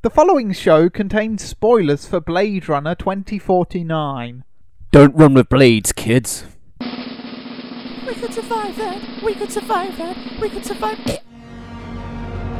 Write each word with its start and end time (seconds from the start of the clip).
The 0.00 0.10
following 0.10 0.52
show 0.52 0.88
contains 0.88 1.42
spoilers 1.42 2.06
for 2.06 2.20
Blade 2.20 2.68
Runner 2.68 2.94
2049. 2.94 4.44
Don't 4.92 5.16
run 5.16 5.34
with 5.34 5.48
blades, 5.48 5.90
kids. 5.90 6.44
We 6.78 8.14
could 8.14 8.32
survive 8.32 8.76
that. 8.76 9.22
We 9.24 9.34
could 9.34 9.50
survive 9.50 9.98
that. 9.98 10.16
We 10.40 10.50
could 10.50 10.64
survive 10.64 11.00
it. 11.04 11.24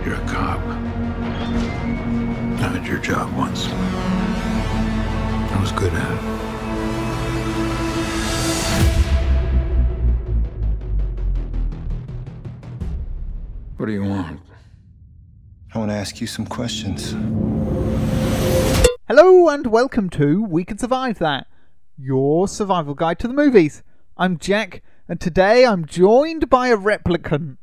You're 0.04 0.16
a 0.16 0.26
cop. 0.26 0.58
I 2.60 2.72
did 2.72 2.84
your 2.88 2.98
job 2.98 3.32
once. 3.36 3.68
I 3.68 5.58
was 5.60 5.70
good 5.70 5.92
at 5.94 6.12
it. 6.12 6.22
What 13.76 13.86
do 13.86 13.92
you 13.92 14.02
want? 14.02 14.40
I 15.74 15.78
want 15.78 15.90
to 15.90 15.96
ask 15.96 16.18
you 16.20 16.26
some 16.26 16.46
questions. 16.46 17.10
Hello 19.06 19.50
and 19.50 19.66
welcome 19.66 20.08
to 20.10 20.42
We 20.42 20.64
Can 20.64 20.78
Survive 20.78 21.18
That, 21.18 21.46
your 21.98 22.48
survival 22.48 22.94
guide 22.94 23.18
to 23.18 23.28
the 23.28 23.34
movies. 23.34 23.82
I'm 24.16 24.38
Jack, 24.38 24.82
and 25.08 25.20
today 25.20 25.66
I'm 25.66 25.84
joined 25.84 26.48
by 26.48 26.68
a 26.68 26.76
replicant. 26.76 27.58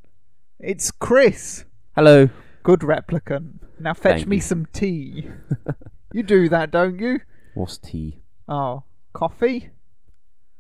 It's 0.60 0.92
Chris. 0.92 1.66
Hello. 1.96 2.30
Good 2.62 2.82
replicant. 2.82 3.62
Now 3.80 3.96
fetch 3.96 4.18
Thank 4.18 4.28
me 4.28 4.36
you. 4.36 4.42
some 4.44 4.68
tea. 4.72 5.28
you 6.14 6.22
do 6.22 6.48
that, 6.50 6.70
don't 6.70 7.00
you? 7.00 7.22
What's 7.56 7.80
tea? 7.80 8.22
Oh, 8.48 8.84
coffee? 9.14 9.72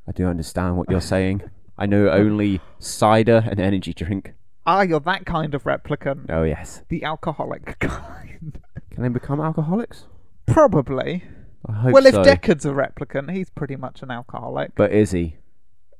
I 0.08 0.14
do 0.14 0.25
understand 0.25 0.77
what 0.77 0.89
you're 0.89 1.00
saying. 1.00 1.44
I 1.77 1.86
know 1.86 2.09
only 2.09 2.59
cider 2.80 3.44
and 3.48 3.59
energy 3.59 3.94
drink. 3.94 4.34
Ah, 4.66 4.82
you're 4.82 5.00
that 5.02 5.26
kind 5.26 5.54
of 5.54 5.64
replicant. 5.64 6.26
Oh, 6.30 6.44
yes. 6.44 6.84
The 6.90 7.04
alcoholic 7.04 7.78
kind. 7.80 8.60
Can 8.90 9.04
they 9.04 9.10
become 9.10 9.40
alcoholics? 9.40 10.06
Probably. 10.46 11.23
I 11.68 11.73
hope 11.73 11.94
well, 11.94 12.06
if. 12.06 12.16
Deckard's 12.16 12.66
a 12.66 12.70
replicant, 12.70 13.31
he's 13.31 13.50
pretty 13.50 13.76
much 13.76 14.02
an 14.02 14.12
alcoholic. 14.12 14.73
But 14.76 14.92
is 14.92 15.12
he? 15.12 15.38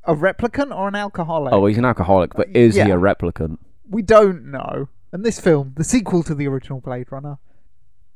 A 0.06 0.16
replicant 0.16 0.76
or 0.76 0.88
an 0.88 0.96
alcoholic? 0.96 1.54
Oh, 1.54 1.66
he's 1.66 1.78
an 1.78 1.86
alcoholic, 1.86 2.34
but 2.36 2.50
is 2.56 2.76
he 2.76 2.82
a 2.82 2.98
replicant? 2.98 3.58
we 3.90 4.02
don't 4.02 4.46
know. 4.46 4.90
And 5.12 5.24
this 5.24 5.40
film, 5.40 5.74
the 5.76 5.84
sequel 5.84 6.24
to 6.24 6.36
the 6.36 6.48
original 6.48 6.82
Blade 6.82 7.12
Runner, 7.12 7.38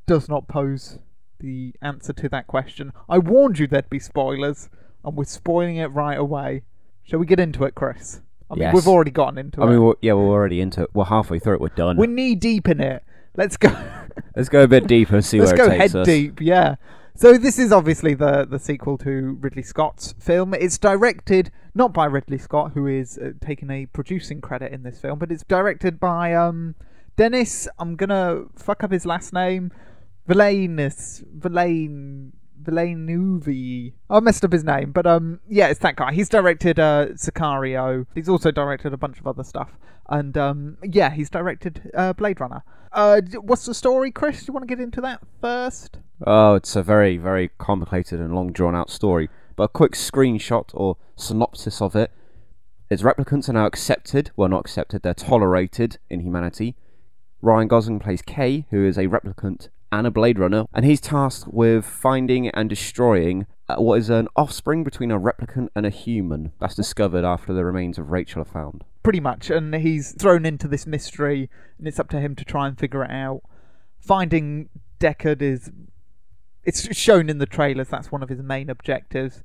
does 0.05 0.27
not 0.27 0.47
pose 0.47 0.99
the 1.39 1.73
answer 1.81 2.13
to 2.13 2.29
that 2.29 2.47
question. 2.47 2.91
I 3.07 3.19
warned 3.19 3.59
you 3.59 3.67
there'd 3.67 3.89
be 3.89 3.99
spoilers, 3.99 4.69
and 5.05 5.15
we're 5.15 5.25
spoiling 5.25 5.77
it 5.77 5.87
right 5.87 6.17
away. 6.17 6.63
Shall 7.03 7.19
we 7.19 7.25
get 7.25 7.39
into 7.39 7.63
it, 7.63 7.75
Chris? 7.75 8.21
I 8.51 8.55
mean, 8.55 8.61
Yes. 8.63 8.73
we've 8.75 8.87
already 8.87 9.11
gotten 9.11 9.37
into 9.37 9.61
I 9.61 9.65
it. 9.65 9.67
I 9.67 9.71
mean, 9.71 9.83
we're, 9.83 9.93
yeah, 10.01 10.13
we're 10.13 10.23
already 10.29 10.59
into 10.61 10.83
it. 10.83 10.89
We're 10.93 11.05
halfway 11.05 11.39
through 11.39 11.55
it. 11.55 11.61
We're 11.61 11.69
done. 11.69 11.97
we're 11.97 12.07
knee 12.07 12.35
deep 12.35 12.67
in 12.67 12.79
it. 12.81 13.03
Let's 13.37 13.57
go. 13.57 13.69
Let's 14.35 14.49
go 14.49 14.63
a 14.63 14.67
bit 14.67 14.87
deeper 14.87 15.15
and 15.15 15.23
see 15.25 15.39
Let's 15.39 15.51
where 15.51 15.57
go 15.67 15.73
it 15.73 15.77
takes 15.77 15.93
head 15.93 16.01
us. 16.01 16.07
go 16.07 16.11
head 16.11 16.19
deep. 16.21 16.41
Yeah. 16.41 16.75
So 17.15 17.37
this 17.37 17.59
is 17.59 17.71
obviously 17.73 18.13
the 18.13 18.45
the 18.49 18.59
sequel 18.59 18.97
to 18.99 19.37
Ridley 19.41 19.61
Scott's 19.63 20.13
film. 20.19 20.53
It's 20.53 20.77
directed 20.77 21.51
not 21.75 21.93
by 21.93 22.05
Ridley 22.05 22.37
Scott, 22.37 22.71
who 22.73 22.87
is 22.87 23.17
uh, 23.17 23.31
taking 23.41 23.69
a 23.69 23.85
producing 23.87 24.39
credit 24.41 24.71
in 24.71 24.83
this 24.83 24.99
film, 24.99 25.19
but 25.19 25.31
it's 25.31 25.43
directed 25.43 25.99
by 25.99 26.33
um 26.33 26.75
Dennis. 27.17 27.67
I'm 27.77 27.95
gonna 27.95 28.43
fuck 28.55 28.83
up 28.83 28.91
his 28.91 29.05
last 29.05 29.33
name. 29.33 29.71
Villainus 30.27 31.23
Villain 31.33 32.28
Villeneuve. 32.61 33.93
I 34.09 34.19
messed 34.19 34.43
up 34.43 34.51
his 34.51 34.63
name, 34.63 34.91
but 34.91 35.05
um, 35.05 35.39
yeah, 35.47 35.67
it's 35.67 35.79
that 35.79 35.95
guy. 35.95 36.13
He's 36.13 36.29
directed 36.29 36.79
uh, 36.79 37.07
Sicario. 37.13 38.05
He's 38.15 38.29
also 38.29 38.51
directed 38.51 38.93
a 38.93 38.97
bunch 38.97 39.19
of 39.19 39.27
other 39.27 39.43
stuff, 39.43 39.77
and 40.09 40.37
um, 40.37 40.77
yeah, 40.83 41.09
he's 41.09 41.29
directed 41.29 41.91
uh, 41.95 42.13
Blade 42.13 42.39
Runner. 42.39 42.63
Uh, 42.91 43.21
what's 43.41 43.65
the 43.65 43.73
story, 43.73 44.11
Chris? 44.11 44.39
Do 44.39 44.45
you 44.47 44.53
want 44.53 44.67
to 44.67 44.75
get 44.75 44.81
into 44.81 45.01
that 45.01 45.21
first? 45.41 45.99
Oh, 46.25 46.55
it's 46.55 46.75
a 46.75 46.83
very, 46.83 47.17
very 47.17 47.51
complicated 47.57 48.19
and 48.19 48.33
long 48.33 48.51
drawn 48.51 48.75
out 48.75 48.89
story. 48.89 49.29
But 49.55 49.63
a 49.63 49.67
quick 49.69 49.91
screenshot 49.91 50.69
or 50.73 50.97
synopsis 51.15 51.81
of 51.81 51.95
it 51.95 52.11
is 52.89 53.03
replicants 53.03 53.49
are 53.49 53.53
now 53.53 53.65
accepted. 53.65 54.31
Well, 54.35 54.49
not 54.49 54.61
accepted, 54.61 55.03
they're 55.03 55.13
tolerated 55.13 55.99
in 56.09 56.21
humanity. 56.21 56.75
Ryan 57.41 57.67
Gosling 57.67 57.99
plays 57.99 58.21
Kay, 58.21 58.65
who 58.69 58.85
is 58.85 58.97
a 58.97 59.07
replicant 59.07 59.69
and 59.91 60.05
a 60.05 60.11
Blade 60.11 60.39
Runner, 60.39 60.65
and 60.73 60.85
he's 60.85 61.01
tasked 61.01 61.51
with 61.51 61.85
finding 61.85 62.49
and 62.49 62.69
destroying 62.69 63.47
uh, 63.67 63.75
what 63.75 63.99
is 63.99 64.09
an 64.09 64.27
offspring 64.35 64.83
between 64.83 65.11
a 65.11 65.19
replicant 65.19 65.69
and 65.75 65.85
a 65.85 65.89
human 65.89 66.51
that's 66.59 66.75
discovered 66.75 67.23
after 67.23 67.53
the 67.53 67.65
remains 67.65 67.97
of 67.97 68.11
Rachel 68.11 68.41
are 68.41 68.45
found. 68.45 68.83
Pretty 69.03 69.19
much, 69.19 69.49
and 69.49 69.73
he's 69.75 70.11
thrown 70.13 70.45
into 70.45 70.67
this 70.67 70.85
mystery, 70.85 71.49
and 71.77 71.87
it's 71.87 71.99
up 71.99 72.09
to 72.09 72.19
him 72.19 72.35
to 72.35 72.45
try 72.45 72.67
and 72.67 72.77
figure 72.77 73.03
it 73.03 73.11
out. 73.11 73.41
Finding 73.99 74.69
Deckard 74.99 75.41
is. 75.41 75.71
It's 76.63 76.95
shown 76.95 77.29
in 77.29 77.37
the 77.37 77.45
trailers, 77.45 77.87
that's 77.87 78.11
one 78.11 78.21
of 78.21 78.29
his 78.29 78.41
main 78.41 78.69
objectives. 78.69 79.43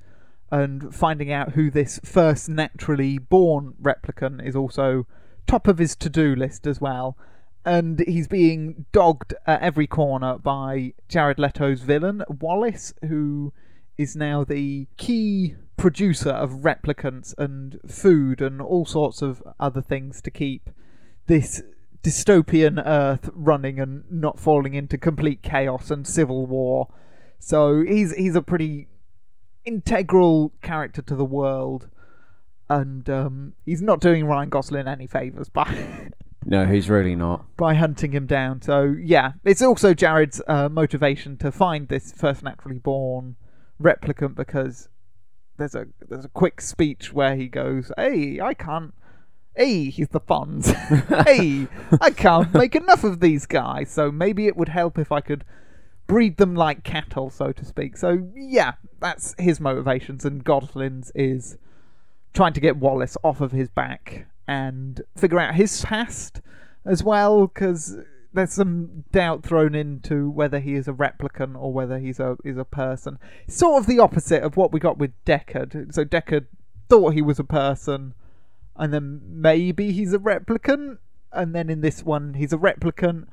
And 0.50 0.94
finding 0.94 1.32
out 1.32 1.52
who 1.52 1.70
this 1.70 1.98
first 2.04 2.48
naturally 2.48 3.18
born 3.18 3.74
replicant 3.80 4.46
is 4.46 4.54
also 4.54 5.06
top 5.46 5.66
of 5.66 5.78
his 5.78 5.96
to 5.96 6.10
do 6.10 6.34
list 6.34 6.66
as 6.66 6.80
well. 6.80 7.16
And 7.64 8.00
he's 8.00 8.28
being 8.28 8.84
dogged 8.92 9.34
at 9.46 9.62
every 9.62 9.86
corner 9.86 10.38
by 10.38 10.92
Jared 11.08 11.38
Leto's 11.38 11.80
villain, 11.80 12.22
Wallace, 12.28 12.92
who 13.08 13.52
is 13.96 14.14
now 14.14 14.44
the 14.44 14.86
key 14.96 15.54
producer 15.76 16.30
of 16.30 16.62
replicants 16.62 17.34
and 17.38 17.80
food 17.86 18.40
and 18.40 18.60
all 18.60 18.84
sorts 18.84 19.22
of 19.22 19.42
other 19.58 19.80
things 19.80 20.20
to 20.22 20.30
keep 20.30 20.70
this 21.26 21.62
dystopian 22.02 22.82
Earth 22.84 23.30
running 23.32 23.80
and 23.80 24.04
not 24.10 24.38
falling 24.38 24.74
into 24.74 24.98
complete 24.98 25.42
chaos 25.42 25.90
and 25.90 26.06
civil 26.06 26.46
war. 26.46 26.88
So 27.38 27.82
he's 27.82 28.14
he's 28.14 28.36
a 28.36 28.42
pretty 28.42 28.88
integral 29.64 30.52
character 30.62 31.02
to 31.02 31.16
the 31.16 31.24
world, 31.24 31.88
and 32.68 33.08
um, 33.08 33.54
he's 33.64 33.82
not 33.82 34.00
doing 34.00 34.26
Ryan 34.26 34.50
Gosling 34.50 34.86
any 34.86 35.06
favors 35.06 35.48
by 35.48 36.10
No, 36.46 36.66
he's 36.66 36.90
really 36.90 37.16
not. 37.16 37.44
by 37.56 37.74
hunting 37.74 38.12
him 38.12 38.26
down. 38.26 38.62
So 38.62 38.94
yeah, 39.00 39.32
it's 39.44 39.62
also 39.62 39.94
Jared's 39.94 40.40
uh, 40.46 40.68
motivation 40.68 41.36
to 41.38 41.50
find 41.50 41.88
this 41.88 42.12
first 42.12 42.42
naturally 42.42 42.78
born 42.78 43.36
replicant 43.80 44.34
because 44.34 44.88
there's 45.56 45.74
a 45.74 45.86
there's 46.08 46.24
a 46.24 46.28
quick 46.28 46.60
speech 46.60 47.12
where 47.12 47.36
he 47.36 47.48
goes, 47.48 47.90
"Hey, 47.96 48.40
I 48.40 48.54
can't." 48.54 48.94
Hey, 49.56 49.88
he's 49.88 50.08
the 50.08 50.18
funds. 50.18 50.68
hey, 51.26 51.68
I 52.00 52.10
can't 52.10 52.52
make 52.52 52.74
enough 52.74 53.04
of 53.04 53.20
these 53.20 53.46
guys, 53.46 53.88
so 53.88 54.10
maybe 54.10 54.48
it 54.48 54.56
would 54.56 54.68
help 54.68 54.98
if 54.98 55.12
I 55.12 55.20
could 55.20 55.44
breed 56.08 56.38
them 56.38 56.56
like 56.56 56.82
cattle, 56.82 57.30
so 57.30 57.52
to 57.52 57.64
speak. 57.64 57.96
So 57.96 58.30
yeah, 58.34 58.72
that's 59.00 59.34
his 59.38 59.60
motivations, 59.60 60.24
and 60.24 60.44
Gosling's 60.44 61.12
is 61.14 61.56
trying 62.32 62.52
to 62.54 62.60
get 62.60 62.76
Wallace 62.76 63.16
off 63.22 63.40
of 63.40 63.52
his 63.52 63.68
back 63.68 64.26
and 64.46 65.02
figure 65.16 65.38
out 65.38 65.54
his 65.54 65.82
past 65.84 66.40
as 66.84 67.02
well, 67.02 67.46
because 67.46 67.96
there's 68.32 68.52
some 68.52 69.04
doubt 69.12 69.42
thrown 69.44 69.74
into 69.74 70.28
whether 70.28 70.58
he 70.58 70.74
is 70.74 70.88
a 70.88 70.92
replicant 70.92 71.56
or 71.56 71.72
whether 71.72 71.98
he's 71.98 72.20
a 72.20 72.36
is 72.44 72.58
a 72.58 72.64
person. 72.64 73.18
Sort 73.48 73.80
of 73.80 73.86
the 73.86 74.00
opposite 74.00 74.42
of 74.42 74.56
what 74.56 74.72
we 74.72 74.80
got 74.80 74.98
with 74.98 75.12
Deckard. 75.24 75.94
So 75.94 76.04
Deckard 76.04 76.46
thought 76.88 77.14
he 77.14 77.22
was 77.22 77.38
a 77.38 77.44
person, 77.44 78.14
and 78.76 78.92
then 78.92 79.20
maybe 79.26 79.92
he's 79.92 80.12
a 80.12 80.18
replicant, 80.18 80.98
and 81.32 81.54
then 81.54 81.70
in 81.70 81.80
this 81.80 82.02
one 82.02 82.34
he's 82.34 82.52
a 82.52 82.58
replicant, 82.58 83.28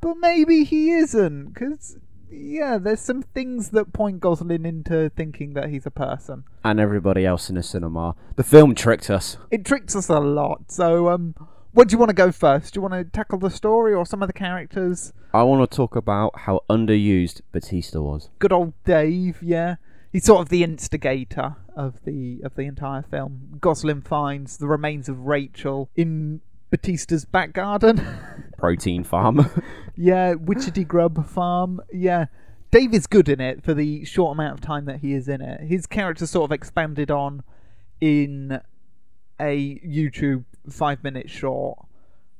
but 0.00 0.16
maybe 0.18 0.64
he 0.64 0.90
isn't, 0.90 1.54
because. 1.54 1.96
Yeah, 2.30 2.78
there's 2.78 3.00
some 3.00 3.22
things 3.22 3.70
that 3.70 3.92
point 3.92 4.20
Gosling 4.20 4.64
into 4.64 5.10
thinking 5.10 5.54
that 5.54 5.68
he's 5.68 5.86
a 5.86 5.90
person 5.90 6.44
And 6.64 6.80
everybody 6.80 7.24
else 7.24 7.48
in 7.48 7.56
the 7.56 7.62
cinema. 7.62 8.14
The 8.36 8.44
film 8.44 8.74
tricked 8.74 9.10
us. 9.10 9.36
it 9.50 9.64
tricked 9.64 9.94
us 9.94 10.08
a 10.08 10.18
lot. 10.18 10.70
So, 10.70 11.08
um, 11.08 11.34
what 11.72 11.88
do 11.88 11.92
you 11.92 11.98
want 11.98 12.10
to 12.10 12.14
go 12.14 12.32
first? 12.32 12.74
Do 12.74 12.78
you 12.78 12.82
want 12.82 12.94
to 12.94 13.04
tackle 13.04 13.38
the 13.38 13.50
story 13.50 13.92
or 13.92 14.06
some 14.06 14.22
of 14.22 14.28
the 14.28 14.32
characters? 14.32 15.12
I 15.34 15.42
want 15.42 15.70
to 15.70 15.76
talk 15.76 15.94
about 15.94 16.40
how 16.40 16.62
underused 16.70 17.42
Batista 17.52 18.00
was. 18.00 18.30
Good 18.38 18.52
old 18.52 18.72
Dave, 18.84 19.42
yeah. 19.42 19.76
He's 20.12 20.24
sort 20.24 20.40
of 20.40 20.48
the 20.48 20.64
instigator 20.64 21.56
of 21.76 22.02
the 22.06 22.40
of 22.42 22.54
the 22.54 22.62
entire 22.62 23.02
film. 23.02 23.58
Gosling 23.60 24.00
finds 24.00 24.56
the 24.56 24.66
remains 24.66 25.10
of 25.10 25.26
Rachel 25.26 25.90
in 25.94 26.40
Batista's 26.70 27.24
back 27.24 27.52
garden. 27.52 28.04
Protein 28.58 29.04
farm. 29.04 29.50
yeah, 29.96 30.34
Witchetty 30.34 30.86
Grub 30.86 31.26
Farm. 31.28 31.80
Yeah. 31.92 32.26
Dave 32.70 32.92
is 32.92 33.06
good 33.06 33.28
in 33.28 33.40
it 33.40 33.62
for 33.62 33.74
the 33.74 34.04
short 34.04 34.36
amount 34.36 34.54
of 34.54 34.60
time 34.60 34.86
that 34.86 35.00
he 35.00 35.12
is 35.12 35.28
in 35.28 35.40
it. 35.40 35.60
His 35.60 35.86
character 35.86 36.26
sort 36.26 36.48
of 36.50 36.52
expanded 36.52 37.10
on 37.10 37.42
in 38.00 38.60
a 39.38 39.78
YouTube 39.80 40.44
five 40.68 41.02
minute 41.04 41.30
short, 41.30 41.78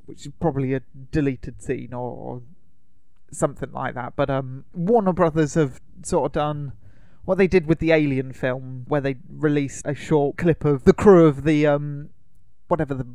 which 0.06 0.26
is 0.26 0.32
probably 0.40 0.75
a 0.75 0.81
deleted 1.12 1.62
scene 1.62 1.93
or, 1.93 2.11
or 2.11 2.43
something 3.31 3.72
like 3.72 3.94
that. 3.94 4.14
But 4.17 4.31
um, 4.31 4.64
Warner 4.75 5.12
Brothers 5.12 5.55
have 5.55 5.81
sort 6.02 6.26
of 6.26 6.32
done 6.32 6.72
what 7.25 7.38
they 7.38 7.46
did 7.46 7.67
with 7.67 7.79
the 7.79 7.93
Alien 7.93 8.32
film, 8.32 8.84
where 8.88 9.00
they 9.00 9.17
released 9.29 9.87
a 9.87 9.94
short 9.94 10.37
clip 10.37 10.64
of 10.64 10.84
the 10.84 10.93
crew 10.93 11.26
of 11.26 11.44
the 11.44 11.67
um, 11.67 12.11
whatever 12.69 12.94
the 12.94 13.06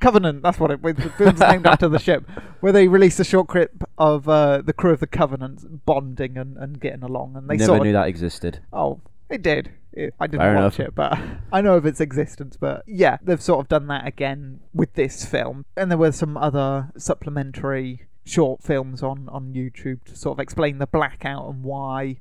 Covenant. 0.00 0.42
That's 0.42 0.58
what 0.58 0.70
it. 0.70 0.82
The 0.82 1.10
film's 1.16 1.40
named 1.40 1.66
after 1.66 1.88
the 1.88 1.98
ship, 2.08 2.28
where 2.60 2.72
they 2.72 2.88
released 2.88 3.20
a 3.20 3.24
short 3.24 3.48
clip 3.48 3.84
of 3.98 4.28
uh, 4.28 4.62
the 4.62 4.72
crew 4.72 4.92
of 4.92 5.00
the 5.00 5.06
Covenant 5.06 5.84
bonding 5.84 6.36
and, 6.36 6.56
and 6.56 6.80
getting 6.80 7.02
along, 7.02 7.36
and 7.36 7.48
they 7.48 7.56
Never 7.56 7.66
sort 7.66 7.82
knew 7.82 7.92
that 7.92 8.08
existed. 8.08 8.60
Oh, 8.72 9.00
it 9.28 9.42
did. 9.42 9.72
It, 9.92 10.14
I 10.20 10.26
didn't 10.26 10.42
Fair 10.42 10.54
watch 10.54 10.78
enough. 10.78 10.88
it, 10.88 10.94
but 10.94 11.18
I 11.52 11.60
know 11.60 11.74
of 11.74 11.84
its 11.84 12.00
existence. 12.00 12.56
But 12.56 12.82
yeah, 12.86 13.18
they've 13.22 13.42
sort 13.42 13.60
of 13.60 13.68
done 13.68 13.86
that 13.88 14.06
again 14.06 14.60
with 14.72 14.94
this 14.94 15.24
film, 15.24 15.64
and 15.76 15.90
there 15.90 15.98
were 15.98 16.12
some 16.12 16.36
other 16.36 16.90
supplementary 16.96 18.06
short 18.24 18.62
films 18.62 19.02
on 19.02 19.28
on 19.30 19.52
YouTube 19.52 20.04
to 20.04 20.14
sort 20.16 20.36
of 20.36 20.40
explain 20.40 20.78
the 20.78 20.86
blackout 20.86 21.48
and 21.48 21.64
why 21.64 22.20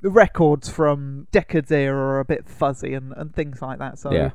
the 0.00 0.10
records 0.10 0.68
from 0.68 1.26
Deckard's 1.32 1.70
era 1.70 1.96
are 1.96 2.20
a 2.20 2.24
bit 2.24 2.48
fuzzy 2.48 2.94
and, 2.94 3.12
and 3.16 3.34
things 3.34 3.60
like 3.60 3.78
that. 3.78 3.98
So 3.98 4.12
Yeah. 4.12 4.30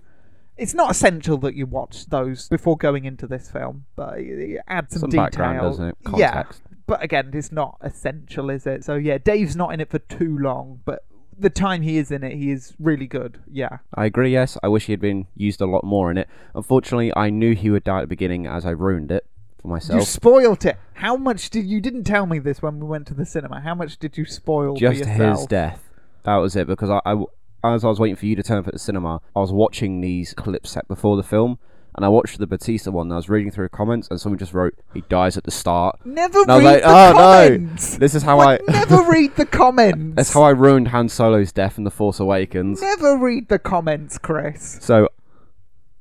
It's 0.57 0.73
not 0.73 0.91
essential 0.91 1.37
that 1.39 1.55
you 1.55 1.65
watch 1.65 2.05
those 2.07 2.47
before 2.49 2.77
going 2.77 3.05
into 3.05 3.27
this 3.27 3.49
film, 3.51 3.85
but 3.95 4.19
it 4.19 4.61
adds 4.67 4.93
some, 4.93 5.01
Some 5.01 5.09
detail. 5.09 5.25
background, 5.25 5.59
doesn't 5.61 5.87
it? 5.89 5.95
Yeah, 6.17 6.43
but 6.87 7.03
again, 7.03 7.31
it's 7.33 7.51
not 7.51 7.77
essential, 7.81 8.49
is 8.49 8.65
it? 8.65 8.83
So 8.83 8.95
yeah, 8.95 9.17
Dave's 9.17 9.55
not 9.55 9.73
in 9.73 9.81
it 9.81 9.89
for 9.89 9.99
too 9.99 10.37
long, 10.37 10.81
but 10.85 11.03
the 11.37 11.49
time 11.49 11.81
he 11.81 11.97
is 11.97 12.11
in 12.11 12.23
it, 12.23 12.35
he 12.37 12.51
is 12.51 12.73
really 12.79 13.07
good. 13.07 13.39
Yeah. 13.51 13.79
I 13.93 14.05
agree, 14.05 14.31
yes. 14.31 14.57
I 14.63 14.69
wish 14.69 14.85
he 14.85 14.93
had 14.93 15.01
been 15.01 15.27
used 15.35 15.59
a 15.59 15.65
lot 15.65 15.83
more 15.83 16.09
in 16.09 16.17
it. 16.17 16.29
Unfortunately, 16.53 17.11
I 17.15 17.29
knew 17.29 17.53
he 17.55 17.69
would 17.69 17.83
die 17.83 17.97
at 17.97 18.01
the 18.01 18.07
beginning 18.07 18.47
as 18.47 18.65
I 18.65 18.69
ruined 18.69 19.11
it 19.11 19.25
for 19.61 19.67
myself. 19.67 19.99
You 19.99 20.05
spoilt 20.05 20.63
it. 20.63 20.77
How 20.93 21.17
much 21.17 21.49
did 21.49 21.65
you 21.65 21.81
didn't 21.81 22.05
tell 22.05 22.25
me 22.25 22.39
this 22.39 22.61
when 22.61 22.79
we 22.79 22.87
went 22.87 23.05
to 23.07 23.13
the 23.13 23.25
cinema? 23.25 23.59
How 23.59 23.75
much 23.75 23.97
did 23.99 24.17
you 24.17 24.23
spoil 24.23 24.75
Just 24.77 25.03
for 25.03 25.09
yourself? 25.09 25.39
his 25.39 25.47
death. 25.47 25.89
That 26.23 26.35
was 26.37 26.55
it, 26.55 26.67
because 26.67 26.89
I, 26.89 27.01
I- 27.05 27.25
as 27.63 27.83
I 27.83 27.87
was 27.87 27.99
waiting 27.99 28.15
for 28.15 28.25
you 28.25 28.35
to 28.35 28.43
turn 28.43 28.57
up 28.57 28.67
at 28.67 28.73
the 28.73 28.79
cinema, 28.79 29.21
I 29.35 29.39
was 29.39 29.51
watching 29.51 30.01
these 30.01 30.33
clips 30.33 30.71
set 30.71 30.87
before 30.87 31.15
the 31.17 31.23
film, 31.23 31.57
and 31.95 32.03
I 32.05 32.09
watched 32.09 32.37
the 32.39 32.45
Batista 32.47 32.91
one, 32.91 33.07
and 33.07 33.13
I 33.13 33.15
was 33.17 33.29
reading 33.29 33.51
through 33.51 33.69
comments, 33.69 34.07
and 34.09 34.19
someone 34.19 34.37
just 34.37 34.53
wrote, 34.53 34.75
he 34.93 35.01
dies 35.09 35.37
at 35.37 35.43
the 35.45 35.51
start. 35.51 35.97
Never 36.05 36.41
And 36.41 36.51
I 36.51 36.55
was 36.57 36.63
read 36.65 36.71
like, 36.73 36.83
the 36.83 36.89
oh 36.89 37.13
comments. 37.13 37.93
no! 37.93 37.97
This 37.99 38.15
is 38.15 38.23
how 38.23 38.37
Like, 38.37 38.61
I... 38.67 38.71
never 38.71 39.01
read 39.11 39.35
the 39.35 39.45
comments. 39.45 40.15
That's 40.15 40.33
how 40.33 40.43
I 40.43 40.49
ruined 40.51 40.89
Han 40.89 41.09
Solo's 41.09 41.51
death 41.51 41.77
in 41.77 41.83
The 41.85 41.91
Force 41.91 42.19
Awakens. 42.19 42.81
Never 42.81 43.17
read 43.17 43.47
the 43.49 43.59
comments, 43.59 44.17
Chris. 44.17 44.77
So 44.81 45.07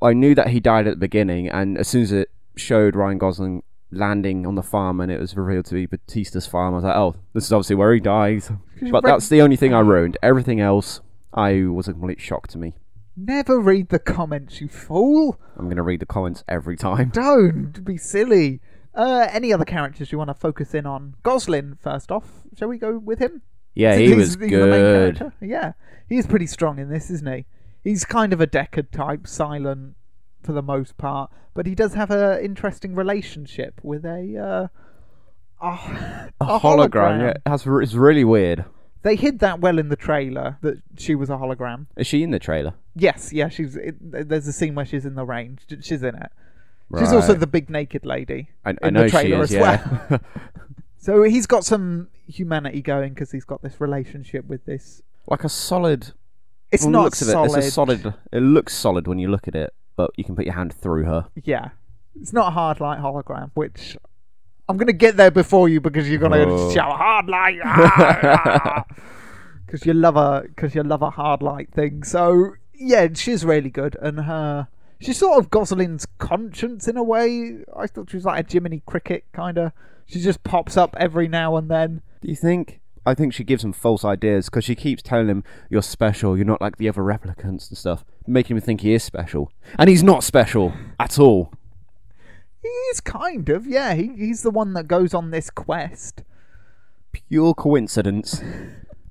I 0.03 0.13
knew 0.13 0.35
that 0.35 0.49
he 0.49 0.61
died 0.61 0.87
at 0.87 0.95
the 0.95 0.97
beginning, 1.01 1.49
and 1.49 1.79
as 1.79 1.89
soon 1.89 2.03
as 2.03 2.13
it 2.13 2.31
showed 2.57 2.95
Ryan 2.97 3.19
Gosling 3.19 3.63
landing 3.91 4.45
on 4.45 4.57
the 4.57 4.63
farm 4.63 5.01
and 5.01 5.11
it 5.13 5.21
was 5.21 5.37
revealed 5.37 5.65
to 5.67 5.75
be 5.75 5.87
Batista's 5.87 6.47
farm, 6.49 6.75
I 6.75 6.79
was 6.79 6.85
like, 6.85 6.97
oh, 6.97 7.15
this 7.33 7.45
is 7.45 7.53
obviously 7.53 7.77
where 7.77 7.95
he 7.95 8.01
dies. 8.01 8.51
But 8.91 9.05
that's 9.05 9.29
the 9.29 9.41
only 9.41 9.55
thing 9.55 9.73
I 9.73 9.79
ruined. 9.81 10.19
Everything 10.23 10.61
else, 10.61 11.01
I 11.35 11.65
was 11.65 11.89
a 11.89 11.93
complete 11.93 12.21
shock 12.21 12.47
to 12.49 12.59
me. 12.59 12.75
Never 13.17 13.61
read 13.61 13.89
the 13.91 13.99
comments, 13.99 14.61
you 14.61 14.69
fool. 14.69 15.39
I'm 15.57 15.67
going 15.67 15.77
to 15.77 15.83
read 15.83 16.01
the 16.01 16.07
comments 16.07 16.43
every 16.49 16.77
time. 16.77 17.09
Don't 17.13 17.85
be 17.85 17.97
silly. 17.97 18.61
Uh, 18.95 19.27
any 19.31 19.53
other 19.53 19.65
characters 19.65 20.13
you 20.13 20.19
want 20.19 20.29
to 20.29 20.35
focus 20.35 20.75
in 20.75 20.87
on? 20.87 21.15
Goslin, 21.23 21.77
first 21.81 22.11
off. 22.13 22.43
Shall 22.57 22.69
we 22.69 22.79
go 22.79 22.99
with 22.99 23.19
him? 23.19 23.43
Yeah, 23.75 23.97
he 23.97 24.07
he's- 24.07 24.17
was 24.17 24.27
he's 24.29 24.37
the 24.37 24.41
main 24.41 24.51
good. 24.51 25.17
character. 25.19 25.33
Yeah, 25.41 25.73
he's 26.09 26.27
pretty 26.27 26.47
strong 26.47 26.79
in 26.79 26.89
this, 26.89 27.11
isn't 27.11 27.27
he? 27.33 27.47
He's 27.83 28.05
kind 28.05 28.33
of 28.33 28.41
a 28.41 28.47
Deckard 28.47 28.91
type, 28.93 29.27
silent 29.27 29.97
for 30.43 30.53
the 30.53 30.63
most 30.63 30.97
part, 30.97 31.31
but 31.55 31.67
he 31.67 31.75
does 31.75 31.95
have 31.95 32.11
an 32.11 32.43
interesting 32.45 32.95
relationship 32.95 33.81
with 33.83 34.05
a 34.05 34.69
uh, 35.61 35.67
a, 35.67 36.31
A, 36.41 36.59
hologram, 36.61 37.21
yeah. 37.21 37.35
That's, 37.47 37.67
r- 37.67 37.81
it's 37.83 37.95
really 37.95 38.25
weird. 38.25 38.65
They 39.05 39.17
hid 39.17 39.41
that 39.41 39.61
well 39.61 39.79
in 39.79 39.91
the 39.91 39.97
trailer 39.97 40.57
that 40.63 40.83
she 40.97 41.15
was 41.15 41.29
a 41.29 41.35
hologram. 41.35 41.87
Is 41.95 42.07
she 42.07 42.23
in 42.23 42.31
the 42.31 42.39
trailer? 42.39 42.73
Yes, 42.97 43.35
yeah, 43.35 43.51
she's. 43.51 43.77
It, 43.77 43.97
there's 44.01 44.49
a 44.49 44.53
scene 44.53 44.75
where 44.75 44.87
she's 44.87 45.05
in 45.05 45.15
the 45.15 45.27
range. 45.27 45.61
She's 45.83 46.03
in 46.03 46.15
it. 46.15 46.33
She's 46.99 47.13
also 47.13 47.35
the 47.35 47.47
big 47.47 47.69
naked 47.69 48.07
lady. 48.07 48.49
I, 48.65 48.71
in 48.71 48.79
I 48.83 48.91
know 48.91 49.03
the 49.05 49.11
trailer 49.11 49.43
is, 49.43 49.53
as 49.53 49.57
yeah. 49.57 50.07
well. 50.09 50.21
So 50.97 51.23
he's 51.23 51.47
got 51.47 51.67
some 51.67 52.09
humanity 52.27 52.81
going 52.81 53.13
because 53.13 53.31
he's 53.31 53.45
got 53.45 53.61
this 53.61 53.79
relationship 53.79 54.47
with 54.47 54.65
this. 54.65 55.03
like 55.27 55.45
a 55.45 55.51
solid. 55.51 56.13
It's 56.73 56.87
not 56.87 57.05
looks 57.05 57.19
solid. 57.19 57.51
it, 57.51 57.59
it's 57.59 57.67
a 57.67 57.71
solid. 57.71 58.15
It 58.33 58.41
looks 58.41 58.73
solid 58.73 59.07
when 59.07 59.19
you 59.19 59.29
look 59.29 59.47
at 59.47 59.55
it, 59.55 59.75
but 59.97 60.13
you 60.17 60.25
can 60.25 60.35
put 60.35 60.47
your 60.47 60.55
hand 60.55 60.73
through 60.73 61.05
her. 61.05 61.27
Yeah, 61.45 61.73
it's 62.19 62.33
not 62.33 62.49
a 62.49 62.51
hard 62.53 62.81
light 62.81 63.01
hologram, 63.01 63.51
which 63.53 63.99
I'm 64.69 64.77
gonna 64.77 64.93
get 64.93 65.17
there 65.17 65.31
before 65.31 65.69
you 65.69 65.81
because 65.81 66.09
you're 66.09 66.19
gonna 66.19 66.45
Oh. 66.47 66.73
shout 66.73 66.97
hard 66.97 67.27
light 67.29 67.57
because 67.63 67.83
ah, 67.85 68.85
ah, 68.85 68.85
ah. 68.87 69.77
you 69.85 69.93
love 69.93 70.17
a 70.17 70.43
because 70.47 70.75
you 70.75 70.83
love 70.83 71.03
a 71.03 71.11
hard 71.11 71.43
light 71.43 71.71
thing. 71.73 72.03
So 72.03 72.55
yeah, 72.75 73.09
she's 73.15 73.45
really 73.45 73.71
good, 73.71 73.97
and 74.01 74.21
her 74.21 74.69
she's 75.01 75.19
sort 75.19 75.39
of 75.39 75.51
Gosling's 75.51 76.07
conscience 76.19 76.89
in 76.89 76.97
a 76.97 77.03
way. 77.03 77.59
I 77.77 77.87
thought 77.87 78.11
she 78.11 78.17
was 78.17 78.25
like 78.25 78.47
a 78.47 78.53
Jiminy 78.53 78.83
Cricket 78.87 79.25
kind 79.33 79.59
of. 79.59 79.73
She 80.07 80.21
just 80.21 80.43
pops 80.45 80.77
up 80.77 80.95
every 80.99 81.29
now 81.29 81.57
and 81.57 81.71
then. 81.71 82.03
Do 82.21 82.29
you 82.29 82.37
think? 82.37 82.81
I 83.07 83.13
think 83.13 83.35
she 83.35 83.45
gives 83.45 83.63
him 83.63 83.75
false 83.75 84.03
ideas 84.03 84.47
because 84.47 84.65
she 84.65 84.75
keeps 84.75 85.03
telling 85.03 85.29
him, 85.29 85.45
"You're 85.69 85.83
special. 85.83 86.37
You're 86.37 86.47
not 86.47 86.63
like 86.63 86.79
the 86.79 86.89
other 86.89 87.03
replicants 87.03 87.69
and 87.69 87.77
stuff," 87.77 88.03
making 88.27 88.57
him 88.57 88.63
think 88.63 88.81
he 88.81 88.95
is 88.95 89.03
special, 89.03 89.53
and 89.79 89.91
he's 89.91 90.03
not 90.03 90.25
special 90.25 90.73
at 90.99 91.19
all. 91.19 91.53
He 92.65 92.69
is 92.69 93.01
kind 93.01 93.49
of, 93.51 93.67
yeah. 93.67 93.93
He, 93.95 94.09
he's 94.17 94.41
the 94.43 94.51
one 94.51 94.73
that 94.73 94.89
goes 94.89 95.13
on 95.13 95.31
this 95.31 95.51
quest. 95.51 96.23
Pure 97.13 97.55
coincidence. 97.55 98.43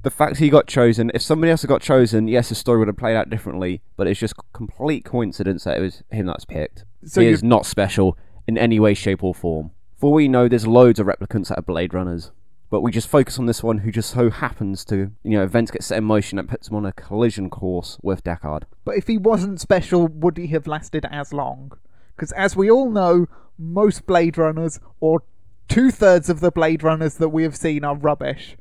The 0.01 0.09
fact 0.09 0.38
he 0.38 0.50
got 0.50 0.67
chosen. 0.67 1.11
If 1.13 1.21
somebody 1.21 1.51
else 1.51 1.61
had 1.61 1.69
got 1.69 1.81
chosen, 1.81 2.27
yes, 2.27 2.50
the 2.50 2.55
story 2.55 2.79
would 2.79 2.88
have 2.88 2.97
played 2.97 3.15
out 3.15 3.29
differently. 3.29 3.81
But 3.95 4.07
it's 4.07 4.19
just 4.19 4.33
complete 4.53 5.05
coincidence 5.05 5.65
that 5.65 5.77
it 5.77 5.81
was 5.81 6.01
him 6.09 6.25
that's 6.25 6.45
picked. 6.45 6.83
So 7.05 7.21
he 7.21 7.27
you- 7.27 7.33
is 7.33 7.44
not 7.44 7.67
special 7.67 8.17
in 8.47 8.57
any 8.57 8.79
way, 8.79 8.95
shape, 8.95 9.23
or 9.23 9.35
form. 9.35 9.69
For 9.97 10.11
we 10.11 10.27
know, 10.27 10.47
there's 10.50 10.67
loads 10.67 11.00
of 11.00 11.05
replicants 11.07 11.50
that 11.50 11.59
are 11.59 11.61
Blade 11.61 11.94
Runners. 11.94 12.31
But 12.71 12.81
we 12.81 12.91
just 12.91 13.07
focus 13.07 13.38
on 13.38 13.45
this 13.45 13.61
one 13.61 13.77
who 13.77 13.91
just 13.91 14.09
so 14.09 14.31
happens 14.31 14.83
to, 14.85 15.11
you 15.23 15.38
know, 15.38 15.44
events 15.44 15.69
get 15.69 15.83
set 15.83 16.00
in 16.00 16.05
motion 16.05 16.38
that 16.38 16.47
puts 16.47 16.69
him 16.69 16.75
on 16.75 16.88
a 16.88 16.91
collision 16.91 17.51
course 17.51 18.00
with 18.01 18.23
Deckard. 18.23 18.63
But 18.83 18.97
if 18.97 19.05
he 19.05 19.19
wasn't 19.19 19.61
special, 19.61 20.07
would 20.07 20.38
he 20.38 20.47
have 20.47 20.65
lasted 20.65 21.05
as 21.11 21.31
long? 21.31 21.73
Because 22.15 22.31
as 22.31 22.55
we 22.55 22.71
all 22.71 22.89
know, 22.89 23.27
most 23.57 24.05
Blade 24.05 24.38
Runners, 24.38 24.79
or 25.00 25.23
two 25.67 25.91
thirds 25.91 26.29
of 26.29 26.39
the 26.39 26.51
Blade 26.51 26.83
Runners 26.83 27.15
that 27.15 27.29
we 27.29 27.44
have 27.44 27.55
seen, 27.55 27.83
are 27.83 27.95
rubbish. 27.95 28.55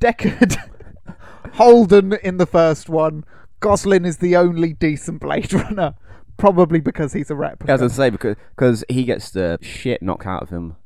Deckard, 0.00 0.56
Holden 1.54 2.14
in 2.22 2.36
the 2.36 2.46
first 2.46 2.88
one, 2.88 3.24
Gosling 3.60 4.04
is 4.04 4.18
the 4.18 4.36
only 4.36 4.72
decent 4.72 5.20
Blade 5.20 5.52
Runner. 5.54 5.94
Probably 6.36 6.78
because 6.78 7.14
he's 7.14 7.30
a 7.30 7.34
replica. 7.34 7.72
As 7.72 7.82
I 7.82 7.88
say, 7.88 8.10
because 8.10 8.36
cause 8.54 8.84
he 8.88 9.02
gets 9.02 9.30
the 9.30 9.58
shit 9.60 10.02
knocked 10.02 10.24
out 10.26 10.40
of 10.42 10.50
him 10.50 10.76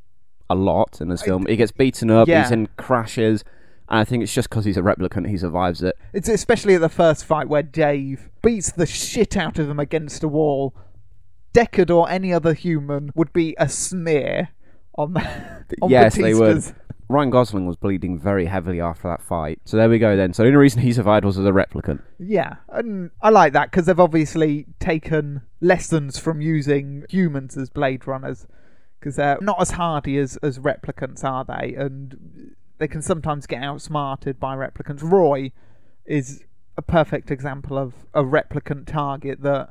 a 0.49 0.55
lot 0.55 0.99
in 1.03 1.09
this 1.11 1.21
film. 1.23 1.45
He 1.47 1.57
gets 1.57 1.73
beaten 1.73 2.11
up, 2.11 2.27
Yeah. 2.27 2.43
he's 2.43 2.51
in 2.51 2.69
crashes, 2.79 3.45
and 3.91 3.99
I 4.01 4.05
think 4.05 4.23
it's 4.23 4.33
just 4.33 4.49
because 4.49 4.65
he's 4.65 4.79
a 4.79 4.83
replicant 4.83 5.29
he 5.29 5.37
survives 5.37 5.83
it. 5.83 5.95
It's 6.15 6.29
especially 6.31 6.75
at 6.75 6.81
the 6.81 6.89
first 6.89 7.27
fight 7.27 7.49
where 7.51 7.63
Dave 7.63 8.31
beats 8.41 8.73
the 8.73 8.87
shit 8.87 9.37
out 9.37 9.59
of 9.59 9.69
him 9.69 9.79
against 9.79 10.23
a 10.25 10.29
wall. 10.29 10.75
Deckard 11.53 11.95
or 11.95 12.09
any 12.09 12.33
other 12.33 12.55
human 12.55 13.13
would 13.15 13.33
be 13.33 13.55
a 13.59 13.69
smear 13.69 14.51
on, 14.97 15.17
on 15.83 15.91
yes, 15.91 16.17
they 16.17 16.35
would. 16.35 16.63
Ryan 17.09 17.31
Gosling 17.31 17.67
was 17.67 17.77
bleeding 17.77 18.19
very 18.19 18.47
heavily 18.47 18.81
after 18.81 19.09
that 19.09 19.21
fight. 19.21 19.61
So 19.67 19.77
there 19.77 19.89
we 19.89 19.99
go 19.99 20.17
then. 20.17 20.33
So 20.33 20.43
the 20.43 20.49
only 20.49 20.57
reason 20.57 20.81
he 20.81 20.93
survived 20.95 21.27
was 21.27 21.39
as 21.39 21.45
a 21.45 21.51
replicant. 21.51 22.01
Yeah, 22.19 22.57
and 22.71 23.11
I 23.21 23.29
like 23.29 23.53
that 23.53 23.71
because 23.71 23.87
they've 23.87 24.01
obviously 24.01 24.67
taken 24.81 25.43
lessons 25.61 26.19
from 26.19 26.41
using 26.41 27.05
humans 27.11 27.57
as 27.57 27.69
Blade 27.69 28.07
Runners 28.07 28.47
because 28.99 29.17
they're 29.17 29.39
not 29.43 29.61
as 29.61 29.73
hardy 29.73 30.17
as, 30.17 30.39
as 30.39 30.59
replicants, 30.59 31.23
are 31.23 31.45
they? 31.45 31.75
And 31.75 32.55
they 32.79 32.89
can 32.89 33.03
sometimes 33.03 33.47
get 33.47 33.63
outsmarted 33.63 34.41
by 34.41 34.57
replicants. 34.57 35.03
Roy 35.03 35.53
is 36.07 36.45
a 36.77 36.83
perfect 36.83 37.31
example 37.31 37.77
of 37.77 37.95
a 38.15 38.23
replicant 38.23 38.87
target 38.87 39.43
that 39.43 39.71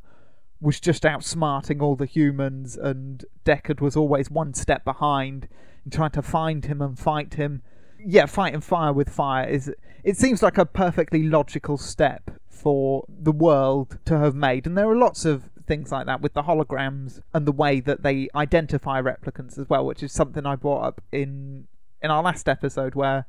was 0.62 0.80
just 0.80 1.04
outsmarting 1.04 1.82
all 1.82 1.96
the 1.96 2.06
humans, 2.06 2.78
and 2.78 3.26
Deckard 3.44 3.82
was 3.82 3.98
always 3.98 4.30
one 4.30 4.54
step 4.54 4.86
behind 4.86 5.48
in 5.84 5.92
trying 5.92 6.12
to 6.12 6.22
find 6.22 6.66
him 6.66 6.82
and 6.82 6.98
fight 6.98 7.34
him. 7.34 7.64
Yeah, 8.00 8.28
fighting 8.28 8.62
fire 8.62 8.94
with 8.94 9.10
fire 9.10 9.48
is. 9.50 9.74
It 10.04 10.18
seems 10.18 10.42
like 10.42 10.58
a 10.58 10.66
perfectly 10.66 11.24
logical 11.24 11.78
step 11.78 12.32
for 12.48 13.06
the 13.10 13.32
world 13.32 13.98
to 14.06 14.18
have 14.20 14.36
made, 14.36 14.68
and 14.68 14.78
there 14.78 14.90
are 14.90 14.96
lots 14.96 15.26
of 15.26 15.50
things 15.66 15.92
like 15.92 16.06
that 16.06 16.22
with 16.22 16.34
the 16.34 16.44
holograms 16.44 17.22
and 17.34 17.46
the 17.46 17.52
way 17.52 17.80
that 17.80 18.04
they 18.04 18.28
identify 18.36 19.02
replicants 19.02 19.58
as 19.58 19.70
well, 19.70 19.86
which 19.86 20.04
is 20.04 20.12
something 20.12 20.46
I 20.46 20.56
brought 20.56 20.84
up 20.84 21.02
in 21.12 21.68
in 22.02 22.12
our 22.12 22.24
last 22.24 22.48
episode 22.48 22.94
where 22.96 23.26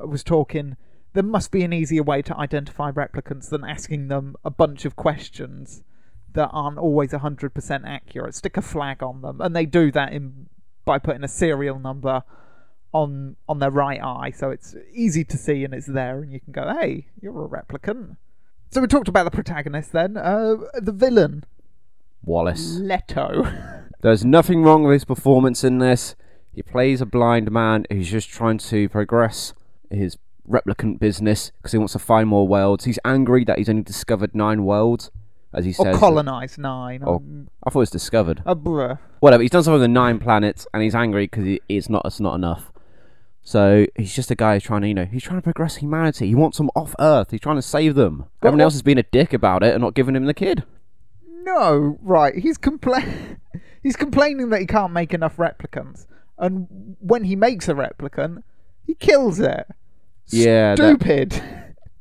I 0.00 0.04
was 0.04 0.24
talking. 0.24 0.76
There 1.12 1.22
must 1.22 1.50
be 1.50 1.64
an 1.64 1.72
easier 1.72 2.04
way 2.04 2.22
to 2.22 2.36
identify 2.36 2.92
replicants 2.92 3.48
than 3.48 3.64
asking 3.64 4.08
them 4.08 4.36
a 4.44 4.50
bunch 4.50 4.84
of 4.84 4.94
questions 4.94 5.82
that 6.34 6.50
aren't 6.52 6.78
always 6.78 7.10
100% 7.10 7.82
accurate. 7.86 8.34
Stick 8.34 8.56
a 8.56 8.62
flag 8.62 9.02
on 9.02 9.22
them, 9.22 9.40
and 9.40 9.54
they 9.54 9.66
do 9.66 9.90
that 9.92 10.12
in 10.12 10.46
by 10.84 10.98
putting 10.98 11.22
a 11.22 11.28
serial 11.28 11.78
number 11.78 12.22
on 12.92 13.36
on 13.48 13.58
their 13.60 13.70
right 13.70 14.00
eye, 14.02 14.30
so 14.30 14.50
it's 14.50 14.74
easy 14.92 15.24
to 15.24 15.36
see 15.36 15.64
and 15.64 15.72
it's 15.72 15.86
there, 15.86 16.20
and 16.22 16.32
you 16.32 16.40
can 16.40 16.52
go, 16.52 16.74
"Hey, 16.80 17.06
you're 17.20 17.44
a 17.44 17.48
replicant." 17.48 18.16
So 18.70 18.80
we 18.80 18.86
talked 18.86 19.08
about 19.08 19.24
the 19.24 19.30
protagonist 19.30 19.92
then. 19.92 20.16
Uh, 20.16 20.56
the 20.74 20.92
villain, 20.92 21.44
Wallace. 22.24 22.78
Leto. 22.78 23.46
There's 24.02 24.24
nothing 24.24 24.62
wrong 24.62 24.82
with 24.84 24.94
his 24.94 25.04
performance 25.04 25.62
in 25.62 25.78
this. 25.78 26.16
He 26.52 26.62
plays 26.62 27.00
a 27.00 27.06
blind 27.06 27.50
man 27.50 27.84
who's 27.90 28.10
just 28.10 28.28
trying 28.28 28.58
to 28.58 28.88
progress 28.88 29.54
his 29.90 30.16
replicant 30.48 30.98
business 30.98 31.52
because 31.56 31.72
he 31.72 31.78
wants 31.78 31.92
to 31.92 31.98
find 31.98 32.28
more 32.28 32.46
worlds. 32.46 32.84
He's 32.84 32.98
angry 33.04 33.44
that 33.44 33.58
he's 33.58 33.68
only 33.68 33.82
discovered 33.82 34.34
nine 34.34 34.64
worlds, 34.64 35.10
as 35.52 35.64
he 35.64 35.70
Or 35.72 35.84
says. 35.86 35.98
colonise 35.98 36.58
nine. 36.58 37.02
Oh. 37.04 37.16
um, 37.16 37.48
I 37.64 37.70
thought 37.70 37.80
it 37.80 37.82
was 37.82 37.90
discovered. 37.90 38.42
uh, 38.46 38.54
bruh. 38.54 38.98
Whatever. 39.20 39.42
He's 39.42 39.50
done 39.50 39.62
something 39.62 39.80
with 39.80 39.90
nine 39.90 40.18
planets, 40.18 40.66
and 40.72 40.82
he's 40.82 40.94
angry 40.94 41.24
because 41.26 41.44
he, 41.44 41.60
it's 41.68 41.88
not. 41.88 42.02
It's 42.04 42.20
not 42.20 42.34
enough. 42.34 42.72
So 43.42 43.86
he's 43.96 44.14
just 44.14 44.30
a 44.30 44.34
guy 44.34 44.54
who's 44.54 44.62
trying 44.62 44.82
to, 44.82 44.88
you 44.88 44.94
know, 44.94 45.06
he's 45.06 45.22
trying 45.22 45.38
to 45.38 45.42
progress 45.42 45.76
humanity. 45.76 46.28
He 46.28 46.34
wants 46.34 46.58
them 46.58 46.70
off 46.76 46.94
Earth. 47.00 47.30
He's 47.30 47.40
trying 47.40 47.56
to 47.56 47.62
save 47.62 47.94
them. 47.94 48.26
But 48.40 48.48
Everyone 48.48 48.58
what- 48.58 48.64
else 48.64 48.74
has 48.74 48.82
been 48.82 48.98
a 48.98 49.02
dick 49.02 49.32
about 49.32 49.62
it 49.62 49.72
and 49.74 49.80
not 49.82 49.94
giving 49.94 50.14
him 50.14 50.26
the 50.26 50.34
kid. 50.34 50.64
No, 51.42 51.98
right. 52.02 52.34
He's 52.34 52.58
compla- 52.58 53.38
He's 53.82 53.96
complaining 53.96 54.50
that 54.50 54.60
he 54.60 54.66
can't 54.66 54.92
make 54.92 55.14
enough 55.14 55.38
replicants, 55.38 56.06
and 56.38 56.96
when 57.00 57.24
he 57.24 57.34
makes 57.34 57.66
a 57.66 57.72
replicant, 57.72 58.42
he 58.86 58.94
kills 58.94 59.40
it. 59.40 59.66
Yeah, 60.28 60.74
that- 60.76 61.00
Stupid. 61.00 61.42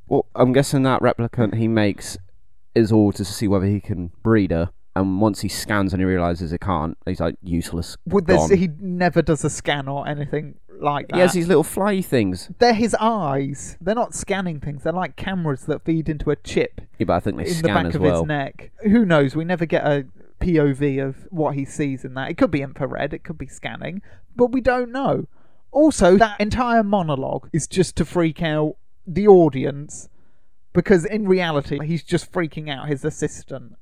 Well, 0.07 0.25
I'm 0.35 0.51
guessing 0.51 0.83
that 0.83 1.01
replicant 1.01 1.55
he 1.55 1.67
makes 1.69 2.17
is 2.75 2.91
all 2.91 3.11
to 3.13 3.25
see 3.25 3.47
whether 3.47 3.65
he 3.65 3.79
can 3.79 4.11
breed 4.23 4.51
her. 4.51 4.71
And 4.95 5.21
once 5.21 5.41
he 5.41 5.47
scans 5.47 5.93
and 5.93 6.01
he 6.01 6.05
realizes 6.05 6.51
he 6.51 6.57
can't, 6.57 6.97
he's 7.05 7.19
like 7.19 7.35
useless. 7.41 7.95
This, 8.05 8.37
gone. 8.37 8.57
he 8.57 8.69
never 8.79 9.21
does 9.21 9.45
a 9.45 9.49
scan 9.49 9.87
or 9.87 10.07
anything 10.07 10.55
like 10.81 11.07
that. 11.09 11.15
He 11.15 11.21
has 11.21 11.33
these 11.33 11.47
little 11.47 11.63
fly 11.63 12.01
things. 12.01 12.49
They're 12.59 12.73
his 12.73 12.95
eyes. 12.99 13.77
They're 13.79 13.95
not 13.95 14.13
scanning 14.13 14.59
things. 14.59 14.83
They're 14.83 14.93
like 14.93 15.15
cameras 15.15 15.61
that 15.67 15.85
feed 15.85 16.09
into 16.09 16.31
a 16.31 16.35
chip 16.35 16.81
Yeah, 16.97 17.05
but 17.05 17.13
I 17.13 17.19
think 17.19 17.37
they 17.37 17.43
in 17.43 17.49
the 17.49 17.55
scan 17.55 17.75
back 17.75 17.85
as 17.87 17.95
of 17.95 18.01
well. 18.01 18.21
his 18.21 18.27
neck. 18.27 18.71
Who 18.83 19.05
knows? 19.05 19.35
We 19.35 19.45
never 19.45 19.65
get 19.65 19.85
a 19.85 20.05
POV 20.41 21.05
of 21.05 21.27
what 21.29 21.55
he 21.55 21.65
sees 21.65 22.03
in 22.03 22.13
that. 22.15 22.31
It 22.31 22.37
could 22.37 22.51
be 22.51 22.61
infrared, 22.61 23.13
it 23.13 23.23
could 23.23 23.37
be 23.37 23.47
scanning, 23.47 24.01
but 24.35 24.51
we 24.51 24.61
don't 24.61 24.91
know. 24.91 25.27
Also, 25.71 26.17
that 26.17 26.39
entire 26.39 26.83
monologue 26.83 27.49
is 27.53 27.67
just 27.67 27.95
to 27.97 28.05
freak 28.05 28.41
out 28.41 28.75
the 29.05 29.27
audience 29.27 30.09
because 30.73 31.05
in 31.05 31.27
reality, 31.27 31.79
he's 31.85 32.03
just 32.03 32.31
freaking 32.31 32.69
out 32.69 32.87
his 32.87 33.03
assistant 33.05 33.75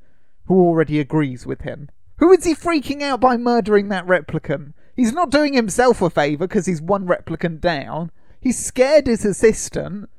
who 0.46 0.60
already 0.62 1.00
agrees 1.00 1.46
with 1.46 1.62
him. 1.62 1.90
Who 2.18 2.32
is 2.32 2.46
he 2.46 2.56
freaking 2.56 3.02
out 3.02 3.20
by 3.20 3.38
murdering 3.38 3.90
that 3.90 4.08
replicant? 4.08 4.74
He's 4.96 5.14
not 5.14 5.30
doing 5.30 5.54
himself 5.54 6.02
a 6.02 6.10
favour 6.10 6.48
because 6.48 6.66
he's 6.66 6.82
one 6.82 7.06
replicant 7.06 7.60
down. 7.62 8.12
He's 8.40 8.58
scared 8.58 9.08
his 9.08 9.26
assistant. 9.26 10.10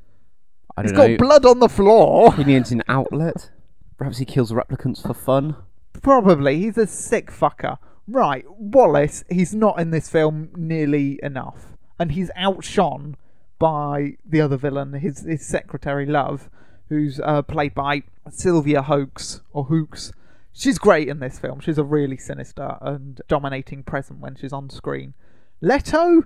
I 0.77 0.83
He's 0.83 0.93
don't 0.93 0.99
know. 0.99 1.17
got 1.17 1.19
blood 1.19 1.47
on 1.47 1.59
the 1.59 1.69
floor. 1.69 2.33
he 2.35 2.45
needs 2.45 2.71
an 2.71 2.83
outlet. 2.89 3.51
Perhaps 3.97 4.19
he 4.19 4.25
kills 4.25 4.53
replicants 4.53 5.03
for 5.03 5.15
fun. 5.15 5.57
Probably. 6.03 6.59
He's 6.61 6.79
a 6.79 6.87
sick 6.87 7.33
fucker. 7.33 7.79
Right, 8.07 8.45
Wallace, 8.49 9.25
he's 9.29 9.55
not 9.55 9.79
in 9.81 9.91
this 9.91 10.09
film 10.09 10.51
nearly 10.57 11.19
enough. 11.23 11.77
And 11.99 12.13
he's 12.13 12.31
outshone 12.37 13.17
by 13.59 14.17
the 14.25 14.41
other 14.41 14.57
villain, 14.57 14.93
his, 14.95 15.21
his 15.21 15.47
secretary, 15.47 16.07
Love, 16.07 16.49
who's 16.89 17.21
uh, 17.21 17.43
played 17.43 17.75
by 17.75 18.03
Sylvia 18.31 18.83
Hoeks, 18.83 19.41
or 19.53 19.65
Hooks. 19.65 20.13
She's 20.53 20.79
great 20.79 21.09
in 21.09 21.21
this 21.21 21.39
film. 21.39 21.61
She's 21.61 21.79
a 21.79 21.85
really 21.85 22.17
sinister 22.17 22.79
and 22.81 23.21
dominating 23.29 23.83
presence 23.83 24.21
when 24.21 24.37
she's 24.37 24.53
on 24.53 24.71
screen. 24.71 25.15
Leto, 25.61 26.25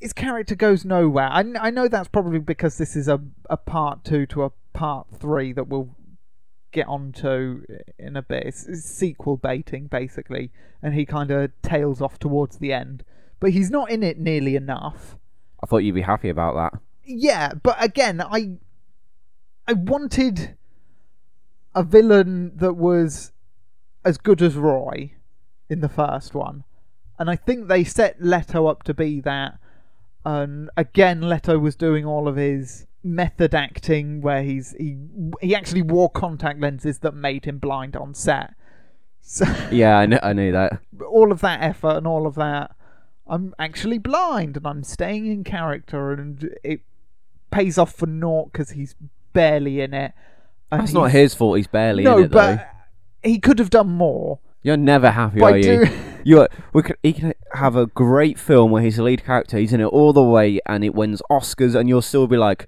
his 0.00 0.12
character 0.12 0.54
goes 0.54 0.84
nowhere. 0.84 1.28
I, 1.30 1.44
I 1.60 1.70
know 1.70 1.88
that's 1.88 2.08
probably 2.08 2.38
because 2.38 2.78
this 2.78 2.96
is 2.96 3.08
a, 3.08 3.20
a 3.50 3.56
part 3.56 4.04
two 4.04 4.26
to 4.26 4.44
a 4.44 4.52
part 4.72 5.08
three 5.12 5.52
that 5.52 5.68
we'll 5.68 5.94
get 6.72 6.86
onto 6.86 7.62
in 7.98 8.16
a 8.16 8.22
bit. 8.22 8.44
It's, 8.46 8.66
it's 8.66 8.84
sequel 8.84 9.36
baiting, 9.36 9.86
basically, 9.86 10.50
and 10.82 10.94
he 10.94 11.04
kind 11.04 11.30
of 11.30 11.50
tails 11.62 12.00
off 12.00 12.18
towards 12.18 12.58
the 12.58 12.72
end. 12.72 13.04
But 13.40 13.50
he's 13.50 13.70
not 13.70 13.90
in 13.90 14.02
it 14.02 14.18
nearly 14.18 14.56
enough. 14.56 15.16
Thought 15.68 15.78
you'd 15.78 15.94
be 15.94 16.00
happy 16.02 16.28
about 16.28 16.54
that. 16.54 16.80
Yeah, 17.04 17.52
but 17.62 17.76
again, 17.82 18.20
I 18.20 18.56
I 19.66 19.72
wanted 19.74 20.56
a 21.74 21.82
villain 21.82 22.52
that 22.56 22.74
was 22.74 23.32
as 24.04 24.18
good 24.18 24.40
as 24.42 24.56
Roy 24.56 25.12
in 25.68 25.80
the 25.80 25.88
first 25.88 26.34
one, 26.34 26.64
and 27.18 27.28
I 27.30 27.36
think 27.36 27.68
they 27.68 27.84
set 27.84 28.22
Leto 28.22 28.66
up 28.66 28.82
to 28.84 28.94
be 28.94 29.20
that. 29.20 29.58
And 30.24 30.68
again, 30.76 31.28
Leto 31.28 31.58
was 31.58 31.76
doing 31.76 32.04
all 32.04 32.28
of 32.28 32.36
his 32.36 32.86
method 33.04 33.54
acting, 33.54 34.20
where 34.20 34.42
he's 34.42 34.72
he 34.78 34.96
he 35.40 35.54
actually 35.54 35.82
wore 35.82 36.10
contact 36.10 36.60
lenses 36.60 36.98
that 37.00 37.14
made 37.14 37.44
him 37.44 37.58
blind 37.58 37.96
on 37.96 38.14
set. 38.14 38.54
So 39.20 39.44
Yeah, 39.70 39.98
I 39.98 40.06
knew, 40.06 40.18
I 40.22 40.32
knew 40.32 40.52
that. 40.52 40.80
all 41.06 41.32
of 41.32 41.40
that 41.42 41.60
effort 41.62 41.98
and 41.98 42.06
all 42.06 42.26
of 42.26 42.34
that, 42.36 42.74
I'm 43.28 43.54
actually 43.58 43.98
blind 43.98 44.56
and 44.56 44.66
I'm 44.66 44.82
staying 44.84 45.26
in 45.26 45.44
character, 45.44 46.12
and 46.12 46.54
it 46.64 46.80
pays 47.50 47.78
off 47.78 47.92
for 47.94 48.06
naught 48.06 48.52
because 48.52 48.70
he's 48.70 48.94
barely 49.32 49.80
in 49.80 49.92
it. 49.94 50.12
and 50.70 50.80
That's 50.82 50.92
not 50.92 51.10
he's- 51.10 51.32
his 51.32 51.34
fault. 51.34 51.56
He's 51.56 51.66
barely 51.66 52.04
No, 52.04 52.18
in 52.18 52.24
it, 52.24 52.30
though. 52.30 52.56
but 52.56 52.68
he 53.22 53.38
could 53.38 53.58
have 53.58 53.70
done 53.70 53.88
more. 53.90 54.38
You're 54.62 54.76
never 54.76 55.10
happy, 55.10 55.40
By 55.40 55.52
are 55.52 55.56
you? 55.56 55.86
do- 55.86 55.92
You 56.24 56.40
are, 56.42 56.48
we 56.74 56.82
could, 56.82 56.96
he 57.02 57.12
can 57.14 57.32
have 57.54 57.74
a 57.76 57.86
great 57.86 58.38
film 58.38 58.70
where 58.70 58.82
he's 58.82 58.96
the 58.96 59.02
lead 59.02 59.24
character, 59.24 59.56
he's 59.56 59.72
in 59.72 59.80
it 59.80 59.84
all 59.86 60.12
the 60.12 60.22
way, 60.22 60.60
and 60.66 60.84
it 60.84 60.94
wins 60.94 61.22
Oscars, 61.30 61.74
and 61.74 61.88
you'll 61.88 62.02
still 62.02 62.26
be 62.26 62.36
like, 62.36 62.66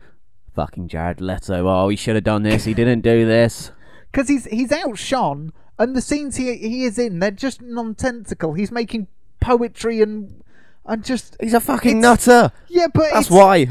"Fucking 0.55 0.88
Jared 0.88 1.21
Leto! 1.21 1.67
Oh, 1.69 1.88
he 1.90 1.97
should 1.97 2.14
have 2.14 2.25
done 2.25 2.43
this. 2.43 2.64
He 2.64 2.73
didn't 2.75 3.00
do 3.02 3.26
this." 3.26 3.73
because 4.12 4.29
he's 4.29 4.45
he's 4.47 4.73
outshone, 4.73 5.52
and 5.79 5.95
the 5.95 6.00
scenes 6.00 6.37
he 6.37 6.57
he 6.57 6.85
is 6.85 6.99
in, 6.99 7.19
they're 7.19 7.31
just 7.33 7.61
nonsensical. 7.61 8.55
He's 8.55 8.71
making 8.73 9.09
poetry 9.40 10.00
and 10.00 10.43
and 10.87 11.05
just 11.05 11.37
He's 11.41 11.55
a 11.55 11.61
fucking 11.61 12.01
nutter. 12.01 12.53
yeah, 12.69 12.87
but 12.93 13.11
That's 13.13 13.27
it's- 13.27 13.31
why. 13.31 13.67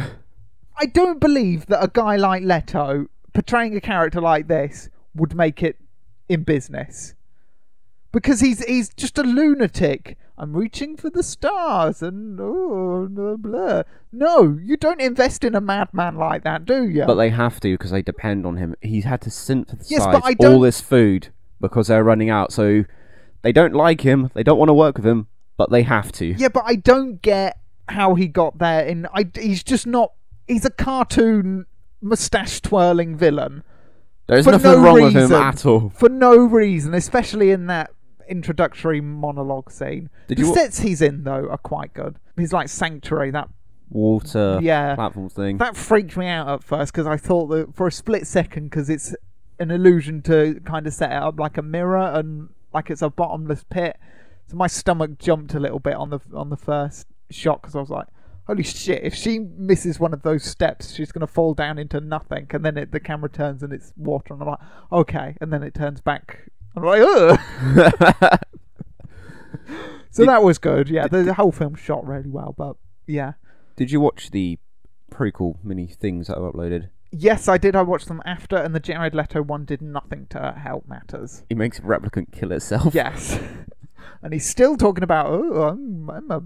I 0.81 0.85
don't 0.85 1.19
believe 1.19 1.65
that 1.67 1.83
a 1.83 1.89
guy 1.91 2.15
like 2.15 2.43
Leto 2.43 3.07
portraying 3.33 3.75
a 3.75 3.81
character 3.81 4.21
like 4.21 4.47
this 4.47 4.89
would 5.13 5.35
make 5.35 5.61
it 5.61 5.77
in 6.29 6.43
business. 6.43 7.15
Because 8.11 8.39
he's 8.39 8.63
he's 8.65 8.89
just 8.89 9.17
a 9.17 9.23
lunatic. 9.23 10.17
I'm 10.37 10.55
reaching 10.55 10.95
for 10.95 11.09
the 11.09 11.21
stars 11.21 12.01
and 12.01 12.39
oh 12.41 13.07
blah, 13.11 13.35
blah. 13.35 13.83
No, 14.11 14.57
you 14.63 14.77
don't 14.77 15.01
invest 15.01 15.43
in 15.43 15.53
a 15.53 15.59
madman 15.61 16.15
like 16.15 16.43
that, 16.45 16.65
do 16.65 16.87
you? 16.87 17.03
But 17.05 17.15
they 17.15 17.29
have 17.29 17.59
to 17.59 17.73
because 17.73 17.91
they 17.91 18.01
depend 18.01 18.45
on 18.45 18.55
him. 18.57 18.73
He's 18.81 19.03
had 19.03 19.21
to 19.21 19.29
synthesize 19.29 19.91
Yes, 19.91 20.05
but 20.05 20.23
I 20.23 20.29
all 20.29 20.53
don't- 20.53 20.61
this 20.61 20.79
food 20.81 21.27
because 21.59 21.87
they're 21.87 22.03
running 22.05 22.29
out. 22.29 22.51
So 22.53 22.85
they 23.41 23.51
don't 23.51 23.73
like 23.75 24.01
him. 24.01 24.31
They 24.33 24.43
don't 24.43 24.57
want 24.57 24.69
to 24.69 24.73
work 24.73 24.95
with 24.97 25.05
him, 25.05 25.27
but 25.59 25.69
they 25.69 25.83
have 25.83 26.11
to. 26.13 26.25
yeah, 26.25 26.47
but 26.47 26.63
I 26.65 26.75
don't 26.75 27.21
get 27.21 27.59
how 27.89 28.15
he 28.15 28.27
got 28.27 28.57
there. 28.57 28.83
In 28.85 29.05
I, 29.13 29.29
he's 29.39 29.61
just 29.63 29.85
not. 29.85 30.13
He's 30.47 30.65
a 30.65 30.71
cartoon 30.71 31.65
mustache 32.01 32.61
twirling 32.61 33.15
villain. 33.17 33.61
There's 34.27 34.45
for 34.45 34.51
nothing 34.51 34.71
no 34.71 34.81
wrong 34.83 35.01
with 35.03 35.13
him 35.15 35.21
reason. 35.23 35.35
at 35.41 35.65
all. 35.65 35.89
for 35.89 36.07
no 36.09 36.35
reason, 36.37 36.93
especially 36.93 37.51
in 37.51 37.67
that 37.67 37.91
introductory 38.27 39.01
monologue 39.01 39.71
scene. 39.71 40.09
Did 40.27 40.37
the 40.37 40.43
you 40.45 40.53
sets 40.53 40.79
he's 40.79 41.01
in 41.01 41.23
though 41.23 41.47
are 41.49 41.57
quite 41.57 41.93
good. 41.93 42.15
He's 42.37 42.53
like 42.53 42.69
Sanctuary. 42.69 43.31
That 43.31 43.49
Water 43.89 44.59
Yeah. 44.61 44.93
platform 44.95 45.29
thing. 45.29 45.57
that 45.57 45.75
freaked 45.75 46.15
me 46.15 46.27
out 46.27 46.47
at 46.47 46.63
first 46.63 46.93
because 46.93 47.07
I 47.07 47.17
thought 47.17 47.47
that 47.47 47.75
for 47.75 47.87
a 47.87 47.91
split 47.91 48.27
second 48.27 48.65
because 48.65 48.89
it's 48.89 49.15
an 49.59 49.71
illusion 49.71 50.21
to 50.21 50.61
kind 50.63 50.85
of 50.87 50.93
set 50.93 51.11
it 51.11 51.17
up 51.17 51.39
like 51.39 51.57
a 51.57 51.63
mirror 51.63 52.11
and 52.13 52.49
like 52.71 52.89
it's 52.91 53.01
a 53.01 53.09
bottomless 53.09 53.65
pit. 53.69 53.97
So 54.49 54.57
my 54.57 54.67
stomach 54.67 55.19
jumped 55.19 55.53
a 55.53 55.59
little 55.59 55.79
bit 55.79 55.95
on 55.95 56.09
the 56.09 56.19
on 56.33 56.49
the 56.49 56.57
first 56.57 57.07
shot 57.29 57.61
because 57.61 57.75
I 57.75 57.79
was 57.79 57.89
like. 57.89 58.07
Holy 58.47 58.63
shit! 58.63 59.03
If 59.03 59.13
she 59.13 59.37
misses 59.37 59.99
one 59.99 60.11
of 60.11 60.23
those 60.23 60.43
steps, 60.43 60.95
she's 60.95 61.11
gonna 61.11 61.27
fall 61.27 61.53
down 61.53 61.77
into 61.77 62.01
nothing. 62.01 62.47
And 62.49 62.65
then 62.65 62.77
it, 62.77 62.91
the 62.91 62.99
camera 62.99 63.29
turns 63.29 63.61
and 63.61 63.71
it's 63.71 63.93
water, 63.95 64.33
and 64.33 64.41
I'm 64.41 64.49
like, 64.49 64.59
okay. 64.91 65.37
And 65.39 65.53
then 65.53 65.61
it 65.61 65.75
turns 65.75 66.01
back. 66.01 66.49
I'm 66.75 66.83
like, 66.83 66.99
ugh. 66.99 68.39
So 70.11 70.25
that 70.25 70.43
was 70.43 70.57
good. 70.57 70.89
Yeah, 70.89 71.07
the, 71.07 71.23
the 71.23 71.33
whole 71.33 71.51
film 71.51 71.75
shot 71.75 72.05
really 72.05 72.29
well, 72.29 72.53
but 72.57 72.75
yeah. 73.07 73.33
Did 73.75 73.91
you 73.91 74.01
watch 74.01 74.31
the 74.31 74.59
prequel 75.11 75.57
mini 75.63 75.87
things 75.87 76.27
that 76.27 76.37
I've 76.37 76.43
uploaded? 76.43 76.89
Yes, 77.11 77.47
I 77.47 77.57
did. 77.57 77.75
I 77.75 77.81
watched 77.81 78.07
them 78.07 78.21
after, 78.25 78.55
and 78.57 78.75
the 78.75 78.79
Jared 78.79 79.15
Leto 79.15 79.41
one 79.41 79.65
did 79.65 79.81
nothing 79.81 80.27
to 80.31 80.53
help 80.61 80.87
matters. 80.87 81.43
He 81.49 81.55
makes 81.55 81.79
a 81.79 81.83
replicant 81.83 82.31
kill 82.31 82.51
itself. 82.51 82.93
Yes, 82.93 83.39
and 84.21 84.33
he's 84.33 84.47
still 84.49 84.75
talking 84.77 85.03
about, 85.03 85.27
oh, 85.27 85.63
I'm, 85.63 86.09
I'm 86.09 86.31
a, 86.31 86.43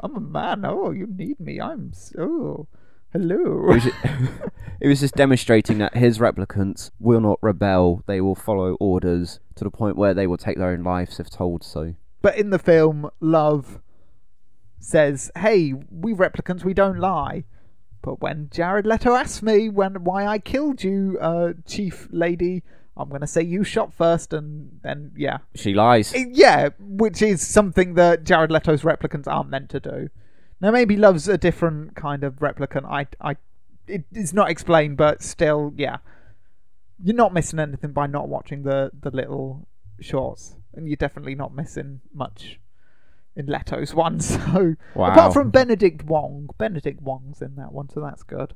I'm 0.00 0.16
a 0.16 0.20
man. 0.20 0.64
Oh, 0.64 0.90
you 0.90 1.06
need 1.06 1.40
me. 1.40 1.60
I'm 1.60 1.92
so, 1.92 2.66
It 3.14 3.18
hello. 3.18 3.66
was, 3.72 3.84
ju- 3.84 3.92
it 4.80 4.88
was 4.88 5.00
just 5.00 5.14
demonstrating 5.14 5.78
that 5.78 5.96
his 5.96 6.18
replicants 6.18 6.90
will 6.98 7.20
not 7.20 7.38
rebel. 7.42 8.02
They 8.06 8.20
will 8.20 8.34
follow 8.36 8.74
orders 8.80 9.40
to 9.56 9.64
the 9.64 9.70
point 9.70 9.96
where 9.96 10.14
they 10.14 10.26
will 10.26 10.36
take 10.38 10.58
their 10.58 10.70
own 10.70 10.82
lives 10.82 11.18
if 11.20 11.28
told 11.30 11.62
so. 11.64 11.94
But 12.22 12.36
in 12.36 12.50
the 12.50 12.58
film, 12.58 13.10
Love 13.20 13.80
says, 14.78 15.30
"Hey, 15.36 15.72
we 15.90 16.12
replicants, 16.14 16.64
we 16.64 16.74
don't 16.74 16.98
lie." 16.98 17.44
But 18.02 18.20
when 18.22 18.48
Jared 18.50 18.86
Leto 18.86 19.14
asked 19.14 19.42
me 19.42 19.68
when 19.68 20.04
why 20.04 20.26
I 20.26 20.38
killed 20.38 20.82
you, 20.82 21.18
uh, 21.20 21.52
Chief 21.66 22.08
Lady, 22.10 22.62
I'm 23.00 23.08
going 23.08 23.20
to 23.22 23.26
say 23.26 23.42
you 23.42 23.64
shot 23.64 23.92
first, 23.92 24.32
and 24.32 24.80
then 24.82 25.12
yeah, 25.16 25.38
She 25.54 25.74
lies. 25.74 26.14
Yeah, 26.14 26.70
which 26.78 27.22
is 27.22 27.46
something 27.46 27.94
that 27.94 28.24
Jared 28.24 28.50
Leto's 28.50 28.82
replicants 28.82 29.26
aren't 29.26 29.50
meant 29.50 29.70
to 29.70 29.80
do. 29.80 30.08
Now 30.60 30.70
maybe 30.70 30.96
loves 30.96 31.26
a 31.28 31.38
different 31.38 31.96
kind 31.96 32.22
of 32.22 32.34
replicant. 32.36 32.84
I, 32.84 33.06
I, 33.20 33.36
it 33.86 34.04
is 34.12 34.32
not 34.34 34.50
explained, 34.50 34.96
but 34.96 35.22
still, 35.22 35.72
yeah, 35.76 35.98
you're 37.02 37.16
not 37.16 37.32
missing 37.32 37.58
anything 37.58 37.92
by 37.92 38.06
not 38.06 38.28
watching 38.28 38.62
the 38.62 38.90
the 39.00 39.10
little 39.10 39.66
shorts, 40.00 40.56
and 40.74 40.86
you're 40.86 40.96
definitely 40.96 41.34
not 41.34 41.54
missing 41.54 42.00
much 42.12 42.60
in 43.36 43.46
Leto's 43.46 43.94
one. 43.94 44.20
So 44.20 44.74
Wow. 44.94 45.06
apart 45.12 45.32
from 45.32 45.50
Benedict 45.50 46.04
Wong, 46.04 46.50
Benedict 46.58 47.00
Wong's 47.00 47.40
in 47.40 47.56
that 47.56 47.72
one, 47.72 47.88
so 47.88 48.00
that's 48.00 48.22
good. 48.22 48.54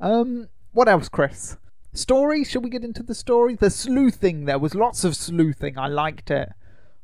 Um, 0.00 0.48
what 0.72 0.88
else, 0.88 1.08
Chris? 1.08 1.56
Story? 1.94 2.44
Shall 2.44 2.62
we 2.62 2.70
get 2.70 2.84
into 2.84 3.02
the 3.02 3.14
story? 3.14 3.54
The 3.54 3.70
sleuthing. 3.70 4.44
There 4.44 4.58
was 4.58 4.74
lots 4.74 5.04
of 5.04 5.14
sleuthing. 5.16 5.78
I 5.78 5.86
liked 5.88 6.30
it. 6.30 6.50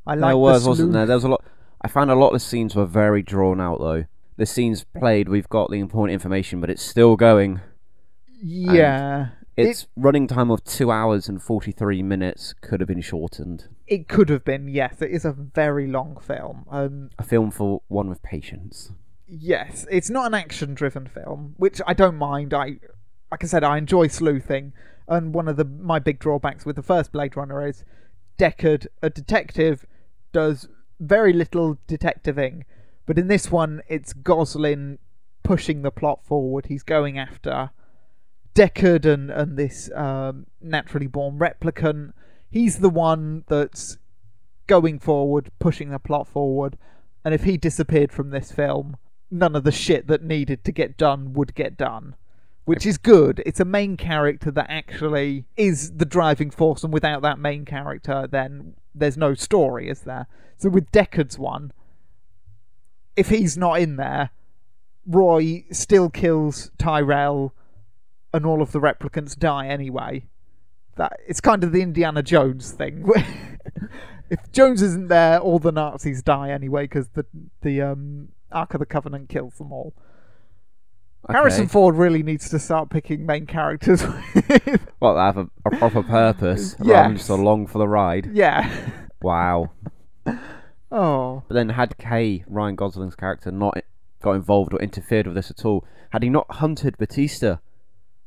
I 0.06 0.14
liked 0.14 0.30
there 0.30 0.36
was, 0.36 0.64
the 0.64 0.68
wasn't 0.70 0.92
there? 0.92 1.06
There 1.06 1.16
was 1.16 1.24
a 1.24 1.28
lot. 1.28 1.44
I 1.80 1.88
found 1.88 2.10
a 2.10 2.14
lot 2.14 2.28
of 2.28 2.32
the 2.34 2.40
scenes 2.40 2.74
were 2.74 2.86
very 2.86 3.22
drawn 3.22 3.60
out, 3.60 3.78
though. 3.78 4.04
The 4.36 4.46
scenes 4.46 4.84
played, 4.98 5.28
we've 5.28 5.48
got 5.48 5.70
the 5.70 5.78
important 5.78 6.14
information, 6.14 6.60
but 6.60 6.70
it's 6.70 6.82
still 6.82 7.16
going. 7.16 7.60
Yeah, 8.42 9.28
Its 9.56 9.86
running 9.96 10.26
time 10.26 10.50
of 10.50 10.64
two 10.64 10.90
hours 10.90 11.28
and 11.28 11.42
forty-three 11.42 12.02
minutes 12.02 12.54
could 12.62 12.80
have 12.80 12.88
been 12.88 13.02
shortened. 13.02 13.68
it 13.86 14.08
could 14.08 14.28
have 14.30 14.44
been. 14.44 14.66
Yes, 14.68 15.02
it 15.02 15.10
is 15.10 15.24
a 15.26 15.32
very 15.32 15.86
long 15.86 16.16
film. 16.20 16.64
Um, 16.70 17.10
A 17.18 17.22
film 17.22 17.50
for 17.50 17.82
one 17.88 18.08
with 18.08 18.22
patience. 18.22 18.92
yes, 19.26 19.86
it's 19.90 20.08
not 20.10 20.26
an 20.26 20.34
action-driven 20.34 21.06
film, 21.06 21.54
which 21.58 21.80
I 21.86 21.92
don't 21.92 22.16
mind. 22.16 22.54
I, 22.54 22.78
like 23.30 23.44
I 23.44 23.46
said, 23.46 23.64
I 23.64 23.78
enjoy 23.78 24.08
sleuthing, 24.08 24.72
and 25.08 25.34
one 25.34 25.48
of 25.48 25.56
the 25.56 25.64
my 25.64 25.98
big 25.98 26.18
drawbacks 26.18 26.64
with 26.64 26.76
the 26.76 26.82
first 26.82 27.12
Blade 27.12 27.36
Runner 27.36 27.66
is 27.66 27.84
Deckard, 28.38 28.86
a 29.02 29.10
detective, 29.10 29.86
does 30.32 30.68
very 30.98 31.32
little 31.32 31.78
detectiving, 31.86 32.64
but 33.06 33.18
in 33.18 33.28
this 33.28 33.50
one, 33.50 33.82
it's 33.88 34.12
Goslin 34.12 34.98
pushing 35.42 35.82
the 35.82 35.90
plot 35.90 36.24
forward. 36.24 36.66
He's 36.66 36.82
going 36.82 37.18
after 37.18 37.70
Deckard 38.54 39.04
and 39.04 39.30
and 39.30 39.56
this 39.56 39.90
um, 39.94 40.46
naturally 40.60 41.06
born 41.06 41.38
replicant. 41.38 42.12
He's 42.50 42.78
the 42.78 42.90
one 42.90 43.44
that's 43.48 43.98
going 44.66 44.98
forward, 44.98 45.50
pushing 45.58 45.90
the 45.90 45.98
plot 45.98 46.28
forward. 46.28 46.76
And 47.24 47.34
if 47.34 47.44
he 47.44 47.56
disappeared 47.56 48.12
from 48.12 48.30
this 48.30 48.50
film, 48.50 48.96
none 49.30 49.54
of 49.54 49.64
the 49.64 49.72
shit 49.72 50.06
that 50.06 50.22
needed 50.22 50.64
to 50.64 50.72
get 50.72 50.96
done 50.96 51.32
would 51.34 51.54
get 51.54 51.76
done. 51.76 52.16
Which 52.64 52.86
is 52.86 52.98
good. 52.98 53.42
It's 53.46 53.60
a 53.60 53.64
main 53.64 53.96
character 53.96 54.50
that 54.50 54.66
actually 54.68 55.44
is 55.56 55.92
the 55.92 56.04
driving 56.04 56.50
force, 56.50 56.84
and 56.84 56.92
without 56.92 57.22
that 57.22 57.38
main 57.38 57.64
character, 57.64 58.28
then 58.30 58.74
there's 58.94 59.16
no 59.16 59.34
story, 59.34 59.88
is 59.88 60.02
there? 60.02 60.26
So 60.56 60.68
with 60.68 60.92
Deckard's 60.92 61.38
one, 61.38 61.72
if 63.16 63.28
he's 63.28 63.56
not 63.56 63.80
in 63.80 63.96
there, 63.96 64.30
Roy 65.06 65.64
still 65.72 66.10
kills 66.10 66.70
Tyrell, 66.78 67.54
and 68.32 68.46
all 68.46 68.62
of 68.62 68.72
the 68.72 68.80
replicants 68.80 69.36
die 69.36 69.66
anyway. 69.66 70.26
That 70.96 71.18
it's 71.26 71.40
kind 71.40 71.64
of 71.64 71.72
the 71.72 71.82
Indiana 71.82 72.22
Jones 72.22 72.70
thing. 72.72 73.08
if 74.30 74.52
Jones 74.52 74.82
isn't 74.82 75.08
there, 75.08 75.38
all 75.38 75.58
the 75.58 75.72
Nazis 75.72 76.22
die 76.22 76.50
anyway 76.50 76.84
because 76.84 77.08
the 77.08 77.24
the 77.62 77.82
um, 77.82 78.28
Ark 78.52 78.74
of 78.74 78.80
the 78.80 78.86
Covenant 78.86 79.28
kills 79.28 79.54
them 79.54 79.72
all. 79.72 79.94
Harrison 81.28 81.68
Ford 81.68 81.94
really 81.96 82.22
needs 82.22 82.48
to 82.50 82.58
start 82.58 82.90
picking 82.90 83.26
main 83.26 83.46
characters. 83.46 84.02
Well, 85.00 85.14
they 85.14 85.20
have 85.20 85.38
a, 85.38 85.48
a 85.64 85.70
proper 85.78 86.02
purpose 86.02 86.76
rather 86.78 86.92
than 87.02 87.12
Yes. 87.12 87.18
just 87.20 87.30
along 87.30 87.68
for 87.68 87.78
the 87.78 87.88
ride. 87.88 88.30
yeah. 88.32 88.90
Wow. 89.22 89.70
Oh. 90.92 91.44
But 91.48 91.54
then, 91.54 91.68
had 91.70 91.96
Kay, 91.98 92.44
Ryan 92.48 92.74
Gosling's 92.74 93.14
character, 93.14 93.50
not 93.52 93.78
got 94.22 94.32
involved 94.32 94.74
or 94.74 94.80
interfered 94.80 95.26
with 95.26 95.36
this 95.36 95.50
at 95.50 95.64
all, 95.64 95.84
had 96.10 96.22
he 96.24 96.28
not 96.28 96.50
hunted 96.50 96.98
Batista, 96.98 97.58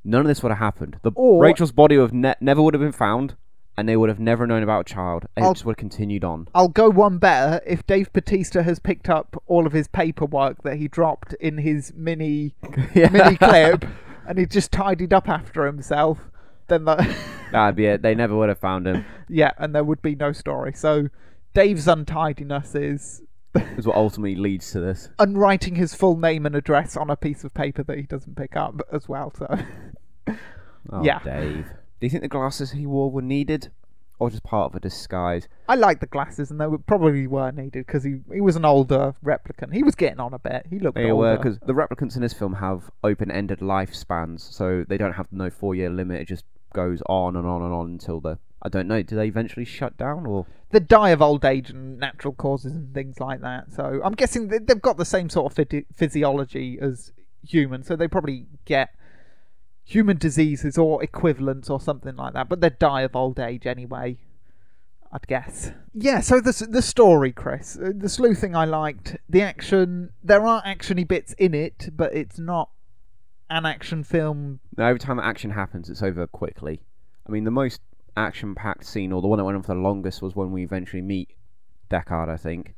none 0.05 0.21
of 0.21 0.27
this 0.27 0.41
would 0.41 0.49
have 0.49 0.59
happened. 0.59 0.97
The 1.03 1.11
Or- 1.13 1.43
Rachel's 1.43 1.73
body 1.73 1.97
would 1.97 2.03
have 2.05 2.13
ne- 2.13 2.35
never 2.39 2.61
would 2.61 2.73
have 2.73 2.81
been 2.81 2.91
found, 2.93 3.35
and 3.77 3.87
they 3.89 3.97
would 3.97 4.09
have 4.09 4.19
never 4.19 4.45
known 4.45 4.61
about 4.63 4.89
a 4.89 4.93
child. 4.93 5.25
And 5.35 5.43
I'll- 5.45 5.51
it 5.51 5.55
just 5.55 5.65
would 5.65 5.73
have 5.73 5.77
continued 5.77 6.23
on. 6.23 6.47
I'll 6.53 6.67
go 6.67 6.89
one 6.89 7.17
better. 7.17 7.61
If 7.65 7.85
Dave 7.87 8.11
Batista 8.13 8.61
has 8.63 8.79
picked 8.79 9.09
up 9.09 9.41
all 9.47 9.65
of 9.65 9.73
his 9.73 9.87
paperwork 9.87 10.61
that 10.63 10.77
he 10.77 10.87
dropped 10.87 11.33
in 11.35 11.57
his 11.59 11.93
mini 11.95 12.55
mini 12.95 13.37
clip, 13.37 13.85
and 14.27 14.37
he 14.37 14.45
just 14.45 14.71
tidied 14.71 15.13
up 15.13 15.27
after 15.27 15.65
himself, 15.65 16.19
then 16.67 16.85
that, 16.85 16.99
That'd 17.51 17.75
be 17.75 17.85
it. 17.85 18.01
They 18.01 18.15
never 18.15 18.35
would 18.35 18.49
have 18.49 18.59
found 18.59 18.87
him. 18.87 19.05
yeah, 19.27 19.51
and 19.57 19.73
there 19.75 19.83
would 19.83 20.01
be 20.01 20.15
no 20.15 20.31
story. 20.31 20.73
So 20.73 21.09
Dave's 21.53 21.87
untidiness 21.87 22.73
is 22.75 23.21
Is 23.77 23.85
what 23.85 23.95
ultimately 23.95 24.35
leads 24.35 24.71
to 24.71 24.79
this. 24.79 25.09
unwriting 25.19 25.75
his 25.75 25.93
full 25.93 26.17
name 26.17 26.45
and 26.47 26.55
address 26.55 26.97
on 26.97 27.11
a 27.11 27.15
piece 27.15 27.43
of 27.43 27.53
paper 27.53 27.83
that 27.83 27.97
he 27.97 28.03
doesn't 28.03 28.35
pick 28.35 28.55
up 28.55 28.81
as 28.91 29.07
well. 29.07 29.31
So 29.37 29.57
Oh, 30.91 31.03
Yeah. 31.03 31.19
Dave. 31.23 31.67
Do 31.99 32.05
you 32.05 32.09
think 32.09 32.23
the 32.23 32.27
glasses 32.29 32.71
he 32.71 32.85
wore 32.85 33.09
were 33.11 33.21
needed, 33.21 33.71
or 34.19 34.29
just 34.29 34.43
part 34.43 34.71
of 34.71 34.75
a 34.75 34.79
disguise? 34.79 35.47
I 35.69 35.75
like 35.75 35.99
the 35.99 36.05
glasses, 36.07 36.51
and 36.51 36.59
they 36.59 36.67
were, 36.67 36.77
probably 36.77 37.27
were 37.27 37.51
needed 37.51 37.85
because 37.85 38.03
he 38.03 38.19
he 38.33 38.41
was 38.41 38.55
an 38.55 38.65
older 38.65 39.15
replicant. 39.23 39.73
He 39.73 39.83
was 39.83 39.95
getting 39.95 40.19
on 40.19 40.33
a 40.33 40.39
bit. 40.39 40.65
He 40.69 40.79
looked 40.79 40.95
They 40.97 41.11
older. 41.11 41.15
were 41.15 41.37
because 41.37 41.59
the 41.59 41.73
replicants 41.73 42.15
in 42.15 42.21
this 42.21 42.33
film 42.33 42.53
have 42.55 42.91
open-ended 43.03 43.59
lifespans, 43.59 44.41
so 44.41 44.83
they 44.87 44.97
don't 44.97 45.13
have 45.13 45.27
no 45.31 45.49
four-year 45.49 45.89
limit. 45.89 46.21
It 46.21 46.27
just 46.27 46.45
goes 46.73 47.01
on 47.07 47.35
and 47.35 47.45
on 47.47 47.61
and 47.61 47.73
on 47.73 47.85
until 47.87 48.19
the 48.19 48.37
I 48.61 48.69
don't 48.69 48.87
know. 48.87 49.01
Do 49.03 49.15
they 49.15 49.27
eventually 49.27 49.65
shut 49.65 49.97
down 49.97 50.25
or? 50.25 50.45
they 50.71 50.79
die 50.79 51.09
of 51.09 51.21
old 51.21 51.45
age 51.45 51.69
and 51.69 51.99
natural 51.99 52.33
causes 52.33 52.71
and 52.73 52.91
things 52.95 53.19
like 53.19 53.41
that. 53.41 53.71
So 53.71 54.01
I'm 54.03 54.13
guessing 54.13 54.47
they've 54.47 54.81
got 54.81 54.97
the 54.97 55.05
same 55.05 55.29
sort 55.29 55.51
of 55.51 55.55
physi- 55.55 55.85
physiology 55.95 56.79
as 56.81 57.11
humans, 57.47 57.85
so 57.87 57.95
they 57.95 58.07
probably 58.07 58.47
get 58.65 58.89
human 59.85 60.17
diseases 60.17 60.77
or 60.77 61.03
equivalents 61.03 61.69
or 61.69 61.79
something 61.79 62.15
like 62.15 62.33
that. 62.33 62.49
But 62.49 62.61
they'd 62.61 62.79
die 62.79 63.01
of 63.01 63.15
old 63.15 63.39
age 63.39 63.65
anyway. 63.65 64.17
I'd 65.11 65.27
guess. 65.27 65.71
Yeah. 65.93 66.21
So 66.21 66.41
the 66.41 66.67
the 66.69 66.81
story, 66.81 67.31
Chris, 67.31 67.77
uh, 67.77 67.91
the 67.95 68.09
sleuthing 68.09 68.55
I 68.55 68.65
liked. 68.65 69.17
The 69.29 69.43
action. 69.43 70.09
There 70.23 70.45
are 70.45 70.63
actiony 70.63 71.07
bits 71.07 71.33
in 71.33 71.53
it, 71.53 71.89
but 71.95 72.15
it's 72.15 72.39
not 72.39 72.69
an 73.49 73.67
action 73.67 74.03
film. 74.03 74.59
No, 74.75 74.85
every 74.85 74.99
time 74.99 75.19
action 75.19 75.51
happens, 75.51 75.89
it's 75.89 76.01
over 76.01 76.25
quickly. 76.25 76.81
I 77.27 77.31
mean, 77.31 77.43
the 77.43 77.51
most 77.51 77.79
action-packed 78.17 78.85
scene, 78.85 79.11
or 79.11 79.21
the 79.21 79.27
one 79.27 79.37
that 79.37 79.45
went 79.45 79.55
on 79.55 79.63
for 79.63 79.75
the 79.75 79.79
longest, 79.79 80.21
was 80.21 80.35
when 80.35 80.51
we 80.51 80.63
eventually 80.63 81.01
meet 81.01 81.29
Deckard. 81.91 82.29
I 82.29 82.37
think. 82.37 82.73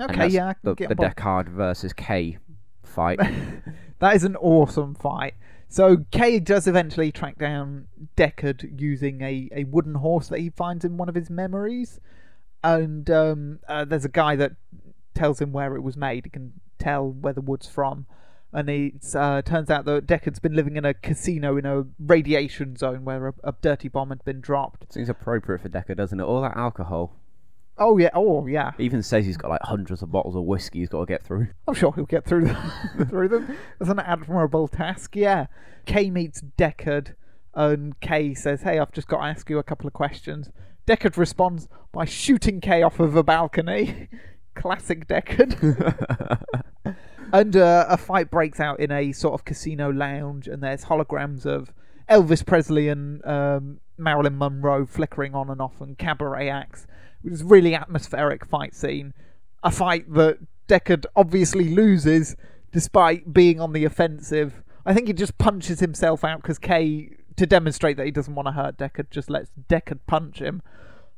Okay. 0.00 0.28
Yeah. 0.28 0.54
The, 0.62 0.74
the. 0.74 0.94
Deckard 0.94 1.48
versus 1.48 1.92
K 1.92 2.38
fight. 2.82 3.20
that 3.98 4.16
is 4.16 4.24
an 4.24 4.36
awesome 4.36 4.94
fight. 4.94 5.34
So 5.74 6.04
Kay 6.12 6.38
does 6.38 6.68
eventually 6.68 7.10
track 7.10 7.36
down 7.36 7.88
Deckard 8.16 8.80
using 8.80 9.22
a, 9.22 9.48
a 9.50 9.64
wooden 9.64 9.96
horse 9.96 10.28
that 10.28 10.38
he 10.38 10.50
finds 10.50 10.84
in 10.84 10.96
one 10.96 11.08
of 11.08 11.16
his 11.16 11.28
memories, 11.28 11.98
and 12.62 13.10
um, 13.10 13.58
uh, 13.68 13.84
there's 13.84 14.04
a 14.04 14.08
guy 14.08 14.36
that 14.36 14.52
tells 15.14 15.40
him 15.40 15.52
where 15.52 15.74
it 15.74 15.80
was 15.80 15.96
made. 15.96 16.26
He 16.26 16.30
can 16.30 16.52
tell 16.78 17.10
where 17.10 17.32
the 17.32 17.40
wood's 17.40 17.66
from, 17.66 18.06
and 18.52 18.70
it 18.70 19.16
uh, 19.16 19.42
turns 19.42 19.68
out 19.68 19.84
that 19.86 20.06
Deckard's 20.06 20.38
been 20.38 20.54
living 20.54 20.76
in 20.76 20.84
a 20.84 20.94
casino 20.94 21.56
in 21.56 21.66
a 21.66 21.86
radiation 21.98 22.76
zone 22.76 23.04
where 23.04 23.26
a, 23.26 23.34
a 23.42 23.54
dirty 23.60 23.88
bomb 23.88 24.10
had 24.10 24.24
been 24.24 24.40
dropped. 24.40 24.92
Seems 24.92 25.08
appropriate 25.08 25.60
for 25.60 25.68
Deckard, 25.68 25.96
doesn't 25.96 26.20
it? 26.20 26.22
All 26.22 26.42
that 26.42 26.56
alcohol. 26.56 27.16
Oh 27.76 27.98
yeah, 27.98 28.10
oh 28.14 28.46
yeah. 28.46 28.72
He 28.76 28.84
even 28.84 29.02
says 29.02 29.26
he's 29.26 29.36
got 29.36 29.50
like 29.50 29.62
hundreds 29.62 30.02
of 30.02 30.12
bottles 30.12 30.36
of 30.36 30.44
whiskey 30.44 30.80
he's 30.80 30.88
got 30.88 31.00
to 31.00 31.06
get 31.06 31.22
through. 31.22 31.48
I'm 31.66 31.74
sure 31.74 31.92
he'll 31.92 32.06
get 32.06 32.24
through 32.24 32.46
them. 32.46 32.72
through 33.08 33.28
them. 33.28 33.56
It's 33.80 33.90
an 33.90 33.98
admirable 33.98 34.68
task. 34.68 35.16
Yeah. 35.16 35.46
Kay 35.86 36.10
meets 36.10 36.40
Deckard, 36.56 37.14
and 37.54 37.98
Kay 38.00 38.34
says, 38.34 38.62
"Hey, 38.62 38.78
I've 38.78 38.92
just 38.92 39.08
got 39.08 39.18
to 39.18 39.24
ask 39.24 39.50
you 39.50 39.58
a 39.58 39.64
couple 39.64 39.86
of 39.86 39.92
questions." 39.92 40.50
Deckard 40.86 41.16
responds 41.16 41.68
by 41.92 42.04
shooting 42.04 42.60
Kay 42.60 42.82
off 42.82 43.00
of 43.00 43.16
a 43.16 43.22
balcony. 43.22 44.08
Classic 44.54 45.06
Deckard. 45.08 45.56
and 47.32 47.56
uh, 47.56 47.86
a 47.88 47.96
fight 47.96 48.30
breaks 48.30 48.60
out 48.60 48.78
in 48.78 48.92
a 48.92 49.10
sort 49.12 49.34
of 49.34 49.44
casino 49.44 49.90
lounge, 49.90 50.46
and 50.46 50.62
there's 50.62 50.84
holograms 50.84 51.44
of 51.44 51.72
Elvis 52.08 52.46
Presley 52.46 52.88
and 52.88 53.24
um, 53.26 53.80
Marilyn 53.98 54.38
Monroe 54.38 54.86
flickering 54.86 55.34
on 55.34 55.50
and 55.50 55.60
off, 55.60 55.80
and 55.80 55.98
cabaret 55.98 56.48
acts. 56.48 56.86
It 57.24 57.30
was 57.30 57.40
a 57.40 57.46
really 57.46 57.74
atmospheric 57.74 58.44
fight 58.44 58.74
scene. 58.74 59.14
A 59.62 59.70
fight 59.70 60.12
that 60.14 60.38
Deckard 60.68 61.06
obviously 61.16 61.74
loses 61.74 62.36
despite 62.70 63.32
being 63.32 63.60
on 63.60 63.72
the 63.72 63.84
offensive. 63.84 64.62
I 64.84 64.92
think 64.92 65.06
he 65.06 65.12
just 65.12 65.38
punches 65.38 65.80
himself 65.80 66.24
out 66.24 66.42
because 66.42 66.58
Kay, 66.58 67.10
to 67.36 67.46
demonstrate 67.46 67.96
that 67.96 68.04
he 68.04 68.10
doesn't 68.10 68.34
want 68.34 68.46
to 68.48 68.52
hurt 68.52 68.76
Deckard, 68.76 69.10
just 69.10 69.30
lets 69.30 69.50
Deckard 69.68 70.00
punch 70.06 70.40
him. 70.40 70.60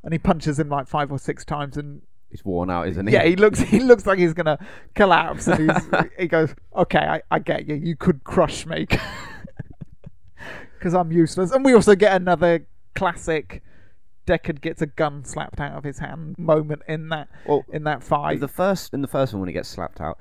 And 0.05 0.13
he 0.13 0.19
punches 0.19 0.59
him 0.61 0.69
like 0.69 0.87
five 0.87 1.11
or 1.11 1.19
six 1.19 1.45
times, 1.45 1.77
and 1.77 2.03
He's 2.31 2.45
worn 2.45 2.71
out, 2.71 2.89
isn't 2.89 3.07
he? 3.07 3.13
yeah, 3.13 3.25
he 3.25 3.37
looks 3.37 3.59
he 3.75 3.81
looks 3.81 4.07
like 4.07 4.19
he's 4.19 4.35
gonna 4.35 4.59
collapse. 4.95 5.47
And 5.47 5.71
he's, 5.71 5.83
he 6.19 6.27
goes, 6.29 6.55
"Okay, 6.77 6.99
I, 6.99 7.23
I 7.31 7.39
get 7.39 7.67
you. 7.67 7.75
You 7.75 7.97
could 7.97 8.23
crush 8.25 8.67
me 8.67 8.87
because 10.79 10.95
I'm 10.95 11.11
useless." 11.13 11.53
And 11.53 11.65
we 11.65 11.73
also 11.73 11.95
get 11.95 12.15
another 12.15 12.67
classic 12.95 13.63
Deckard 14.27 14.61
gets 14.61 14.83
a 14.83 14.87
gun 14.87 15.25
slapped 15.25 15.61
out 15.61 15.77
of 15.77 15.85
his 15.85 15.99
hand 16.01 16.37
moment 16.39 16.83
in 16.89 17.09
that 17.11 17.29
Well, 17.47 17.65
in 17.73 17.85
that 17.85 18.03
fight. 18.03 18.41
the 18.41 18.49
first 18.49 18.93
in 18.93 19.03
the 19.03 19.09
first 19.09 19.33
one 19.33 19.41
when 19.41 19.49
he 19.49 19.53
gets 19.53 19.69
slapped 19.69 20.01
out, 20.01 20.19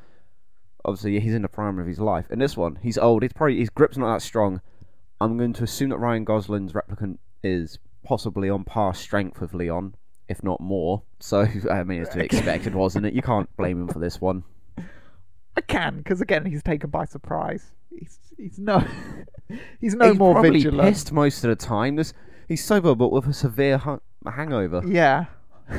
obviously 0.84 1.20
he's 1.20 1.34
in 1.34 1.42
the 1.42 1.48
prime 1.50 1.80
of 1.80 1.88
his 1.88 2.00
life. 2.00 2.30
In 2.32 2.40
this 2.40 2.56
one, 2.56 2.78
he's 2.82 2.98
old. 2.98 3.24
He's 3.24 3.34
probably 3.34 3.58
his 3.60 3.70
grip's 3.70 3.98
not 3.98 4.14
that 4.14 4.22
strong. 4.22 4.62
I'm 5.20 5.38
going 5.38 5.54
to 5.54 5.64
assume 5.64 5.90
that 5.90 5.98
Ryan 5.98 6.26
Gosling's 6.26 6.74
replicant 6.74 7.18
is 7.44 7.80
possibly 8.04 8.50
on 8.50 8.64
par 8.64 8.94
strength 8.94 9.42
with 9.42 9.54
Leon, 9.54 9.96
if 10.28 10.44
not 10.44 10.60
more. 10.62 11.02
So 11.20 11.48
I 11.72 11.84
mean, 11.84 12.02
it's 12.02 12.12
to 12.12 12.18
be 12.20 12.26
expected, 12.26 12.76
wasn't 12.76 13.06
it? 13.08 13.14
You 13.14 13.22
can't 13.22 13.50
blame 13.58 13.82
him 13.82 13.88
for 13.88 14.00
this 14.00 14.22
one. 14.22 14.44
I 15.58 15.62
can 15.62 15.98
because 15.98 16.22
again 16.22 16.46
he's 16.46 16.62
taken 16.64 16.90
by 16.90 17.06
surprise. 17.06 17.72
He's 17.90 18.20
he's 18.38 18.60
no 18.60 18.84
he's 19.80 19.96
no 19.96 20.10
he's 20.10 20.20
more 20.20 20.34
probably 20.34 20.52
vigilant. 20.60 20.90
pissed 20.90 21.12
most 21.14 21.44
of 21.46 21.50
the 21.50 21.56
time. 21.56 21.96
This, 21.96 22.14
he's 22.48 22.64
sober, 22.64 22.96
but 22.96 23.12
with 23.12 23.28
a 23.28 23.34
severe 23.34 23.78
hu- 23.80 24.02
hangover. 24.26 24.82
Yeah. 24.86 25.26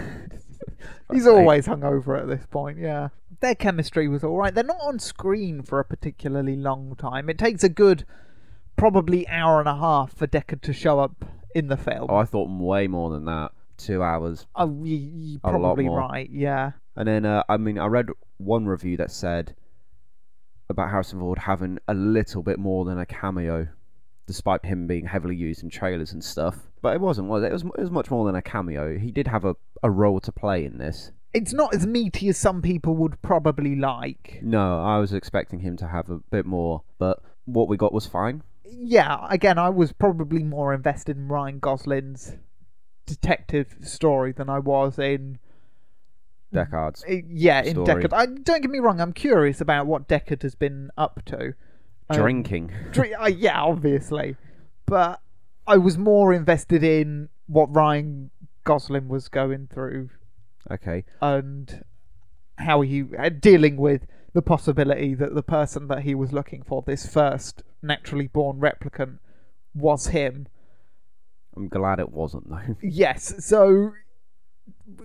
He's 1.13 1.27
always 1.27 1.67
hungover 1.67 2.21
at 2.21 2.27
this 2.27 2.47
point, 2.47 2.79
yeah. 2.79 3.09
Their 3.41 3.55
chemistry 3.55 4.09
was 4.09 4.25
alright. 4.25 4.55
They're 4.55 4.65
not 4.65 4.81
on 4.83 4.99
screen 4.99 5.63
for 5.63 5.79
a 5.79 5.85
particularly 5.85 6.57
long 6.57 6.97
time. 6.97 7.31
It 7.31 7.39
takes 7.39 7.63
a 7.63 7.69
good, 7.69 8.05
probably 8.77 9.29
hour 9.29 9.61
and 9.61 9.69
a 9.69 9.77
half 9.77 10.13
for 10.17 10.27
Deckard 10.27 10.63
to 10.63 10.73
show 10.73 10.99
up 10.99 11.25
in 11.55 11.69
the 11.69 11.77
film. 11.77 12.09
Oh, 12.11 12.17
I 12.17 12.25
thought 12.25 12.49
way 12.51 12.89
more 12.89 13.11
than 13.11 13.25
that. 13.27 13.53
Two 13.77 14.03
hours. 14.03 14.47
Oh, 14.57 14.83
you, 14.83 14.97
you're 14.97 15.41
probably 15.41 15.89
right, 15.89 16.29
yeah. 16.31 16.73
And 16.97 17.07
then, 17.07 17.25
uh, 17.25 17.45
I 17.49 17.57
mean, 17.57 17.79
I 17.79 17.87
read 17.87 18.09
one 18.39 18.67
review 18.67 18.97
that 18.97 19.11
said 19.11 19.55
about 20.69 20.91
Harrison 20.91 21.21
Ford 21.21 21.39
having 21.39 21.79
a 21.87 21.95
little 21.95 22.43
bit 22.43 22.59
more 22.59 22.85
than 22.85 22.99
a 22.99 23.07
cameo, 23.07 23.69
despite 24.27 24.65
him 24.65 24.87
being 24.87 25.07
heavily 25.07 25.37
used 25.37 25.63
in 25.63 25.71
trailers 25.71 26.13
and 26.13 26.23
stuff. 26.23 26.59
But 26.83 26.95
it 26.95 27.01
wasn't, 27.01 27.29
was 27.29 27.43
it? 27.43 27.49
It 27.49 27.53
was, 27.53 27.63
it 27.63 27.81
was 27.81 27.91
much 27.91 28.11
more 28.11 28.27
than 28.27 28.35
a 28.35 28.43
cameo. 28.43 28.99
He 28.99 29.11
did 29.11 29.29
have 29.29 29.45
a, 29.45 29.57
a 29.83 29.91
role 29.91 30.21
to 30.21 30.33
play 30.33 30.65
in 30.65 30.79
this. 30.79 31.13
It's 31.33 31.53
not 31.53 31.75
as 31.75 31.87
meaty 31.87 32.29
as 32.29 32.39
some 32.39 32.63
people 32.63 32.97
would 32.97 33.21
probably 33.23 33.77
like. 33.77 34.41
No, 34.43 34.81
I 34.81 34.99
was 34.99 35.13
expecting 35.13 35.61
him 35.61 35.77
to 35.79 35.87
have 35.87 36.09
a 36.09 36.19
bit 36.31 36.47
more, 36.47 36.83
but 36.99 37.21
what 37.45 37.69
we 37.69 37.77
got 37.77 37.93
was 37.93 38.07
fine. 38.07 38.43
Yeah, 38.65 39.27
again, 39.31 39.59
I 39.59 39.69
was 39.69 39.93
probably 39.93 40.43
more 40.43 40.73
invested 40.73 41.17
in 41.17 41.29
Ryan 41.29 41.61
Gosling's 41.61 42.37
detective 43.05 43.77
story 43.83 44.33
than 44.33 44.49
I 44.49 44.59
was 44.59 44.99
in 44.99 45.39
Deckard's. 46.55 47.05
Uh, 47.05 47.17
Yeah, 47.29 47.63
in 47.63 47.71
story. 47.85 48.05
Deckard. 48.05 48.13
I, 48.13 48.27
don't 48.27 48.63
get 48.63 48.71
me 48.71 48.79
wrong, 48.79 49.01
I'm 49.01 49.13
curious 49.13 49.61
about 49.61 49.87
what 49.87 50.09
Deckard 50.09 50.43
has 50.43 50.55
been 50.55 50.91
up 50.97 51.25
to. 51.27 51.55
Um, 52.09 52.17
Drinking. 52.19 52.73
dri- 52.93 53.15
uh, 53.25 53.27
yeah, 53.29 53.61
obviously. 53.63 54.37
But 54.87 55.21
I 55.67 55.77
was 55.77 55.99
more 55.99 56.33
invested 56.33 56.83
in 56.85 57.29
what 57.47 57.75
Ryan 57.75 58.31
Gosling 58.65 59.09
was 59.09 59.29
going 59.29 59.69
through 59.73 60.11
Okay. 60.71 61.05
and 61.21 61.85
how 62.59 62.81
he 62.81 63.05
uh, 63.19 63.29
dealing 63.29 63.77
with 63.77 64.07
the 64.33 64.43
possibility 64.43 65.15
that 65.15 65.35
the 65.35 65.43
person 65.43 65.89
that 65.89 66.03
he 66.03 66.15
was 66.15 66.33
looking 66.33 66.63
for, 66.63 66.83
this 66.83 67.07
first 67.07 67.63
naturally 67.83 68.27
born 68.29 68.59
replicant, 68.61 69.19
was 69.75 70.09
him. 70.09 70.47
I'm 71.57 71.69
glad 71.69 71.99
it 72.01 72.11
wasn't, 72.13 72.49
though. 72.51 72.77
Yes, 72.83 73.45
so 73.45 73.93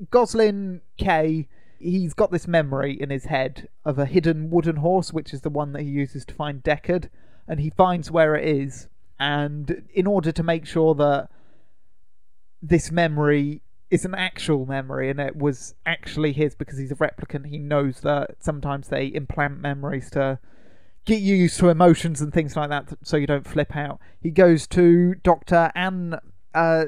Goslin 0.10 0.82
K, 0.98 1.48
he's 1.82 2.14
got 2.14 2.32
this 2.32 2.48
memory 2.48 2.94
in 3.00 3.10
his 3.10 3.26
head 3.26 3.68
of 3.84 3.98
a 3.98 4.06
hidden 4.06 4.50
wooden 4.50 4.78
horse, 4.78 5.12
which 5.12 5.34
is 5.34 5.42
the 5.42 5.50
one 5.50 5.74
that 5.74 5.82
he 5.82 5.90
uses 5.90 6.26
to 6.26 6.34
find 6.34 6.64
Deckard, 6.64 7.10
and 7.48 7.60
he 7.60 7.70
finds 7.70 8.12
where 8.12 8.36
it 8.36 8.48
is. 8.48 8.88
And 9.20 9.84
in 9.94 10.08
order 10.08 10.32
to 10.32 10.44
make 10.44 10.66
sure 10.66 10.96
that 10.96 11.30
this 12.62 12.92
memory 12.92 13.62
is 13.90 14.06
an 14.06 14.16
actual 14.16 14.66
memory 14.66 15.10
and 15.10 15.20
it 15.20 15.36
was 15.36 15.76
actually 15.86 16.32
his 16.32 16.56
because 16.56 16.78
he's 16.78 16.92
a 16.92 16.96
replicant, 16.96 17.48
he 17.48 17.58
knows 17.58 18.02
that 18.02 18.38
sometimes 18.40 18.88
they 18.88 19.08
implant 19.08 19.60
memories 19.60 20.10
to 20.12 20.40
get 21.06 21.22
you 21.22 21.36
used 21.36 21.60
to 21.60 21.70
emotions 21.70 22.22
and 22.22 22.34
things 22.34 22.56
like 22.56 22.70
that 22.70 22.88
so 23.04 23.18
you 23.18 23.28
don't 23.28 23.48
flip 23.48 23.76
out. 23.76 24.00
He 24.22 24.32
goes 24.32 24.66
to 24.68 25.16
Dr. 25.16 25.72
Anne 25.76 26.20
uh, 26.54 26.86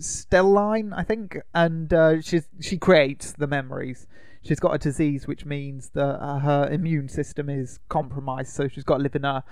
Stelline, 0.00 0.92
I 0.96 1.02
think, 1.02 1.38
and 1.54 1.92
uh, 1.92 2.20
she 2.20 2.76
creates 2.78 3.32
the 3.32 3.46
memories. 3.46 4.06
She's 4.42 4.60
got 4.60 4.74
a 4.74 4.78
disease 4.78 5.26
which 5.26 5.46
means 5.46 5.90
that 5.90 6.22
uh, 6.22 6.38
her 6.40 6.68
immune 6.70 7.08
system 7.08 7.48
is 7.48 7.78
compromised, 7.88 8.52
so 8.52 8.68
she's 8.68 8.84
got 8.84 8.98
to 8.98 9.02
live 9.02 9.14
in 9.14 9.24
a 9.24 9.44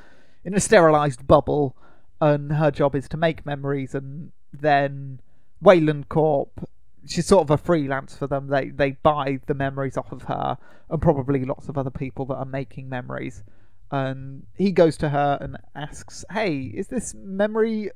in 0.45 0.55
a 0.55 0.61
sterilized 0.61 1.27
bubble, 1.27 1.77
and 2.21 2.53
her 2.53 2.71
job 2.71 2.95
is 2.95 3.09
to 3.09 3.17
make 3.17 3.47
memories. 3.47 3.95
And 3.95 4.33
then 4.53 5.21
Weyland 5.63 6.09
Corp, 6.09 6.69
she's 7.07 7.27
sort 7.27 7.43
of 7.43 7.51
a 7.51 7.57
freelance 7.57 8.17
for 8.17 8.27
them. 8.27 8.49
They 8.49 8.69
they 8.69 8.93
buy 9.03 9.39
the 9.47 9.55
memories 9.55 9.97
off 9.97 10.13
of 10.13 10.25
her, 10.25 10.59
and 10.91 11.01
probably 11.01 11.45
lots 11.45 11.69
of 11.69 11.79
other 11.79 11.91
people 11.91 12.27
that 12.27 12.37
are 12.37 12.45
making 12.45 12.89
memories. 12.89 13.43
And 13.91 14.47
he 14.57 14.73
goes 14.73 14.97
to 14.99 15.11
her 15.11 15.39
and 15.41 15.57
asks, 15.75 16.25
"Hey, 16.31 16.61
is 16.61 16.89
this 16.89 17.15
memory 17.15 17.91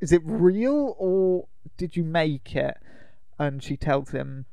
is 0.00 0.12
it 0.12 0.22
real 0.24 0.94
or 0.98 1.46
did 1.76 1.96
you 1.96 2.04
make 2.04 2.54
it? 2.56 2.76
And 3.38 3.62
she 3.62 3.76
tells 3.76 4.10
him 4.10 4.46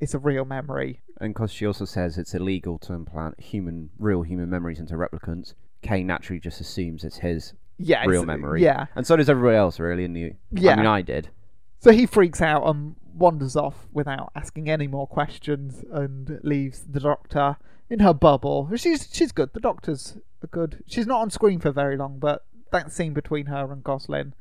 it's 0.00 0.14
a 0.14 0.18
real 0.18 0.44
memory. 0.44 1.00
And 1.20 1.32
because 1.32 1.50
she 1.52 1.66
also 1.66 1.84
says 1.84 2.18
it's 2.18 2.34
illegal 2.34 2.78
to 2.80 2.92
implant 2.92 3.40
human, 3.40 3.90
real 3.98 4.22
human 4.22 4.50
memories 4.50 4.78
into 4.78 4.94
replicants, 4.94 5.54
Kane 5.82 6.06
naturally 6.06 6.40
just 6.40 6.60
assumes 6.60 7.04
it's 7.04 7.18
his 7.18 7.54
Yeah, 7.78 8.02
real 8.04 8.22
it's- 8.22 8.26
memory. 8.26 8.62
Yeah. 8.62 8.86
And 8.94 9.06
so 9.06 9.16
does 9.16 9.30
everybody 9.30 9.56
else, 9.56 9.78
really. 9.80 10.04
In 10.04 10.12
the, 10.12 10.32
Yeah. 10.50 10.72
I 10.72 10.76
mean, 10.76 10.86
I 10.86 11.02
did. 11.02 11.28
So 11.80 11.92
he 11.92 12.04
freaks 12.06 12.42
out 12.42 12.66
and 12.66 12.96
wanders 13.14 13.56
off 13.56 13.86
without 13.92 14.30
asking 14.34 14.68
any 14.68 14.86
more 14.86 15.06
questions 15.06 15.82
and 15.90 16.40
leaves 16.42 16.82
the 16.84 17.00
doctor 17.00 17.56
in 17.88 18.00
her 18.00 18.12
bubble. 18.12 18.68
She's 18.76 19.08
she's 19.12 19.32
good. 19.32 19.52
The 19.54 19.60
doctor's 19.60 20.18
good. 20.50 20.82
She's 20.86 21.06
not 21.06 21.20
on 21.20 21.30
screen 21.30 21.60
for 21.60 21.70
very 21.70 21.96
long, 21.96 22.18
but 22.18 22.44
that 22.72 22.92
scene 22.92 23.14
between 23.14 23.46
her 23.46 23.72
and 23.72 23.82
Gosling, 23.84 24.32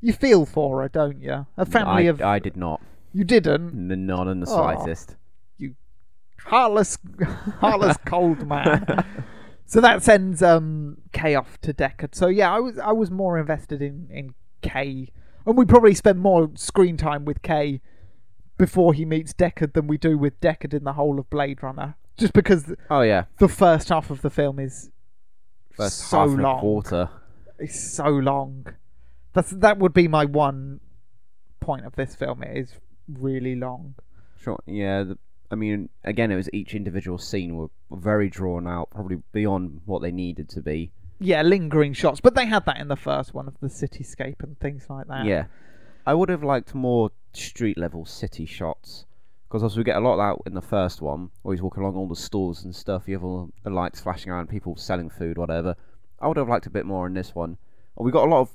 you 0.00 0.12
feel 0.12 0.46
for 0.46 0.82
her, 0.82 0.88
don't 0.88 1.20
you? 1.20 1.46
A 1.56 1.66
family 1.66 2.06
I, 2.08 2.10
of 2.10 2.22
I 2.22 2.38
did 2.38 2.56
not. 2.56 2.80
you 3.12 3.24
didn't. 3.24 3.90
N- 3.92 4.06
Not 4.06 4.26
in 4.28 4.40
the 4.40 4.46
Oh. 4.48 4.54
slightest. 4.54 5.16
heartless, 6.46 6.98
heartless 7.60 7.96
cold 8.06 8.46
man. 8.46 9.04
so 9.66 9.80
that 9.80 10.02
sends 10.02 10.42
um 10.42 10.96
Kay 11.12 11.34
off 11.34 11.60
to 11.62 11.72
Deckard. 11.74 12.14
So 12.14 12.26
yeah, 12.28 12.52
I 12.54 12.60
was 12.60 12.78
I 12.78 12.92
was 12.92 13.10
more 13.10 13.38
invested 13.38 13.82
in 13.82 14.08
in 14.10 14.34
Kay, 14.62 15.08
and 15.46 15.56
we 15.56 15.64
probably 15.64 15.94
spend 15.94 16.18
more 16.20 16.50
screen 16.54 16.96
time 16.96 17.24
with 17.24 17.42
Kay 17.42 17.80
before 18.58 18.92
he 18.94 19.04
meets 19.04 19.32
Deckard 19.32 19.72
than 19.74 19.86
we 19.86 19.96
do 19.98 20.16
with 20.18 20.38
Deckard 20.40 20.74
in 20.74 20.84
the 20.84 20.92
whole 20.94 21.18
of 21.18 21.28
Blade 21.30 21.62
Runner. 21.62 21.94
Just 22.16 22.34
because 22.34 22.74
Oh, 22.90 23.00
yeah. 23.00 23.24
the 23.38 23.48
first 23.48 23.88
half 23.88 24.10
of 24.10 24.20
the 24.20 24.28
film 24.28 24.58
is 24.58 24.90
First 25.72 25.96
so 25.98 26.18
half 26.18 26.28
and 26.30 26.42
long. 26.42 26.58
a 26.58 26.60
quarter. 26.60 27.08
It's 27.58 27.80
so 27.80 28.08
long. 28.08 28.66
That's 29.32 29.50
that 29.50 29.78
would 29.78 29.92
be 29.92 30.08
my 30.08 30.24
one 30.24 30.80
point 31.60 31.86
of 31.86 31.94
this 31.96 32.14
film. 32.14 32.42
It 32.42 32.56
is 32.56 32.74
really 33.08 33.54
long. 33.54 33.94
Sure. 34.42 34.60
Yeah. 34.66 35.04
The, 35.04 35.18
I 35.50 35.56
mean, 35.56 35.88
again, 36.04 36.30
it 36.30 36.36
was 36.36 36.48
each 36.52 36.74
individual 36.74 37.18
scene 37.18 37.56
were, 37.56 37.70
very 37.90 38.30
drawn 38.30 38.68
out, 38.68 38.88
probably 38.90 39.18
beyond 39.32 39.80
what 39.84 40.00
they 40.00 40.12
needed 40.12 40.48
to 40.50 40.60
be. 40.60 40.92
Yeah, 41.18 41.42
lingering 41.42 41.92
shots, 41.92 42.20
but 42.20 42.34
they 42.34 42.46
had 42.46 42.64
that 42.66 42.78
in 42.78 42.88
the 42.88 42.96
first 42.96 43.34
one 43.34 43.48
of 43.48 43.54
the 43.60 43.66
cityscape 43.66 44.42
and 44.42 44.58
things 44.60 44.86
like 44.88 45.08
that. 45.08 45.26
Yeah. 45.26 45.46
I 46.06 46.14
would 46.14 46.28
have 46.28 46.44
liked 46.44 46.74
more 46.74 47.10
street 47.32 47.76
level 47.76 48.04
city 48.06 48.46
shots. 48.46 49.06
Because 49.48 49.64
as 49.64 49.76
we 49.76 49.82
get 49.82 49.96
a 49.96 50.00
lot 50.00 50.20
of 50.20 50.38
that 50.44 50.48
in 50.48 50.54
the 50.54 50.62
first 50.62 51.02
one, 51.02 51.30
where 51.42 51.52
he's 51.54 51.62
walking 51.62 51.82
along 51.82 51.96
all 51.96 52.06
the 52.06 52.14
stores 52.14 52.62
and 52.62 52.74
stuff, 52.74 53.08
you 53.08 53.14
have 53.14 53.24
all 53.24 53.50
the 53.64 53.70
lights 53.70 54.00
flashing 54.00 54.30
around, 54.30 54.48
people 54.48 54.76
selling 54.76 55.10
food, 55.10 55.36
whatever. 55.36 55.74
I 56.20 56.28
would 56.28 56.36
have 56.36 56.48
liked 56.48 56.66
a 56.66 56.70
bit 56.70 56.86
more 56.86 57.08
in 57.08 57.14
this 57.14 57.34
one. 57.34 57.58
We 57.96 58.12
got 58.12 58.28
a 58.28 58.30
lot 58.30 58.42
of 58.42 58.50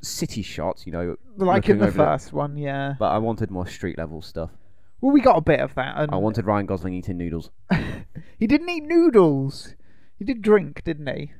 city 0.00 0.42
shots, 0.42 0.86
you 0.86 0.92
know, 0.92 1.16
like 1.36 1.68
in 1.68 1.78
the 1.78 1.86
over 1.86 1.92
the- 1.92 2.04
first 2.04 2.32
one, 2.32 2.56
yeah. 2.56 2.94
but 2.98 3.10
I 3.10 3.18
wanted 3.18 3.50
more 3.50 3.66
street 3.66 3.98
level 3.98 4.22
stuff. 4.22 4.50
Well, 5.00 5.12
we 5.12 5.20
got 5.20 5.38
a 5.38 5.40
bit 5.40 5.60
of 5.60 5.74
that, 5.76 5.96
and 5.96 6.12
I 6.12 6.16
wanted 6.16 6.44
Ryan 6.44 6.66
Gosling 6.66 6.92
eating 6.92 7.16
noodles. 7.16 7.50
he 8.38 8.46
didn't 8.46 8.68
eat 8.68 8.84
noodles. 8.84 9.74
He 10.18 10.24
did 10.24 10.42
drink, 10.42 10.84
didn't 10.84 11.06
he? 11.06 11.32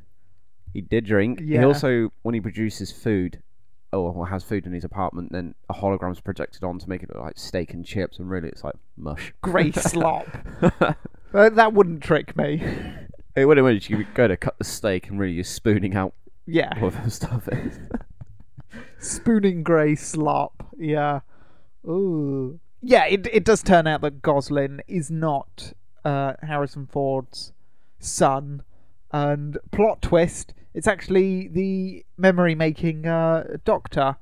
He 0.73 0.81
did 0.81 1.05
drink. 1.05 1.41
He 1.41 1.59
also, 1.59 2.11
when 2.23 2.35
he 2.35 2.41
produces 2.41 2.91
food, 2.91 3.43
or 3.93 4.29
has 4.29 4.45
food 4.45 4.67
in 4.67 4.73
his 4.73 4.85
apartment, 4.85 5.33
then 5.33 5.55
a 5.69 5.75
hologram's 5.75 6.21
projected 6.21 6.65
on 6.65 6.79
to 6.79 6.89
make 6.89 7.03
it 7.03 7.11
look 7.13 7.23
like 7.23 7.39
steak 7.39 7.75
and 7.75 7.85
chips, 7.85 8.19
and 8.19 8.31
really 8.31 8.49
it's 8.49 8.65
like 8.65 8.77
mush. 8.97 9.33
Grey 9.43 9.73
slop. 9.73 10.27
Uh, 11.33 11.49
that 11.49 11.73
wouldn't 11.73 12.03
trick 12.03 12.37
me. 12.37 12.61
It 13.37 13.45
would 13.45 13.57
have 13.57 13.65
when 13.65 13.81
you 13.81 14.05
go 14.15 14.27
to 14.27 14.37
cut 14.37 14.59
the 14.59 14.65
steak 14.65 15.09
and 15.09 15.21
really 15.21 15.35
you're 15.35 15.45
spooning 15.45 15.95
out 15.95 16.13
yeah, 16.45 16.77
what 16.81 16.93
the 17.05 17.09
stuff 17.09 17.49
is. 17.53 17.79
Spooning 19.01 19.63
grey 19.63 19.97
slop. 19.97 20.69
Yeah. 20.79 21.21
Ooh. 21.87 22.61
Yeah, 22.83 23.07
it 23.07 23.27
it 23.33 23.45
does 23.45 23.63
turn 23.63 23.87
out 23.87 24.01
that 24.03 24.23
Goslin 24.23 24.81
is 24.89 25.11
not 25.11 25.73
uh, 26.05 26.35
Harrison 26.43 26.87
Ford's 26.87 27.53
son, 27.99 28.63
and 29.13 29.59
plot 29.71 30.03
twist. 30.03 30.55
It's 30.73 30.87
actually 30.87 31.49
the 31.49 32.05
memory 32.17 32.55
making 32.55 33.07
uh, 33.07 33.57
doctor, 33.65 34.17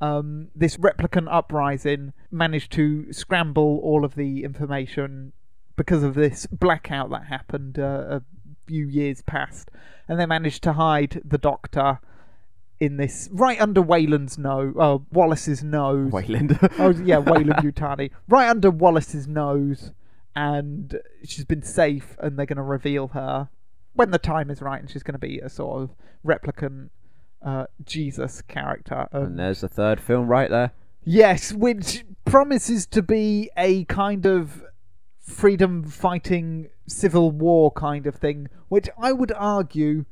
um, 0.00 0.48
this 0.54 0.76
replicant 0.76 1.28
uprising 1.30 2.12
managed 2.30 2.70
to 2.72 3.12
scramble 3.12 3.80
all 3.82 4.04
of 4.04 4.14
the 4.14 4.44
information 4.44 5.32
because 5.74 6.02
of 6.02 6.14
this 6.14 6.46
blackout 6.46 7.10
that 7.10 7.24
happened 7.24 7.78
uh, 7.78 8.04
a 8.08 8.22
few 8.66 8.86
years 8.86 9.22
past, 9.22 9.70
and 10.06 10.20
they 10.20 10.26
managed 10.26 10.62
to 10.64 10.74
hide 10.74 11.20
the 11.24 11.38
Doctor 11.38 12.00
in 12.78 12.96
this 12.96 13.28
right 13.32 13.60
under 13.60 13.80
Weyland's 13.82 14.36
nose, 14.38 14.74
uh, 14.78 14.98
Wallace's 15.12 15.62
nose. 15.62 16.12
Weyland. 16.12 16.58
Oh 16.78 16.90
yeah, 16.90 17.18
Weyland 17.18 17.60
Yutani. 17.62 18.10
right 18.28 18.48
under 18.48 18.70
Wallace's 18.70 19.26
nose, 19.26 19.92
and 20.34 20.98
she's 21.24 21.44
been 21.44 21.62
safe, 21.62 22.16
and 22.20 22.38
they're 22.38 22.46
going 22.46 22.56
to 22.56 22.62
reveal 22.62 23.08
her 23.08 23.48
when 23.94 24.10
the 24.10 24.18
time 24.18 24.50
is 24.50 24.60
right, 24.60 24.80
and 24.80 24.90
she's 24.90 25.02
going 25.02 25.14
to 25.14 25.18
be 25.18 25.38
a 25.38 25.48
sort 25.48 25.82
of 25.82 25.90
replicant 26.24 26.90
uh, 27.42 27.66
Jesus 27.84 28.42
character. 28.42 29.08
Um, 29.12 29.22
and 29.24 29.38
there's 29.38 29.60
the 29.62 29.68
third 29.68 30.00
film 30.00 30.26
right 30.28 30.50
there. 30.50 30.72
Yes, 31.04 31.52
which 31.52 32.04
promises 32.24 32.86
to 32.88 33.00
be 33.00 33.48
a 33.56 33.84
kind 33.84 34.26
of 34.26 34.64
freedom 35.20 35.84
fighting 35.84 36.68
civil 36.88 37.30
war 37.30 37.70
kind 37.70 38.06
of 38.06 38.16
thing, 38.16 38.48
which 38.68 38.88
I 38.98 39.12
would 39.12 39.32
argue 39.32 40.04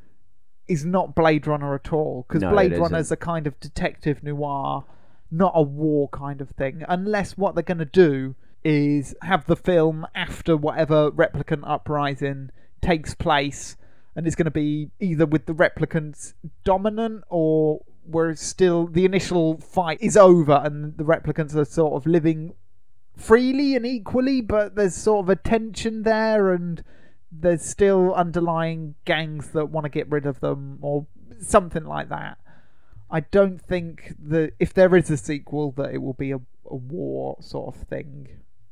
is 0.69 0.85
not 0.85 1.15
Blade 1.15 1.47
Runner 1.47 1.75
at 1.75 1.93
all, 1.93 2.25
because 2.29 2.43
No, 2.43 2.53
Blade 2.53 2.77
Runner 2.77 2.99
isn't. 2.99 3.15
a 3.15 3.17
kind 3.17 3.47
of 3.47 3.59
detective 3.61 4.23
noir, 4.23 4.85
not 5.31 5.53
a 5.55 5.63
war 5.63 6.09
kind 6.09 6.41
of 6.41 6.51
thing, 6.51 6.85
unless 6.89 7.37
what 7.37 7.55
they're 7.55 7.63
going 7.63 7.79
to 7.79 7.85
do 7.85 8.35
is 8.63 9.15
have 9.23 9.45
the 9.47 9.57
film 9.57 10.07
after 10.15 10.57
whatever 10.57 11.11
replicant 11.11 11.63
uprising 11.65 12.51
takes 12.81 13.15
place 13.15 13.77
and 14.17 14.27
it's 14.27 14.37
going 14.37 14.45
to 14.45 14.51
be 14.51 14.91
either 15.01 15.27
with 15.27 15.47
the 15.47 15.55
replicants 15.55 16.35
dominant 16.65 17.25
or 17.29 17.81
where 18.07 18.31
it's 18.31 18.45
still 18.45 18.87
the 18.87 19.05
initial 19.05 19.59
fight 19.59 19.99
is 20.01 20.17
over 20.17 20.63
and 20.65 20.97
the 20.97 21.05
replicants 21.05 21.55
are 21.55 21.65
sort 21.65 21.95
of 21.95 22.07
living 22.07 22.55
freely 23.17 23.75
and 23.75 23.87
equally, 23.87 24.41
but 24.41 24.75
there's 24.75 24.95
sort 24.95 25.25
of 25.25 25.29
a 25.29 25.37
tension 25.37 26.03
there 26.03 26.53
and 26.53 26.83
there's 27.41 27.65
still 27.65 28.15
underlying 28.15 28.95
gangs 29.05 29.49
that 29.51 29.67
want 29.67 29.85
to 29.85 29.91
get 29.91 30.11
rid 30.11 30.27
of 30.27 30.41
them 30.41 30.79
or 30.83 31.07
something 31.41 31.85
like 31.85 32.09
that. 32.09 32.39
I 33.11 33.21
don't 33.21 33.61
think 33.61 34.15
that 34.19 34.53
if 34.59 34.73
there 34.75 34.95
is 34.97 35.11
a 35.11 35.17
sequel 35.17 35.73
that 35.73 35.93
it 35.93 35.99
will 35.99 36.15
be 36.15 36.33
a, 36.33 36.41
a 36.67 36.77
war 36.77 37.37
sort 37.41 37.75
of 37.75 37.83
thing. 37.83 38.29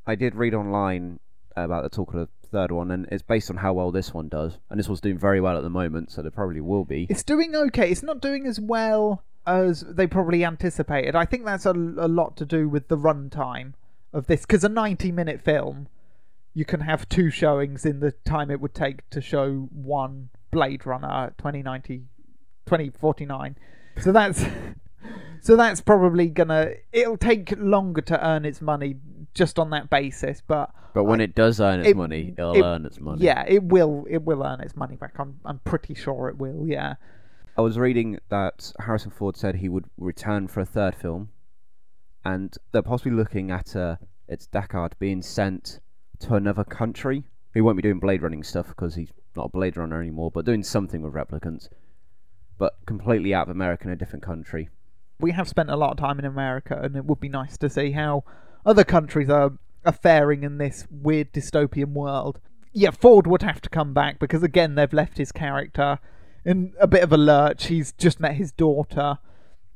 I 0.06 0.14
did 0.14 0.34
read 0.34 0.54
online 0.54 1.20
about 1.56 1.82
the 1.82 1.90
talk 1.90 2.14
of 2.14 2.20
the 2.20 2.28
third 2.48 2.72
one, 2.72 2.90
and 2.90 3.06
it's 3.10 3.22
based 3.22 3.50
on 3.50 3.58
how 3.58 3.72
well 3.72 3.90
this 3.90 4.14
one 4.14 4.28
does. 4.28 4.58
And 4.70 4.78
this 4.78 4.88
one's 4.88 5.00
doing 5.00 5.18
very 5.18 5.40
well 5.40 5.56
at 5.56 5.62
the 5.62 5.70
moment, 5.70 6.10
so 6.10 6.22
there 6.22 6.30
probably 6.30 6.60
will 6.60 6.84
be. 6.84 7.06
It's 7.10 7.22
doing 7.22 7.54
okay. 7.54 7.90
It's 7.90 8.02
not 8.02 8.20
doing 8.20 8.46
as 8.46 8.58
well 8.60 9.22
as 9.46 9.80
they 9.80 10.06
probably 10.06 10.44
anticipated. 10.44 11.16
I 11.16 11.24
think 11.24 11.44
that's 11.44 11.66
a, 11.66 11.72
a 11.72 12.08
lot 12.08 12.36
to 12.36 12.44
do 12.44 12.68
with 12.68 12.88
the 12.88 12.96
runtime 12.96 13.74
of 14.12 14.26
this, 14.26 14.42
because 14.42 14.64
a 14.64 14.68
90 14.68 15.12
minute 15.12 15.40
film, 15.40 15.88
you 16.54 16.64
can 16.64 16.80
have 16.80 17.08
two 17.08 17.30
showings 17.30 17.84
in 17.86 18.00
the 18.00 18.12
time 18.24 18.50
it 18.50 18.60
would 18.60 18.74
take 18.74 19.08
to 19.10 19.20
show 19.20 19.68
one 19.72 20.28
Blade 20.50 20.84
Runner 20.86 21.32
2090, 21.38 22.04
2049. 22.66 23.56
So 24.00 24.12
that's. 24.12 24.44
So 25.44 25.56
that's 25.56 25.80
probably 25.80 26.28
gonna. 26.28 26.70
It'll 26.92 27.16
take 27.16 27.52
longer 27.58 28.00
to 28.02 28.24
earn 28.24 28.44
its 28.44 28.60
money 28.60 28.94
just 29.34 29.58
on 29.58 29.70
that 29.70 29.90
basis, 29.90 30.40
but 30.46 30.70
But 30.94 31.02
when 31.02 31.20
it 31.20 31.34
does 31.34 31.60
earn 31.60 31.80
its 31.80 31.88
it- 31.88 31.96
money, 31.96 32.32
it'll 32.38 32.52
it- 32.54 32.62
earn 32.62 32.86
its 32.86 33.00
money. 33.00 33.24
yeah, 33.24 33.44
it 33.48 33.64
will. 33.64 34.06
It 34.08 34.22
will 34.22 34.44
earn 34.44 34.60
its 34.60 34.76
money 34.76 34.94
back. 34.94 35.14
I'm. 35.18 35.40
I'm 35.44 35.58
pretty 35.64 35.94
sure 35.94 36.28
it 36.28 36.38
will. 36.38 36.64
Yeah. 36.68 36.94
I 37.58 37.60
was 37.62 37.76
reading 37.76 38.20
that 38.28 38.72
Harrison 38.78 39.10
Ford 39.10 39.36
said 39.36 39.56
he 39.56 39.68
would 39.68 39.86
return 39.98 40.46
for 40.46 40.60
a 40.60 40.64
third 40.64 40.94
film, 40.94 41.30
and 42.24 42.56
they're 42.70 42.80
possibly 42.82 43.10
looking 43.10 43.50
at 43.50 43.74
uh, 43.74 43.96
it's 44.28 44.46
Deckard 44.46 44.92
being 45.00 45.22
sent 45.22 45.80
to 46.22 46.34
another 46.34 46.64
country. 46.64 47.24
He 47.54 47.60
won't 47.60 47.76
be 47.76 47.82
doing 47.82 47.98
Blade 48.00 48.22
Running 48.22 48.42
stuff 48.42 48.68
because 48.68 48.94
he's 48.94 49.12
not 49.36 49.46
a 49.46 49.48
Blade 49.50 49.76
Runner 49.76 50.00
anymore, 50.00 50.30
but 50.30 50.44
doing 50.44 50.62
something 50.62 51.02
with 51.02 51.12
replicants, 51.12 51.68
but 52.58 52.74
completely 52.86 53.34
out 53.34 53.48
of 53.48 53.54
America 53.54 53.84
in 53.84 53.92
a 53.92 53.96
different 53.96 54.24
country. 54.24 54.68
we 55.20 55.32
have 55.32 55.48
spent 55.48 55.70
a 55.70 55.76
lot 55.76 55.92
of 55.92 55.96
time 55.98 56.18
in 56.18 56.24
America, 56.24 56.78
and 56.82 56.96
it 56.96 57.04
would 57.04 57.20
be 57.20 57.28
nice 57.28 57.56
to 57.58 57.68
see 57.70 57.92
how 57.92 58.24
other 58.66 58.82
countries 58.84 59.30
are, 59.30 59.52
are 59.84 59.92
faring 59.92 60.42
in 60.42 60.58
this 60.58 60.86
weird 60.90 61.32
dystopian 61.32 61.92
world. 61.92 62.40
Yeah, 62.72 62.90
Ford 62.90 63.26
would 63.26 63.42
have 63.42 63.60
to 63.60 63.68
come 63.70 63.92
back 63.94 64.18
because 64.18 64.42
again 64.42 64.74
they've 64.74 64.92
left 64.92 65.18
his 65.18 65.30
character 65.30 65.98
in 66.44 66.72
a 66.80 66.86
bit 66.86 67.02
of 67.02 67.12
a 67.12 67.16
lurch. 67.18 67.66
He's 67.66 67.92
just 67.92 68.18
met 68.18 68.34
his 68.34 68.50
daughter, 68.50 69.18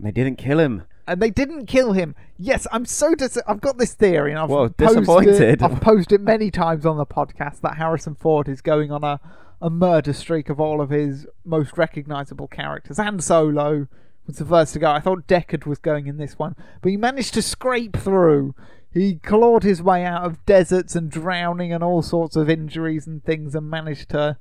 They 0.01 0.11
didn't 0.11 0.37
kill 0.39 0.59
him. 0.59 0.85
And 1.07 1.21
they 1.21 1.31
didn't 1.31 1.66
kill 1.66 1.92
him. 1.92 2.14
Yes, 2.38 2.66
I'm 2.73 2.85
so 2.85 3.14
dis- 3.14 3.38
I've 3.47 3.61
got 3.61 3.79
this 3.79 3.95
theory, 3.95 4.31
and 4.33 4.38
I've 4.40 4.51
Whoa, 4.51 4.69
posted, 4.69 4.99
disappointed. 5.01 5.62
I've 5.62 5.81
posted 5.81 6.21
it 6.21 6.25
many 6.25 6.51
times 6.51 6.85
on 6.87 6.97
the 6.97 7.07
podcast 7.07 7.61
that 7.61 7.77
Harrison 7.77 8.14
Ford 8.14 8.49
is 8.49 8.61
going 8.61 8.90
on 8.90 9.05
a 9.05 9.21
a 9.61 9.71
murder 9.71 10.12
streak 10.12 10.51
of 10.51 10.61
all 10.61 10.83
of 10.83 10.90
his 10.90 11.27
most 11.45 11.79
recognizable 11.79 12.47
characters. 12.47 12.99
Han 12.99 13.21
Solo 13.21 13.88
was 14.27 14.37
the 14.37 14.45
first 14.45 14.75
to 14.75 14.79
go. 14.79 14.90
I 14.90 15.01
thought 15.01 15.27
Deckard 15.27 15.64
was 15.64 15.79
going 15.79 16.07
in 16.07 16.19
this 16.19 16.38
one, 16.38 16.55
but 16.83 16.90
he 16.90 16.97
managed 16.99 17.33
to 17.35 17.42
scrape 17.42 17.97
through. 17.97 18.55
He 18.92 19.14
clawed 19.16 19.62
his 19.62 19.83
way 19.83 20.05
out 20.05 20.25
of 20.25 20.45
deserts 20.45 20.95
and 20.95 21.11
drowning 21.11 21.73
and 21.73 21.83
all 21.83 22.03
sorts 22.03 22.37
of 22.37 22.51
injuries 22.51 23.07
and 23.07 23.25
things, 23.25 23.55
and 23.55 23.71
managed 23.71 24.11
to 24.11 24.37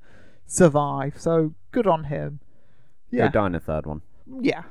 survive. 0.46 1.14
So 1.18 1.54
good 1.72 1.88
on 1.88 2.06
him. 2.06 2.40
He'll 3.10 3.22
Yeah, 3.22 3.28
die 3.30 3.46
in 3.48 3.52
the 3.54 3.60
third 3.60 3.86
one. 3.86 4.02
Yeah. 4.42 4.64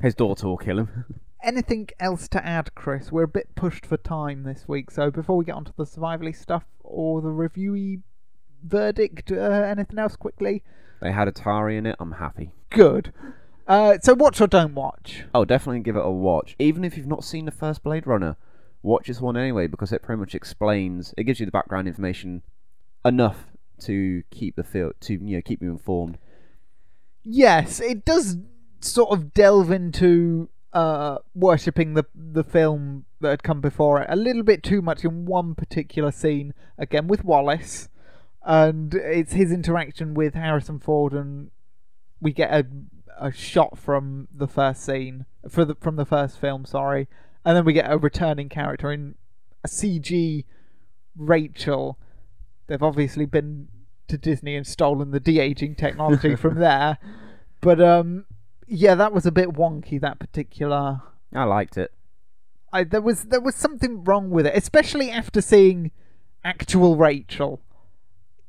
His 0.00 0.14
daughter 0.14 0.46
will 0.46 0.56
kill 0.56 0.78
him. 0.78 1.04
anything 1.42 1.88
else 1.98 2.28
to 2.28 2.44
add, 2.44 2.74
Chris? 2.74 3.10
We're 3.10 3.24
a 3.24 3.28
bit 3.28 3.54
pushed 3.54 3.86
for 3.86 3.96
time 3.96 4.42
this 4.42 4.66
week, 4.68 4.90
so 4.90 5.10
before 5.10 5.36
we 5.36 5.44
get 5.44 5.54
onto 5.54 5.72
the 5.76 5.84
survivally 5.84 6.34
stuff 6.36 6.64
or 6.82 7.20
the 7.20 7.28
reviewy 7.28 8.02
verdict, 8.62 9.32
uh, 9.32 9.34
anything 9.34 9.98
else 9.98 10.16
quickly? 10.16 10.62
they 11.00 11.12
had 11.12 11.28
Atari 11.28 11.78
in 11.78 11.86
it. 11.86 11.96
I'm 11.98 12.12
happy. 12.12 12.52
Good. 12.68 13.12
Uh, 13.66 13.98
so 14.02 14.14
watch 14.14 14.40
or 14.40 14.46
don't 14.46 14.74
watch. 14.74 15.24
Oh, 15.34 15.44
definitely 15.44 15.80
give 15.80 15.96
it 15.96 16.04
a 16.04 16.10
watch. 16.10 16.56
Even 16.58 16.84
if 16.84 16.96
you've 16.96 17.06
not 17.06 17.24
seen 17.24 17.46
the 17.46 17.50
first 17.50 17.82
Blade 17.82 18.06
Runner, 18.06 18.36
watch 18.82 19.06
this 19.06 19.20
one 19.20 19.36
anyway 19.36 19.66
because 19.66 19.92
it 19.92 20.02
pretty 20.02 20.20
much 20.20 20.34
explains. 20.34 21.14
It 21.16 21.24
gives 21.24 21.40
you 21.40 21.46
the 21.46 21.52
background 21.52 21.88
information 21.88 22.42
enough 23.04 23.46
to 23.80 24.22
keep 24.30 24.56
the 24.56 24.64
feel 24.64 24.92
to 25.00 25.14
you 25.14 25.36
know 25.36 25.42
keep 25.42 25.62
you 25.62 25.70
informed. 25.70 26.18
Yes, 27.22 27.80
it 27.80 28.04
does 28.04 28.36
sort 28.80 29.10
of 29.10 29.32
delve 29.34 29.70
into 29.70 30.48
uh, 30.72 31.18
worshipping 31.34 31.94
the 31.94 32.04
the 32.14 32.44
film 32.44 33.04
that 33.20 33.30
had 33.30 33.42
come 33.42 33.60
before 33.60 34.00
it 34.00 34.06
a 34.08 34.16
little 34.16 34.42
bit 34.42 34.62
too 34.62 34.80
much 34.80 35.04
in 35.04 35.26
one 35.26 35.54
particular 35.54 36.12
scene. 36.12 36.54
Again 36.78 37.06
with 37.06 37.24
Wallace, 37.24 37.88
and 38.44 38.94
it's 38.94 39.32
his 39.32 39.52
interaction 39.52 40.14
with 40.14 40.34
Harrison 40.34 40.78
Ford, 40.78 41.12
and 41.12 41.50
we 42.20 42.32
get 42.32 42.52
a 42.52 42.66
a 43.18 43.30
shot 43.30 43.78
from 43.78 44.28
the 44.34 44.48
first 44.48 44.82
scene 44.82 45.26
for 45.48 45.64
the 45.64 45.74
from 45.74 45.96
the 45.96 46.06
first 46.06 46.38
film. 46.38 46.64
Sorry, 46.64 47.08
and 47.44 47.56
then 47.56 47.64
we 47.64 47.72
get 47.72 47.90
a 47.90 47.98
returning 47.98 48.48
character 48.48 48.92
in 48.92 49.14
a 49.64 49.68
CG 49.68 50.44
Rachel. 51.16 51.98
They've 52.66 52.82
obviously 52.82 53.26
been 53.26 53.68
to 54.08 54.18
Disney 54.18 54.56
and 54.56 54.66
stolen 54.66 55.10
the 55.10 55.20
de 55.20 55.38
aging 55.38 55.74
technology 55.74 56.36
from 56.36 56.56
there. 56.56 56.98
But 57.60 57.80
um, 57.80 58.24
yeah, 58.70 58.94
that 58.94 59.12
was 59.12 59.26
a 59.26 59.32
bit 59.32 59.50
wonky. 59.50 60.00
That 60.00 60.20
particular, 60.20 61.02
I 61.34 61.44
liked 61.44 61.76
it. 61.76 61.92
I 62.72 62.84
there 62.84 63.00
was 63.00 63.24
there 63.24 63.40
was 63.40 63.56
something 63.56 64.04
wrong 64.04 64.30
with 64.30 64.46
it, 64.46 64.56
especially 64.56 65.10
after 65.10 65.40
seeing 65.40 65.90
actual 66.44 66.96
Rachel 66.96 67.60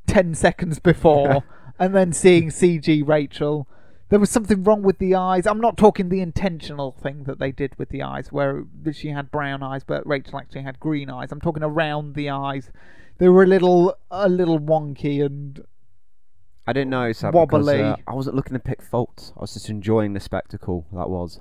ten 0.05 0.35
seconds 0.35 0.77
before, 0.77 1.43
and 1.79 1.95
then 1.95 2.13
seeing 2.13 2.49
CG 2.49 3.05
Rachel. 3.05 3.67
There 4.09 4.19
was 4.19 4.29
something 4.29 4.63
wrong 4.63 4.83
with 4.83 4.99
the 4.99 5.15
eyes. 5.15 5.47
I'm 5.47 5.61
not 5.61 5.77
talking 5.77 6.09
the 6.09 6.19
intentional 6.19 6.91
thing 6.91 7.23
that 7.23 7.39
they 7.39 7.51
did 7.51 7.79
with 7.79 7.89
the 7.89 8.03
eyes, 8.03 8.31
where 8.31 8.65
she 8.91 9.07
had 9.07 9.31
brown 9.31 9.63
eyes, 9.63 9.83
but 9.83 10.05
Rachel 10.05 10.37
actually 10.37 10.63
had 10.63 10.79
green 10.79 11.09
eyes. 11.09 11.31
I'm 11.31 11.41
talking 11.41 11.63
around 11.63 12.13
the 12.13 12.29
eyes. 12.29 12.71
They 13.17 13.29
were 13.29 13.43
a 13.43 13.47
little 13.47 13.95
a 14.11 14.29
little 14.29 14.59
wonky 14.59 15.25
and 15.25 15.61
I 16.67 16.73
didn't 16.73 16.89
know 16.91 17.11
that 17.11 17.33
Wobbly. 17.33 17.59
because 17.59 17.67
uh, 17.67 17.95
I 18.07 18.13
wasn't 18.13 18.35
looking 18.35 18.53
to 18.53 18.59
pick 18.59 18.81
faults. 18.81 19.33
I 19.35 19.41
was 19.41 19.53
just 19.53 19.69
enjoying 19.69 20.13
the 20.13 20.19
spectacle 20.19 20.85
that 20.93 21.09
was. 21.09 21.39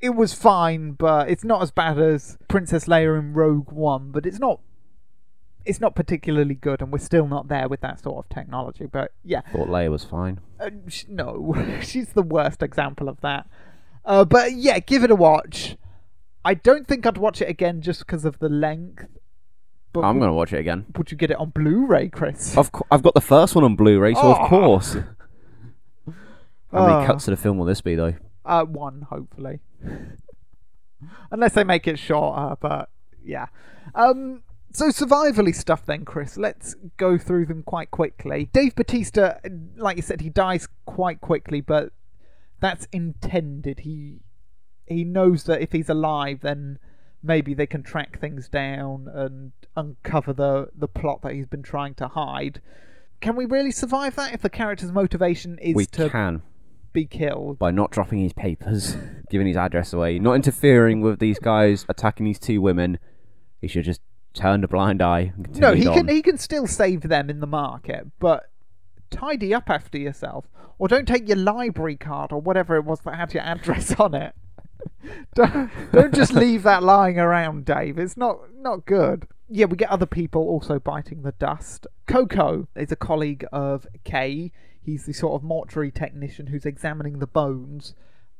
it 0.00 0.10
was 0.10 0.32
fine, 0.34 0.92
but 0.92 1.28
it's 1.28 1.44
not 1.44 1.62
as 1.62 1.70
bad 1.70 1.98
as 1.98 2.38
Princess 2.48 2.86
Leia 2.86 3.18
in 3.18 3.34
Rogue 3.34 3.70
One. 3.70 4.10
But 4.12 4.24
it's 4.26 4.38
not, 4.38 4.60
it's 5.66 5.78
not 5.80 5.94
particularly 5.94 6.54
good, 6.54 6.80
and 6.80 6.90
we're 6.92 6.98
still 6.98 7.26
not 7.28 7.48
there 7.48 7.68
with 7.68 7.80
that 7.82 8.00
sort 8.02 8.24
of 8.24 8.28
technology. 8.34 8.86
But 8.86 9.12
yeah, 9.22 9.42
Thought 9.52 9.68
Leia 9.68 9.90
was 9.90 10.04
fine. 10.04 10.40
uh, 10.58 10.70
sh- 10.88 11.04
no, 11.08 11.54
she's 11.82 12.08
the 12.14 12.22
worst 12.22 12.62
example 12.62 13.08
of 13.08 13.20
that. 13.20 13.46
Uh, 14.04 14.24
but 14.24 14.52
yeah, 14.54 14.78
give 14.80 15.04
it 15.04 15.10
a 15.10 15.14
watch. 15.14 15.76
I 16.44 16.54
don't 16.54 16.88
think 16.88 17.06
I'd 17.06 17.18
watch 17.18 17.40
it 17.40 17.48
again 17.48 17.82
just 17.82 18.00
because 18.00 18.24
of 18.24 18.38
the 18.40 18.48
length. 18.48 19.06
But 19.92 20.00
I'm 20.04 20.18
gonna 20.18 20.32
watch 20.34 20.52
it 20.52 20.58
again. 20.58 20.86
would 20.96 21.10
you 21.10 21.16
get 21.16 21.30
it 21.30 21.36
on 21.38 21.50
Blu-ray, 21.50 22.08
Chris? 22.08 22.56
Of 22.56 22.72
co- 22.72 22.86
I've 22.90 23.02
got 23.02 23.14
the 23.14 23.20
first 23.20 23.54
one 23.54 23.64
on 23.64 23.76
Blu-ray, 23.76 24.14
so 24.14 24.34
of 24.34 24.48
course. 24.48 24.94
How 26.72 26.86
many 26.86 27.04
Oh. 27.04 27.06
cuts 27.06 27.26
to 27.26 27.30
the 27.32 27.36
film 27.36 27.58
will 27.58 27.66
this 27.66 27.82
be 27.82 27.94
though? 27.94 28.14
Uh, 28.44 28.64
one, 28.64 29.02
hopefully. 29.02 29.60
unless 31.30 31.52
they 31.54 31.64
make 31.64 31.86
it 31.86 31.98
shorter. 31.98 32.56
But 32.60 32.88
yeah. 33.22 33.46
Um, 33.94 34.42
so 34.72 34.88
survivally 34.88 35.54
stuff 35.54 35.84
then, 35.84 36.04
Chris. 36.04 36.36
Let's 36.38 36.74
go 36.96 37.18
through 37.18 37.46
them 37.46 37.62
quite 37.62 37.90
quickly. 37.90 38.48
Dave 38.52 38.74
Batista, 38.74 39.34
like 39.76 39.96
you 39.96 40.02
said, 40.02 40.20
he 40.22 40.30
dies 40.30 40.66
quite 40.86 41.20
quickly, 41.20 41.60
but 41.60 41.92
that's 42.60 42.86
intended. 42.92 43.80
He 43.80 44.20
he 44.86 45.04
knows 45.04 45.44
that 45.44 45.60
if 45.60 45.72
he's 45.72 45.88
alive, 45.88 46.40
then 46.40 46.78
maybe 47.22 47.54
they 47.54 47.66
can 47.66 47.82
track 47.82 48.18
things 48.20 48.48
down 48.48 49.08
and 49.12 49.52
uncover 49.76 50.32
the 50.32 50.68
the 50.76 50.88
plot 50.88 51.22
that 51.22 51.32
he's 51.32 51.46
been 51.46 51.62
trying 51.62 51.94
to 51.94 52.08
hide. 52.08 52.60
Can 53.20 53.36
we 53.36 53.44
really 53.44 53.70
survive 53.70 54.16
that 54.16 54.34
if 54.34 54.42
the 54.42 54.50
character's 54.50 54.90
motivation 54.92 55.58
is 55.58 55.74
we 55.76 55.86
to 55.86 56.10
can 56.10 56.42
be 56.92 57.06
killed? 57.06 57.58
by 57.58 57.70
not 57.70 57.90
dropping 57.90 58.18
his 58.18 58.32
papers, 58.32 58.96
giving 59.30 59.46
his 59.46 59.56
address 59.56 59.92
away, 59.92 60.18
not 60.18 60.34
interfering 60.34 61.00
with 61.00 61.18
these 61.20 61.38
guys 61.38 61.86
attacking 61.88 62.26
these 62.26 62.38
two 62.38 62.60
women. 62.60 62.98
He 63.60 63.68
should 63.68 63.84
just 63.84 64.00
turn 64.34 64.64
a 64.64 64.68
blind 64.68 65.00
eye. 65.00 65.32
And 65.36 65.58
No, 65.60 65.72
he 65.74 65.86
on. 65.86 65.94
can 65.94 66.08
he 66.08 66.20
can 66.22 66.36
still 66.38 66.66
save 66.66 67.02
them 67.02 67.30
in 67.30 67.38
the 67.40 67.46
market, 67.46 68.08
but 68.18 68.44
tidy 69.10 69.54
up 69.54 69.70
after 69.70 69.98
yourself, 69.98 70.46
or 70.78 70.88
don't 70.88 71.06
take 71.06 71.28
your 71.28 71.36
library 71.36 71.96
card 71.96 72.32
or 72.32 72.40
whatever 72.40 72.76
it 72.76 72.84
was 72.84 73.00
that 73.00 73.14
had 73.14 73.32
your 73.34 73.42
address 73.44 73.92
on 74.00 74.14
it. 74.14 74.34
don't, 75.34 75.70
don't 75.92 76.14
just 76.14 76.32
leave 76.32 76.62
that 76.64 76.82
lying 76.82 77.18
around, 77.18 77.64
Dave. 77.64 77.98
It's 77.98 78.16
not 78.16 78.38
not 78.56 78.86
good. 78.86 79.26
Yeah, 79.48 79.66
we 79.66 79.76
get 79.76 79.90
other 79.90 80.06
people 80.06 80.42
also 80.42 80.78
biting 80.78 81.22
the 81.22 81.32
dust. 81.32 81.86
Coco 82.06 82.68
is 82.74 82.90
a 82.90 82.96
colleague 82.96 83.44
of 83.52 83.86
Kay. 84.04 84.52
He's 84.80 85.04
the 85.04 85.12
sort 85.12 85.34
of 85.34 85.44
mortuary 85.44 85.90
technician 85.90 86.46
who's 86.48 86.66
examining 86.66 87.18
the 87.18 87.26
bones. 87.26 87.94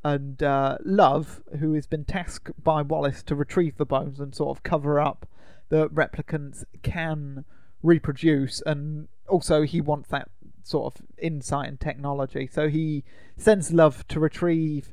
And 0.04 0.42
uh, 0.42 0.78
Love, 0.84 1.42
who 1.60 1.74
has 1.74 1.86
been 1.86 2.04
tasked 2.04 2.50
by 2.62 2.82
Wallace 2.82 3.22
to 3.24 3.36
retrieve 3.36 3.76
the 3.76 3.84
bones 3.84 4.18
and 4.18 4.34
sort 4.34 4.56
of 4.56 4.64
cover 4.64 4.98
up 4.98 5.26
the 5.72 5.88
replicants 5.88 6.64
can 6.82 7.46
reproduce, 7.82 8.60
and 8.66 9.08
also 9.26 9.62
he 9.62 9.80
wants 9.80 10.10
that 10.10 10.28
sort 10.62 10.94
of 10.94 11.06
insight 11.16 11.66
and 11.66 11.80
technology. 11.80 12.46
So 12.46 12.68
he 12.68 13.04
sends 13.38 13.72
Love 13.72 14.06
to 14.08 14.20
retrieve 14.20 14.92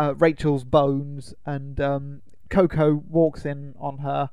uh, 0.00 0.14
Rachel's 0.14 0.64
bones, 0.64 1.34
and 1.44 1.78
um, 1.78 2.22
Coco 2.48 3.04
walks 3.06 3.44
in 3.44 3.74
on 3.78 3.98
her 3.98 4.30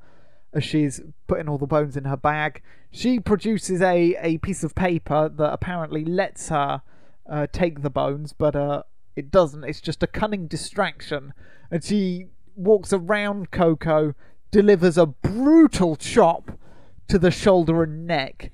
as 0.53 0.63
she's 0.63 1.01
putting 1.27 1.49
all 1.49 1.57
the 1.57 1.67
bones 1.67 1.97
in 1.97 2.05
her 2.05 2.15
bag. 2.15 2.61
She 2.89 3.19
produces 3.19 3.81
a, 3.81 4.15
a 4.21 4.37
piece 4.37 4.63
of 4.63 4.75
paper 4.75 5.27
that 5.27 5.51
apparently 5.51 6.05
lets 6.05 6.47
her 6.47 6.81
uh, 7.29 7.47
take 7.51 7.81
the 7.81 7.89
bones, 7.89 8.31
but 8.31 8.55
uh, 8.55 8.83
it 9.17 9.29
doesn't. 9.29 9.65
It's 9.65 9.81
just 9.81 10.01
a 10.01 10.07
cunning 10.07 10.47
distraction. 10.47 11.33
And 11.69 11.83
she 11.83 12.27
walks 12.55 12.93
around 12.93 13.51
Coco, 13.51 14.15
delivers 14.51 14.97
a 14.97 15.05
brutal 15.05 15.97
chop 15.97 16.57
to 17.09 17.19
the 17.19 17.29
shoulder 17.29 17.83
and 17.83 18.07
neck, 18.07 18.53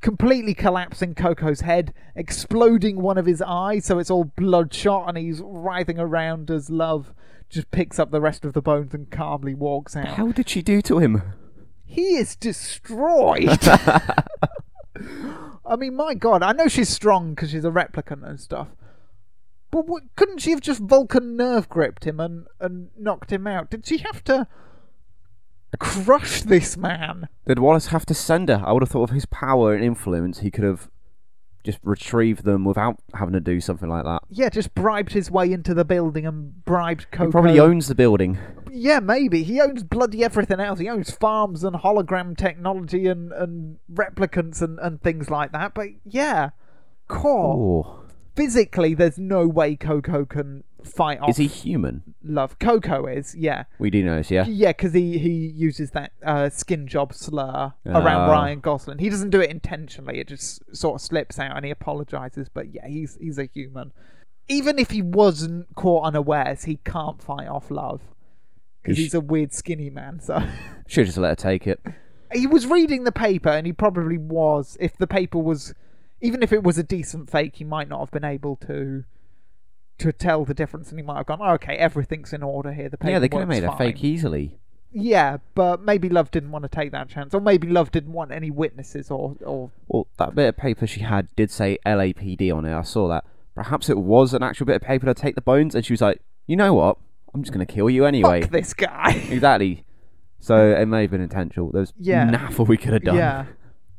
completely 0.00 0.54
collapsing 0.54 1.14
Coco's 1.14 1.60
head, 1.60 1.92
exploding 2.14 3.00
one 3.00 3.18
of 3.18 3.26
his 3.26 3.42
eyes 3.42 3.84
so 3.84 3.98
it's 3.98 4.10
all 4.10 4.24
bloodshot, 4.24 5.08
and 5.08 5.18
he's 5.18 5.40
writhing 5.42 5.98
around 5.98 6.50
as 6.50 6.70
Love 6.70 7.12
just 7.48 7.70
picks 7.70 7.98
up 7.98 8.10
the 8.10 8.20
rest 8.20 8.44
of 8.44 8.52
the 8.52 8.62
bones 8.62 8.94
and 8.94 9.10
calmly 9.10 9.54
walks 9.54 9.96
out. 9.96 10.08
How 10.08 10.32
did 10.32 10.48
she 10.48 10.62
do 10.62 10.82
to 10.82 10.98
him? 10.98 11.22
He 11.84 12.16
is 12.16 12.36
destroyed. 12.36 13.58
I 15.64 15.76
mean, 15.76 15.96
my 15.96 16.14
God, 16.14 16.42
I 16.42 16.52
know 16.52 16.68
she's 16.68 16.88
strong 16.88 17.34
because 17.34 17.50
she's 17.50 17.64
a 17.64 17.70
replicant 17.70 18.26
and 18.26 18.38
stuff. 18.38 18.68
But 19.70 19.86
what, 19.86 20.02
couldn't 20.16 20.38
she 20.38 20.50
have 20.50 20.60
just 20.60 20.80
Vulcan 20.80 21.36
nerve 21.36 21.68
gripped 21.68 22.04
him 22.04 22.20
and, 22.20 22.46
and 22.60 22.88
knocked 22.98 23.32
him 23.32 23.46
out? 23.46 23.70
Did 23.70 23.86
she 23.86 23.98
have 23.98 24.24
to 24.24 24.46
crush 25.76 26.42
this 26.42 26.76
man? 26.76 27.28
Did 27.46 27.58
Wallace 27.58 27.88
have 27.88 28.06
to 28.06 28.14
send 28.14 28.48
her? 28.48 28.62
I 28.64 28.72
would 28.72 28.82
have 28.82 28.90
thought 28.90 29.10
of 29.10 29.14
his 29.14 29.26
power 29.26 29.74
and 29.74 29.84
influence, 29.84 30.40
he 30.40 30.50
could 30.50 30.64
have 30.64 30.88
just 31.64 31.78
retrieved 31.82 32.44
them 32.44 32.64
without 32.64 32.98
having 33.14 33.34
to 33.34 33.40
do 33.40 33.60
something 33.60 33.88
like 33.88 34.04
that. 34.04 34.22
Yeah, 34.30 34.48
just 34.48 34.74
bribed 34.74 35.12
his 35.12 35.30
way 35.30 35.52
into 35.52 35.74
the 35.74 35.84
building 35.84 36.26
and 36.26 36.64
bribed 36.64 37.10
Coco. 37.10 37.26
He 37.26 37.30
probably 37.32 37.60
owns 37.60 37.88
the 37.88 37.94
building. 37.94 38.38
Yeah, 38.70 39.00
maybe. 39.00 39.42
He 39.42 39.60
owns 39.60 39.82
bloody 39.82 40.24
everything 40.24 40.60
else. 40.60 40.78
He 40.78 40.88
owns 40.88 41.10
farms 41.10 41.64
and 41.64 41.76
hologram 41.76 42.36
technology 42.36 43.06
and, 43.06 43.32
and 43.32 43.78
replicants 43.92 44.62
and, 44.62 44.78
and 44.78 45.02
things 45.02 45.28
like 45.28 45.52
that. 45.52 45.74
But 45.74 45.88
yeah, 46.04 46.50
core. 47.06 48.04
Physically, 48.34 48.94
there's 48.94 49.18
no 49.18 49.46
way 49.46 49.76
Coco 49.76 50.24
can 50.24 50.64
fight 50.84 51.20
off 51.20 51.30
is 51.30 51.36
he 51.38 51.46
human? 51.46 52.02
love. 52.22 52.58
Coco 52.58 53.06
is, 53.06 53.34
yeah. 53.34 53.64
We 53.78 53.90
do 53.90 54.02
know 54.04 54.16
this, 54.16 54.30
yeah. 54.30 54.44
Yeah, 54.46 54.68
because 54.70 54.92
he, 54.92 55.18
he 55.18 55.30
uses 55.48 55.90
that 55.92 56.12
uh, 56.24 56.50
skin 56.50 56.86
job 56.86 57.12
slur 57.14 57.72
around 57.86 58.06
Ah. 58.28 58.30
Ryan 58.30 58.60
Gosling. 58.60 58.98
He 58.98 59.08
doesn't 59.10 59.30
do 59.30 59.40
it 59.40 59.50
intentionally. 59.50 60.18
It 60.20 60.28
just 60.28 60.62
sort 60.76 60.96
of 60.96 61.00
slips 61.00 61.38
out 61.38 61.56
and 61.56 61.64
he 61.64 61.70
apologizes. 61.70 62.48
But 62.48 62.74
yeah, 62.74 62.86
he's 62.86 63.16
he's 63.20 63.38
a 63.38 63.46
human. 63.52 63.92
Even 64.48 64.78
if 64.78 64.90
he 64.90 65.02
wasn't 65.02 65.74
caught 65.74 66.04
unawares, 66.04 66.64
he 66.64 66.76
can't 66.84 67.22
fight 67.22 67.48
off 67.48 67.70
love 67.70 68.00
because 68.82 68.96
He 68.96 69.02
sh- 69.02 69.06
he's 69.06 69.14
a 69.14 69.20
weird 69.20 69.52
skinny 69.52 69.90
man. 69.90 70.20
So 70.20 70.42
Should 70.86 71.06
just 71.06 71.18
let 71.18 71.30
her 71.30 71.34
take 71.50 71.66
it. 71.66 71.80
he 72.32 72.46
was 72.46 72.66
reading 72.66 73.04
the 73.04 73.12
paper, 73.12 73.50
and 73.50 73.66
he 73.66 73.72
probably 73.72 74.16
was. 74.18 74.76
If 74.80 74.96
the 74.96 75.06
paper 75.06 75.38
was, 75.38 75.74
even 76.20 76.42
if 76.42 76.52
it 76.52 76.62
was 76.62 76.78
a 76.78 76.82
decent 76.82 77.28
fake, 77.30 77.56
he 77.56 77.64
might 77.64 77.88
not 77.88 78.00
have 78.00 78.10
been 78.10 78.24
able 78.24 78.56
to 78.66 79.04
to 79.98 80.12
tell 80.12 80.44
the 80.44 80.54
difference, 80.54 80.90
and 80.90 80.98
he 80.98 81.04
might 81.04 81.16
have 81.16 81.26
gone, 81.26 81.38
oh, 81.40 81.52
"Okay, 81.54 81.76
everything's 81.76 82.32
in 82.32 82.42
order 82.42 82.72
here." 82.72 82.88
The 82.88 82.96
paper 82.96 83.12
yeah, 83.12 83.18
they 83.18 83.28
could 83.28 83.40
have 83.40 83.48
made 83.48 83.64
a 83.64 83.76
fake 83.76 84.02
easily. 84.02 84.58
Yeah, 84.90 85.38
but 85.54 85.82
maybe 85.82 86.08
Love 86.08 86.30
didn't 86.30 86.50
want 86.50 86.62
to 86.62 86.68
take 86.68 86.92
that 86.92 87.08
chance, 87.08 87.34
or 87.34 87.40
maybe 87.40 87.68
Love 87.68 87.90
didn't 87.90 88.12
want 88.12 88.32
any 88.32 88.50
witnesses, 88.50 89.10
or 89.10 89.36
or 89.44 89.70
Well, 89.88 90.06
that 90.18 90.34
bit 90.34 90.48
of 90.48 90.56
paper 90.56 90.86
she 90.86 91.00
had 91.00 91.28
did 91.36 91.50
say 91.50 91.78
LAPD 91.84 92.50
on 92.54 92.64
it. 92.64 92.74
I 92.74 92.82
saw 92.82 93.08
that. 93.08 93.24
Perhaps 93.54 93.90
it 93.90 93.98
was 93.98 94.34
an 94.34 94.42
actual 94.42 94.66
bit 94.66 94.76
of 94.76 94.82
paper 94.82 95.06
to 95.06 95.14
take 95.14 95.34
the 95.34 95.40
bones, 95.40 95.74
and 95.74 95.84
she 95.84 95.92
was 95.92 96.00
like, 96.00 96.20
"You 96.46 96.56
know 96.56 96.74
what? 96.74 96.96
I'm 97.34 97.42
just 97.42 97.52
going 97.52 97.66
to 97.66 97.72
kill 97.72 97.90
you 97.90 98.06
anyway." 98.06 98.42
fuck 98.42 98.50
this 98.50 98.72
guy. 98.74 99.12
Exactly. 99.30 99.84
So 100.40 100.70
it 100.70 100.86
may 100.86 101.02
have 101.02 101.10
been 101.10 101.20
intentional. 101.20 101.70
There's 101.72 101.92
Yeah. 101.98 102.30
naff 102.30 102.66
we 102.68 102.76
could 102.76 102.92
have 102.92 103.02
done. 103.02 103.16
Yeah. 103.16 103.46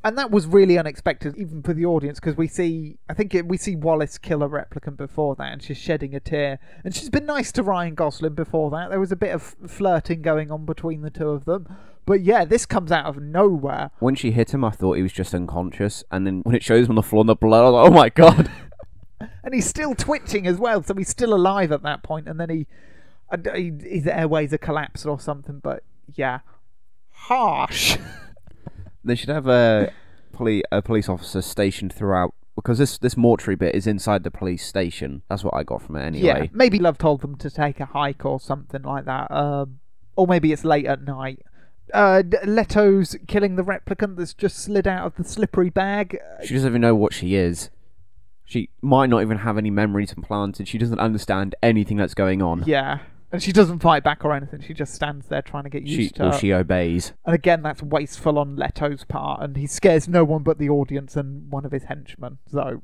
And 0.02 0.18
that 0.18 0.32
was 0.32 0.48
really 0.48 0.78
unexpected, 0.78 1.36
even 1.36 1.62
for 1.62 1.74
the 1.74 1.86
audience, 1.86 2.22
because 2.22 2.38
we 2.38 2.48
see, 2.48 2.98
I 3.10 3.14
think 3.14 3.36
it, 3.36 3.46
we 3.46 3.58
see 3.58 3.76
Wallace 3.76 4.18
kill 4.18 4.42
a 4.42 4.48
replicant 4.48 4.96
before 4.96 5.36
that, 5.36 5.52
and 5.52 5.62
she's 5.62 5.78
shedding 5.78 6.16
a 6.16 6.22
tear. 6.22 6.60
And 6.86 6.96
she's 6.96 7.10
been 7.10 7.26
nice 7.26 7.52
to 7.54 7.64
Ryan 7.64 7.96
Gosling 7.96 8.34
before 8.34 8.72
that. 8.72 8.90
There 8.90 9.00
was 9.00 9.12
a 9.12 9.18
bit 9.18 9.36
of 9.36 9.58
flirting 9.68 10.22
going 10.22 10.52
on 10.52 10.66
between 10.66 11.02
the 11.02 11.10
two 11.10 11.30
of 11.30 11.44
them. 11.44 11.68
But 12.06 12.22
yeah, 12.22 12.46
this 12.46 12.66
comes 12.66 12.94
out 12.94 13.06
of 13.08 13.22
nowhere. 13.22 13.92
When 14.00 14.16
she 14.16 14.32
hit 14.32 14.54
him, 14.54 14.64
I 14.64 14.72
thought 14.72 14.94
he 14.94 15.04
was 15.04 15.12
just 15.12 15.36
unconscious, 15.36 16.04
and 16.10 16.26
then 16.26 16.42
when 16.44 16.56
it 16.56 16.64
shows 16.64 16.86
him 16.86 16.92
on 16.92 16.96
the 16.96 17.04
floor 17.04 17.22
in 17.22 17.28
the 17.28 17.36
blood, 17.36 17.66
I 17.66 17.70
was 17.70 17.92
like, 17.92 17.92
"Oh 17.92 17.94
my 17.94 18.10
god!" 18.10 18.52
And 19.44 19.54
he's 19.54 19.68
still 19.68 19.96
twitching 19.96 20.48
as 20.48 20.58
well, 20.58 20.82
so 20.82 20.94
he's 20.94 21.10
still 21.10 21.34
alive 21.34 21.74
at 21.74 21.84
that 21.84 22.04
point. 22.04 22.30
And 22.30 22.40
then 22.40 22.50
he, 22.50 22.68
he 23.54 23.74
his 23.82 24.08
airways 24.08 24.54
are 24.54 24.58
collapsed 24.58 25.06
or 25.06 25.20
something. 25.20 25.60
But 25.60 25.84
yeah, 26.16 26.40
harsh. 27.12 27.98
they 29.10 29.16
should 29.16 29.30
have 29.30 29.48
a 29.48 29.92
poli- 30.32 30.64
a 30.72 30.82
police 30.82 31.10
officer 31.10 31.42
stationed 31.42 31.94
throughout 31.94 32.34
because 32.56 32.78
this 32.78 32.98
this 32.98 33.16
mortuary 33.18 33.56
bit 33.56 33.74
is 33.76 33.88
inside 33.88 34.24
the 34.24 34.32
police 34.32 34.66
station. 34.66 35.22
That's 35.30 35.44
what 35.44 35.54
I 35.56 35.64
got 35.64 35.82
from 35.82 35.96
it 35.96 36.14
Yeah, 36.16 36.32
anyway. 36.34 36.50
maybe 36.54 36.80
Love 36.80 36.98
told 36.98 37.22
them 37.22 37.36
to 37.38 37.50
take 37.50 37.80
a 37.80 37.86
hike 37.86 38.26
or 38.26 38.40
something 38.40 38.82
like 38.84 39.06
that. 39.06 39.32
Um, 39.32 39.80
or 40.16 40.28
maybe 40.28 40.52
it's 40.52 40.64
late 40.66 40.86
at 40.86 41.02
night. 41.04 41.40
Uh, 41.94 42.22
Leto's 42.46 43.16
killing 43.28 43.56
the 43.56 43.64
replicant 43.64 44.18
that's 44.18 44.34
just 44.36 44.58
slid 44.60 44.88
out 44.88 45.06
of 45.08 45.16
the 45.16 45.24
slippery 45.24 45.70
bag. 45.72 46.20
Uh, 46.40 46.46
She 46.46 46.54
doesn't 46.54 46.70
even 46.70 46.82
know 46.82 46.94
what 46.96 47.14
she 47.14 47.36
is. 47.36 47.70
She 48.46 48.70
might 48.82 49.10
not 49.10 49.22
even 49.22 49.40
have 49.40 49.58
any 49.58 49.70
memories 49.72 50.12
implanted. 50.12 50.68
She 50.68 50.78
doesn't 50.78 51.00
understand 51.00 51.56
anything 51.64 51.98
that's 51.98 52.14
going 52.14 52.42
on. 52.42 52.64
Yeah, 52.66 53.00
and 53.32 53.42
she 53.44 53.52
doesn't 53.52 53.80
fight 53.80 54.04
back 54.04 54.24
or 54.26 54.34
anything. 54.34 54.62
She 54.62 54.74
just 54.74 54.94
stands 54.94 55.28
there 55.28 55.42
trying 55.42 55.64
to 55.64 55.70
get 55.70 55.84
used 55.84 56.02
She 56.02 56.10
to. 56.20 56.30
it. 56.30 56.36
she 56.40 56.54
obeys. 56.54 57.14
And 57.26 57.36
again, 57.36 57.62
that's 57.62 57.82
wasteful 57.84 58.38
on 58.40 58.56
Leto's 58.56 59.04
part, 59.04 59.42
and 59.42 59.56
he 59.58 59.68
scares 59.68 60.08
no 60.08 60.24
one 60.24 60.44
but 60.44 60.58
the 60.58 60.70
audience 60.70 61.16
and 61.16 61.52
one 61.52 61.66
of 61.66 61.72
his 61.72 61.84
henchmen. 61.84 62.38
So 62.52 62.82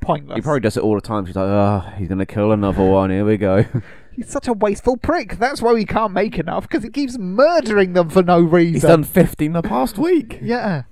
pointless. 0.00 0.36
He 0.36 0.42
probably 0.42 0.60
does 0.60 0.76
it 0.76 0.82
all 0.82 0.94
the 0.94 1.00
time. 1.00 1.26
She's 1.26 1.36
like, 1.36 1.44
"Oh, 1.46 1.80
he's 1.96 2.08
gonna 2.08 2.26
kill 2.26 2.52
another 2.52 2.84
one. 2.84 3.10
Here 3.10 3.24
we 3.24 3.36
go." 3.36 3.64
He's 4.16 4.30
such 4.30 4.46
a 4.46 4.52
wasteful 4.52 4.96
prick. 4.96 5.38
That's 5.38 5.60
why 5.60 5.72
we 5.72 5.84
can't 5.84 6.12
make 6.12 6.38
enough 6.38 6.68
because 6.68 6.84
he 6.84 6.90
keeps 6.90 7.18
murdering 7.18 7.94
them 7.94 8.10
for 8.10 8.22
no 8.22 8.38
reason. 8.38 8.74
he's 8.74 8.82
done 8.82 9.02
fifty 9.02 9.46
in 9.46 9.54
the 9.54 9.62
past 9.62 9.98
week. 9.98 10.38
Yeah. 10.42 10.84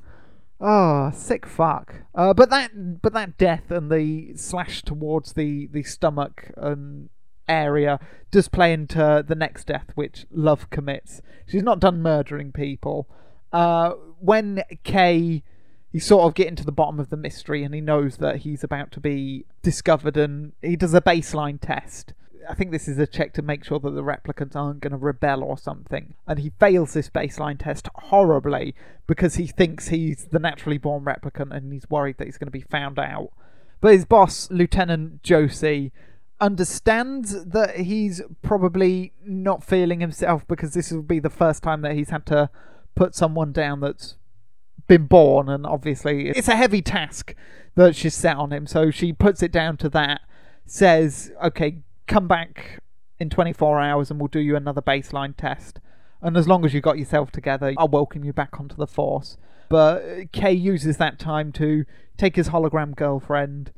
Oh, 0.60 1.12
sick 1.14 1.46
fuck. 1.46 1.94
Uh, 2.16 2.34
but 2.34 2.50
that 2.50 3.00
but 3.00 3.12
that 3.12 3.38
death 3.38 3.70
and 3.70 3.92
the 3.92 4.32
slash 4.34 4.82
towards 4.82 5.34
the 5.34 5.68
the 5.72 5.84
stomach 5.84 6.50
and 6.56 7.10
area 7.52 8.00
does 8.30 8.48
play 8.48 8.72
into 8.72 9.24
the 9.26 9.34
next 9.34 9.66
death, 9.66 9.92
which 9.94 10.26
Love 10.30 10.70
commits. 10.70 11.20
She's 11.46 11.62
not 11.62 11.80
done 11.80 12.02
murdering 12.02 12.52
people. 12.52 13.08
Uh, 13.52 13.92
when 14.18 14.62
Kay 14.82 15.42
he's 15.92 16.06
sort 16.06 16.24
of 16.24 16.34
getting 16.34 16.56
to 16.56 16.64
the 16.64 16.72
bottom 16.72 16.98
of 16.98 17.10
the 17.10 17.16
mystery 17.18 17.62
and 17.62 17.74
he 17.74 17.80
knows 17.80 18.16
that 18.16 18.36
he's 18.36 18.64
about 18.64 18.90
to 18.92 18.98
be 18.98 19.44
discovered 19.62 20.16
and 20.16 20.52
he 20.62 20.74
does 20.74 20.94
a 20.94 21.02
baseline 21.02 21.58
test 21.60 22.14
I 22.48 22.54
think 22.54 22.70
this 22.70 22.88
is 22.88 22.98
a 22.98 23.06
check 23.06 23.32
to 23.34 23.42
make 23.42 23.64
sure 23.64 23.78
that 23.78 23.90
the 23.90 24.02
replicants 24.02 24.56
aren't 24.56 24.80
going 24.80 24.92
to 24.92 24.96
rebel 24.96 25.42
or 25.42 25.56
something. 25.56 26.14
And 26.26 26.38
he 26.38 26.52
fails 26.58 26.92
this 26.92 27.08
baseline 27.08 27.58
test 27.58 27.88
horribly 27.94 28.74
because 29.06 29.36
he 29.36 29.46
thinks 29.46 29.88
he's 29.88 30.26
the 30.26 30.38
naturally 30.38 30.78
born 30.78 31.04
replicant 31.04 31.54
and 31.54 31.72
he's 31.72 31.88
worried 31.88 32.18
that 32.18 32.26
he's 32.26 32.38
going 32.38 32.48
to 32.48 32.52
be 32.52 32.62
found 32.62 32.98
out. 32.98 33.30
But 33.80 33.92
his 33.92 34.04
boss, 34.04 34.50
Lieutenant 34.50 35.22
Joshi, 35.22 35.90
understands 36.42 37.44
that 37.44 37.76
he's 37.76 38.20
probably 38.42 39.12
not 39.24 39.62
feeling 39.62 40.00
himself 40.00 40.46
because 40.48 40.74
this 40.74 40.90
will 40.90 41.02
be 41.02 41.20
the 41.20 41.30
first 41.30 41.62
time 41.62 41.80
that 41.82 41.94
he's 41.94 42.10
had 42.10 42.26
to 42.26 42.50
put 42.96 43.14
someone 43.14 43.52
down 43.52 43.80
that's 43.80 44.16
been 44.88 45.06
born, 45.06 45.48
and 45.48 45.64
obviously 45.64 46.28
it's 46.30 46.48
a 46.48 46.56
heavy 46.56 46.82
task 46.82 47.34
that 47.76 47.94
she's 47.94 48.14
set 48.14 48.36
on 48.36 48.52
him. 48.52 48.66
So 48.66 48.90
she 48.90 49.12
puts 49.12 49.42
it 49.42 49.52
down 49.52 49.76
to 49.78 49.88
that, 49.90 50.20
says, 50.66 51.32
"Okay, 51.42 51.78
come 52.08 52.26
back 52.26 52.80
in 53.18 53.30
24 53.30 53.80
hours, 53.80 54.10
and 54.10 54.20
we'll 54.20 54.26
do 54.26 54.40
you 54.40 54.56
another 54.56 54.82
baseline 54.82 55.34
test. 55.36 55.80
And 56.20 56.36
as 56.36 56.48
long 56.48 56.64
as 56.64 56.74
you 56.74 56.80
got 56.80 56.98
yourself 56.98 57.30
together, 57.30 57.72
I'll 57.78 57.88
welcome 57.88 58.24
you 58.24 58.32
back 58.32 58.58
onto 58.58 58.74
the 58.74 58.88
force." 58.88 59.36
But 59.68 60.32
Kay 60.32 60.52
uses 60.52 60.96
that 60.96 61.18
time 61.20 61.52
to 61.52 61.84
take 62.16 62.36
his 62.36 62.48
hologram 62.48 62.94
girlfriend, 62.94 63.72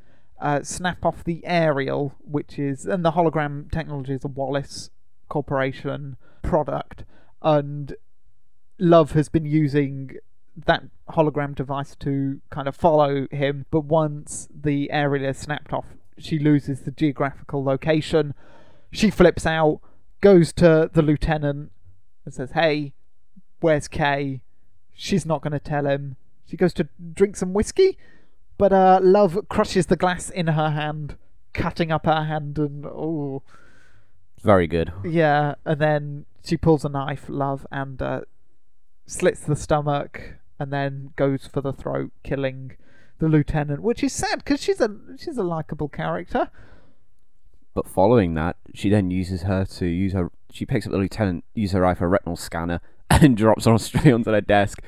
uh, 0.44 0.62
snap 0.62 1.06
off 1.06 1.24
the 1.24 1.40
aerial, 1.46 2.14
which 2.20 2.58
is 2.58 2.84
and 2.84 3.02
the 3.02 3.12
hologram 3.12 3.72
technology 3.72 4.12
is 4.12 4.24
a 4.24 4.28
Wallace 4.28 4.90
Corporation 5.30 6.18
product, 6.42 7.04
and 7.40 7.96
Love 8.78 9.12
has 9.12 9.30
been 9.30 9.46
using 9.46 10.18
that 10.66 10.82
hologram 11.08 11.54
device 11.54 11.96
to 11.96 12.42
kind 12.50 12.68
of 12.68 12.76
follow 12.76 13.26
him, 13.30 13.64
but 13.70 13.86
once 13.86 14.46
the 14.54 14.90
aerial 14.90 15.30
is 15.30 15.38
snapped 15.38 15.72
off, 15.72 15.86
she 16.18 16.38
loses 16.38 16.82
the 16.82 16.90
geographical 16.90 17.64
location. 17.64 18.34
She 18.92 19.10
flips 19.10 19.46
out, 19.46 19.80
goes 20.20 20.52
to 20.54 20.90
the 20.92 21.02
lieutenant, 21.02 21.72
and 22.26 22.34
says, 22.34 22.50
Hey, 22.52 22.92
where's 23.60 23.88
Kay? 23.88 24.42
She's 24.92 25.24
not 25.24 25.40
going 25.40 25.52
to 25.52 25.58
tell 25.58 25.86
him. 25.86 26.16
She 26.46 26.58
goes 26.58 26.74
to 26.74 26.88
drink 27.14 27.36
some 27.36 27.54
whiskey, 27.54 27.96
but 28.58 28.72
uh, 28.72 29.00
Love 29.02 29.48
crushes 29.48 29.86
the 29.86 29.96
glass 29.96 30.30
in 30.30 30.48
her 30.48 30.70
hand, 30.70 31.16
cutting 31.52 31.90
up 31.90 32.06
her 32.06 32.24
hand, 32.24 32.58
and 32.58 32.86
oh, 32.86 33.42
Very 34.42 34.66
good. 34.66 34.92
yeah. 35.04 35.54
And 35.64 35.80
then 35.80 36.26
she 36.44 36.56
pulls 36.56 36.84
a 36.84 36.88
knife, 36.88 37.24
Love, 37.28 37.66
and 37.70 38.00
uh, 38.00 38.20
slits 39.06 39.40
the 39.40 39.56
stomach, 39.56 40.34
and 40.58 40.72
then 40.72 41.10
goes 41.16 41.46
for 41.46 41.60
the 41.60 41.72
throat, 41.72 42.12
killing 42.22 42.76
the 43.18 43.28
lieutenant, 43.28 43.80
which 43.82 44.02
is 44.02 44.12
sad 44.12 44.38
because 44.38 44.60
she's 44.62 44.80
a 44.80 44.96
she's 45.18 45.38
a 45.38 45.42
likable 45.42 45.88
character. 45.88 46.50
But 47.74 47.88
following 47.88 48.34
that, 48.34 48.56
she 48.72 48.88
then 48.88 49.10
uses 49.10 49.42
her 49.42 49.64
to 49.64 49.86
use 49.86 50.12
her. 50.12 50.30
She 50.52 50.64
picks 50.64 50.86
up 50.86 50.92
the 50.92 50.98
lieutenant, 50.98 51.44
uses 51.54 51.74
her 51.74 51.84
eye 51.84 51.94
for 51.94 52.04
a 52.04 52.08
retinal 52.08 52.36
scanner, 52.36 52.80
and 53.10 53.36
drops 53.36 53.64
her 53.64 53.76
straight 53.78 54.12
onto 54.12 54.30
their 54.30 54.40
desk. 54.40 54.80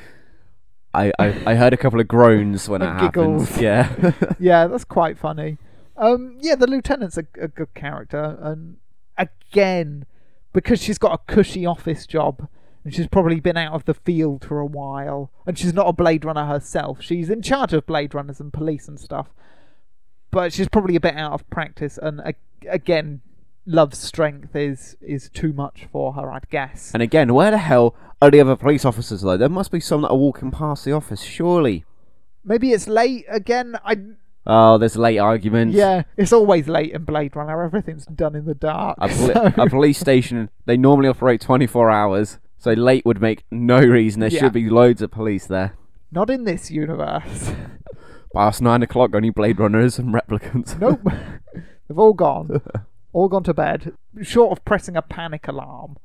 I, 0.96 1.12
I, 1.18 1.42
I 1.46 1.54
heard 1.54 1.72
a 1.72 1.76
couple 1.76 2.00
of 2.00 2.08
groans 2.08 2.68
when 2.68 2.82
And 2.82 2.98
that 2.98 3.02
happens. 3.02 3.60
Yeah. 3.60 4.12
yeah, 4.40 4.66
that's 4.66 4.84
quite 4.84 5.18
funny. 5.18 5.58
Um, 5.96 6.36
yeah, 6.40 6.54
the 6.56 6.66
lieutenant's 6.66 7.16
a, 7.16 7.24
a 7.40 7.48
good 7.48 7.72
character, 7.74 8.36
and 8.40 8.76
again, 9.16 10.04
because 10.52 10.82
she's 10.82 10.98
got 10.98 11.12
a 11.12 11.32
cushy 11.32 11.64
office 11.64 12.06
job, 12.06 12.48
and 12.84 12.94
she's 12.94 13.06
probably 13.06 13.40
been 13.40 13.56
out 13.56 13.72
of 13.72 13.84
the 13.86 13.94
field 13.94 14.44
for 14.44 14.60
a 14.60 14.66
while, 14.66 15.30
and 15.46 15.58
she's 15.58 15.72
not 15.72 15.88
a 15.88 15.92
Blade 15.92 16.24
Runner 16.24 16.44
herself. 16.46 17.02
She's 17.02 17.30
in 17.30 17.40
charge 17.40 17.72
of 17.72 17.86
Blade 17.86 18.14
Runners 18.14 18.40
and 18.40 18.52
police 18.52 18.88
and 18.88 19.00
stuff, 19.00 19.28
but 20.30 20.52
she's 20.52 20.68
probably 20.68 20.96
a 20.96 21.00
bit 21.00 21.16
out 21.16 21.32
of 21.32 21.48
practice. 21.48 21.98
And 22.00 22.20
a- 22.20 22.34
again, 22.70 23.22
Love's 23.66 23.98
strength 23.98 24.54
is 24.54 24.96
is 25.00 25.28
too 25.28 25.52
much 25.52 25.86
for 25.90 26.12
her, 26.14 26.30
I'd 26.32 26.48
guess. 26.50 26.92
and 26.94 27.02
again, 27.02 27.34
where 27.34 27.50
the 27.50 27.58
hell 27.58 27.94
are 28.22 28.30
the 28.30 28.40
other 28.40 28.56
police 28.56 28.84
officers 28.84 29.22
though? 29.22 29.36
There 29.36 29.48
must 29.48 29.70
be 29.72 29.80
some 29.80 30.02
that 30.02 30.08
are 30.10 30.16
walking 30.16 30.50
past 30.50 30.84
the 30.84 30.92
office, 30.92 31.22
surely. 31.22 31.84
Maybe 32.44 32.70
it's 32.72 32.86
late 32.88 33.24
again. 33.28 33.76
I 33.84 33.96
Oh, 34.48 34.78
there's 34.78 34.96
late 34.96 35.18
arguments. 35.18 35.74
yeah, 35.76 36.04
it's 36.16 36.32
always 36.32 36.68
late 36.68 36.92
in 36.92 37.02
Blade 37.04 37.34
Runner. 37.34 37.64
Everything's 37.64 38.06
done 38.06 38.36
in 38.36 38.44
the 38.44 38.54
dark. 38.54 38.96
A, 39.00 39.08
poli- 39.08 39.34
so- 39.34 39.52
a 39.62 39.68
police 39.68 39.98
station, 39.98 40.48
they 40.66 40.76
normally 40.76 41.08
operate 41.08 41.40
24 41.40 41.90
hours, 41.90 42.38
so 42.56 42.70
late 42.72 43.04
would 43.04 43.20
make 43.20 43.42
no 43.50 43.80
reason. 43.80 44.20
There 44.20 44.30
Yeah. 44.30 44.38
should 44.42 44.52
be 44.52 44.70
loads 44.70 45.02
of 45.02 45.10
police 45.10 45.46
there. 45.48 45.74
Not 46.12 46.30
in 46.30 46.44
this 46.44 46.70
universe. 46.70 47.50
Past 48.36 48.62
9 48.62 48.82
o'clock, 48.84 49.12
only 49.16 49.30
Blade 49.30 49.58
Runners 49.58 49.98
and 49.98 50.14
replicants. 50.14 50.78
nope. 50.78 51.00
They've 51.88 51.98
all 51.98 52.12
gone. 52.14 52.60
All 53.16 53.28
gone 53.30 53.44
to 53.44 53.54
bed. 53.54 53.94
Short 54.22 54.52
of 54.52 54.62
pressing 54.66 54.94
a 54.94 55.00
panic 55.00 55.48
alarm. 55.48 55.96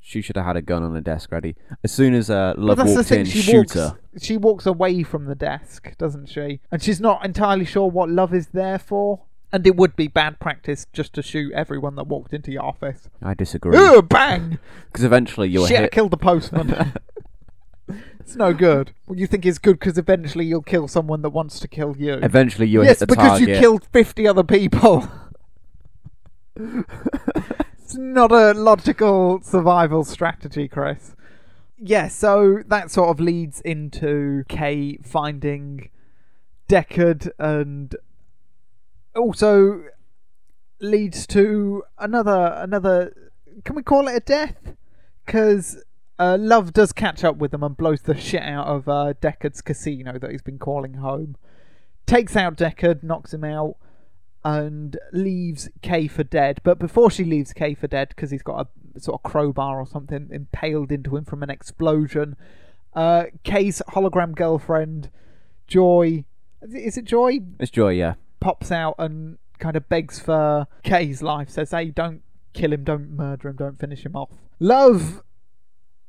she 0.00 0.20
should 0.20 0.34
have 0.36 0.44
had 0.44 0.56
a 0.56 0.62
gun 0.62 0.82
on 0.82 0.92
the 0.92 1.00
desk 1.00 1.30
ready. 1.30 1.54
As 1.84 1.92
soon 1.92 2.14
as 2.14 2.28
uh, 2.28 2.54
Love 2.58 2.78
that's 2.78 2.90
the 2.90 2.96
walked 2.96 3.08
thing. 3.10 3.20
in, 3.20 3.26
She 3.26 3.40
shoot 3.42 3.56
walks. 3.58 3.74
her. 3.74 3.98
She 4.20 4.36
walks 4.36 4.66
away 4.66 5.04
from 5.04 5.26
the 5.26 5.36
desk, 5.36 5.96
doesn't 5.96 6.26
she? 6.28 6.58
And 6.72 6.82
she's 6.82 7.00
not 7.00 7.24
entirely 7.24 7.64
sure 7.64 7.88
what 7.88 8.10
love 8.10 8.34
is 8.34 8.48
there 8.48 8.78
for. 8.80 9.20
And 9.52 9.64
it 9.68 9.76
would 9.76 9.94
be 9.94 10.08
bad 10.08 10.40
practice 10.40 10.84
just 10.92 11.12
to 11.12 11.22
shoot 11.22 11.52
everyone 11.54 11.94
that 11.94 12.08
walked 12.08 12.34
into 12.34 12.50
your 12.50 12.64
office. 12.64 13.08
I 13.22 13.34
disagree. 13.34 13.78
Ooh, 13.78 14.02
bang! 14.02 14.58
Because 14.88 15.04
eventually 15.04 15.48
you'll 15.48 15.66
Shit, 15.68 15.78
I 15.78 15.82
hit. 15.82 15.92
killed 15.92 16.10
the 16.10 16.16
postman. 16.16 16.92
it's 18.18 18.34
no 18.34 18.52
good. 18.52 18.92
Well, 19.06 19.16
you 19.18 19.26
think 19.28 19.46
it's 19.46 19.58
good 19.58 19.78
because 19.78 19.96
eventually 19.96 20.44
you'll 20.44 20.62
kill 20.62 20.88
someone 20.88 21.22
that 21.22 21.30
wants 21.30 21.60
to 21.60 21.68
kill 21.68 21.96
you. 21.96 22.14
Eventually 22.14 22.66
you'll 22.66 22.84
yes, 22.84 22.98
hit 22.98 23.08
the 23.08 23.14
because 23.14 23.38
target. 23.38 23.48
you 23.48 23.58
killed 23.60 23.86
50 23.92 24.26
other 24.26 24.42
people. 24.44 25.08
it's 26.56 27.96
not 27.96 28.32
a 28.32 28.52
logical 28.52 29.40
survival 29.42 30.04
strategy, 30.04 30.68
Chris. 30.68 31.14
Yeah, 31.78 32.08
so 32.08 32.62
that 32.66 32.90
sort 32.90 33.10
of 33.10 33.20
leads 33.20 33.60
into 33.60 34.44
Kay 34.48 34.98
finding 34.98 35.90
Deckard 36.68 37.30
and 37.38 37.94
also 39.16 39.84
leads 40.80 41.26
to 41.28 41.82
another 41.98 42.54
another 42.56 43.32
can 43.64 43.76
we 43.76 43.82
call 43.82 44.08
it 44.08 44.16
a 44.16 44.20
death? 44.20 44.74
Because 45.24 45.82
uh, 46.18 46.36
Love 46.38 46.72
does 46.72 46.92
catch 46.92 47.24
up 47.24 47.36
with 47.36 47.50
them 47.50 47.62
and 47.62 47.76
blows 47.76 48.02
the 48.02 48.16
shit 48.16 48.42
out 48.42 48.66
of 48.66 48.88
uh, 48.88 49.14
Deckard's 49.20 49.62
casino 49.62 50.18
that 50.18 50.30
he's 50.30 50.42
been 50.42 50.58
calling 50.58 50.94
home. 50.94 51.36
Takes 52.06 52.36
out 52.36 52.56
Deckard, 52.56 53.02
knocks 53.02 53.32
him 53.32 53.44
out, 53.44 53.76
and 54.44 54.98
leaves 55.12 55.68
Kay 55.82 56.06
for 56.06 56.24
dead. 56.24 56.60
But 56.62 56.78
before 56.78 57.10
she 57.10 57.24
leaves 57.24 57.52
Kay 57.52 57.74
for 57.74 57.86
dead, 57.86 58.08
because 58.08 58.30
he's 58.30 58.42
got 58.42 58.66
a 58.96 59.00
sort 59.00 59.20
of 59.20 59.30
crowbar 59.30 59.80
or 59.80 59.86
something 59.86 60.28
impaled 60.30 60.92
into 60.92 61.16
him 61.16 61.24
from 61.24 61.42
an 61.42 61.50
explosion, 61.50 62.36
uh, 62.94 63.24
Kay's 63.42 63.82
hologram 63.88 64.34
girlfriend, 64.34 65.10
Joy, 65.66 66.24
is 66.62 66.96
it 66.96 67.04
Joy? 67.04 67.40
It's 67.58 67.70
Joy, 67.70 67.90
yeah. 67.90 68.14
pops 68.40 68.70
out 68.70 68.94
and 68.98 69.38
kind 69.58 69.76
of 69.76 69.88
begs 69.88 70.20
for 70.20 70.66
Kay's 70.82 71.22
life, 71.22 71.48
says, 71.48 71.70
hey, 71.70 71.86
don't 71.86 72.22
kill 72.52 72.72
him, 72.72 72.84
don't 72.84 73.10
murder 73.10 73.48
him, 73.48 73.56
don't 73.56 73.78
finish 73.78 74.04
him 74.04 74.14
off. 74.14 74.30
Love 74.60 75.22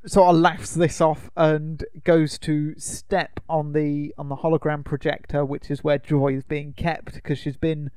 sort 0.06 0.36
of 0.36 0.40
laughs 0.40 0.76
this 0.76 1.02
off 1.02 1.32
and 1.36 1.84
goes 2.04 2.38
to 2.38 2.78
step 2.78 3.40
on 3.50 3.74
the 3.74 4.14
on 4.18 4.30
the 4.30 4.36
hologram 4.38 4.86
projector, 4.86 5.44
which 5.44 5.72
is 5.72 5.84
where 5.84 5.98
Joy 5.98 6.36
is 6.36 6.44
being 6.44 6.74
kept 6.74 7.16
because 7.16 7.40
she's 7.40 7.58
been 7.58 7.90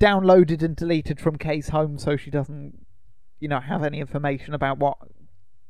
downloaded 0.00 0.62
and 0.62 0.76
deleted 0.76 1.20
from 1.20 1.36
Kay's 1.36 1.68
home, 1.70 1.98
so 1.98 2.16
she 2.16 2.30
doesn't, 2.30 2.86
you 3.40 3.48
know, 3.48 3.60
have 3.60 3.82
any 3.82 4.00
information 4.00 4.54
about 4.54 4.78
what 4.78 4.98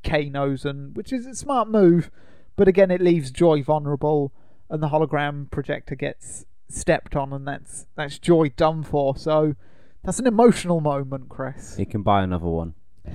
Kay 0.03 0.29
knows, 0.29 0.65
and 0.65 0.97
which 0.97 1.13
is 1.13 1.27
a 1.27 1.35
smart 1.35 1.69
move. 1.69 2.11
But 2.57 2.69
again, 2.69 2.91
it 2.91 3.01
leaves 3.01 3.31
Joy 3.31 3.63
vulnerable, 3.63 4.33
and 4.71 4.83
the 4.83 4.89
hologram 4.89 5.51
projector 5.51 5.95
gets 5.95 6.47
stepped 6.69 7.15
on, 7.15 7.33
and 7.33 7.47
that's 7.47 7.87
that's 7.97 8.19
Joy 8.19 8.49
done 8.51 8.83
for. 8.83 9.17
So 9.17 9.55
that's 10.03 10.19
an 10.19 10.27
emotional 10.27 10.81
moment, 10.81 11.29
Chris. 11.29 11.77
He 11.77 11.85
can 11.85 12.03
buy 12.03 12.23
another 12.23 12.47
one. 12.47 12.75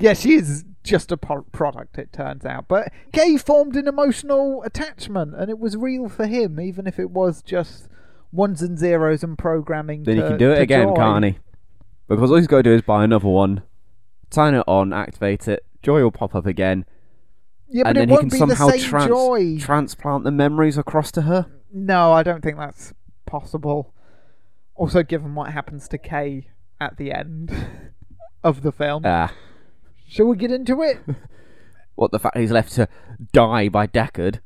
Yeah, 0.00 0.14
she 0.14 0.34
is 0.34 0.64
just 0.84 1.10
a 1.10 1.16
pro- 1.16 1.42
product, 1.42 1.98
it 1.98 2.12
turns 2.12 2.44
out. 2.44 2.68
But 2.68 2.92
Kay 3.12 3.36
formed 3.36 3.74
an 3.74 3.88
emotional 3.88 4.62
attachment, 4.62 5.34
and 5.34 5.50
it 5.50 5.58
was 5.58 5.76
real 5.76 6.08
for 6.08 6.26
him, 6.26 6.60
even 6.60 6.86
if 6.86 7.00
it 7.00 7.10
was 7.10 7.42
just 7.42 7.88
ones 8.32 8.62
and 8.62 8.78
zeros 8.78 9.22
and 9.22 9.36
programming. 9.38 10.04
Then 10.04 10.16
to, 10.16 10.22
he 10.22 10.28
can 10.28 10.38
do 10.38 10.50
it 10.52 10.56
to 10.56 10.60
again, 10.62 10.88
Joy. 10.88 10.94
can't 10.96 11.24
he? 11.24 11.38
Because 12.08 12.30
all 12.30 12.36
he's 12.36 12.46
got 12.46 12.58
to 12.58 12.62
do 12.64 12.72
is 12.72 12.82
buy 12.82 13.04
another 13.04 13.28
one, 13.28 13.62
turn 14.30 14.54
it 14.54 14.64
on, 14.66 14.92
activate 14.92 15.46
it. 15.48 15.64
Joy 15.82 16.02
will 16.02 16.10
pop 16.10 16.34
up 16.34 16.46
again, 16.46 16.84
Yeah, 17.68 17.84
but 17.84 17.88
and 17.90 17.98
it 17.98 18.00
then 18.00 18.08
he 18.08 18.12
won't 18.12 18.20
can 18.20 18.28
be 18.28 18.38
the 18.52 18.56
somehow 18.56 18.68
same 18.76 18.80
trans- 18.88 19.06
joy. 19.08 19.58
transplant 19.58 20.24
the 20.24 20.30
memories 20.30 20.78
across 20.78 21.12
to 21.12 21.22
her. 21.22 21.46
no, 21.72 22.12
I 22.12 22.22
don't 22.22 22.42
think 22.42 22.56
that's 22.58 22.92
possible. 23.26 23.92
Also, 24.74 25.02
given 25.02 25.34
what 25.34 25.52
happens 25.52 25.86
to 25.88 25.98
Kay 25.98 26.48
at 26.80 26.96
the 26.96 27.12
end 27.12 27.52
of 28.44 28.62
the 28.62 28.72
film, 28.72 29.02
Ah, 29.04 29.32
shall 30.06 30.26
we 30.26 30.36
get 30.36 30.50
into 30.50 30.80
it? 30.82 30.98
what 31.94 32.10
the 32.12 32.18
fact 32.18 32.36
he's 32.38 32.52
left 32.52 32.72
to 32.74 32.88
die 33.32 33.68
by 33.68 33.86
Deckard? 33.86 34.40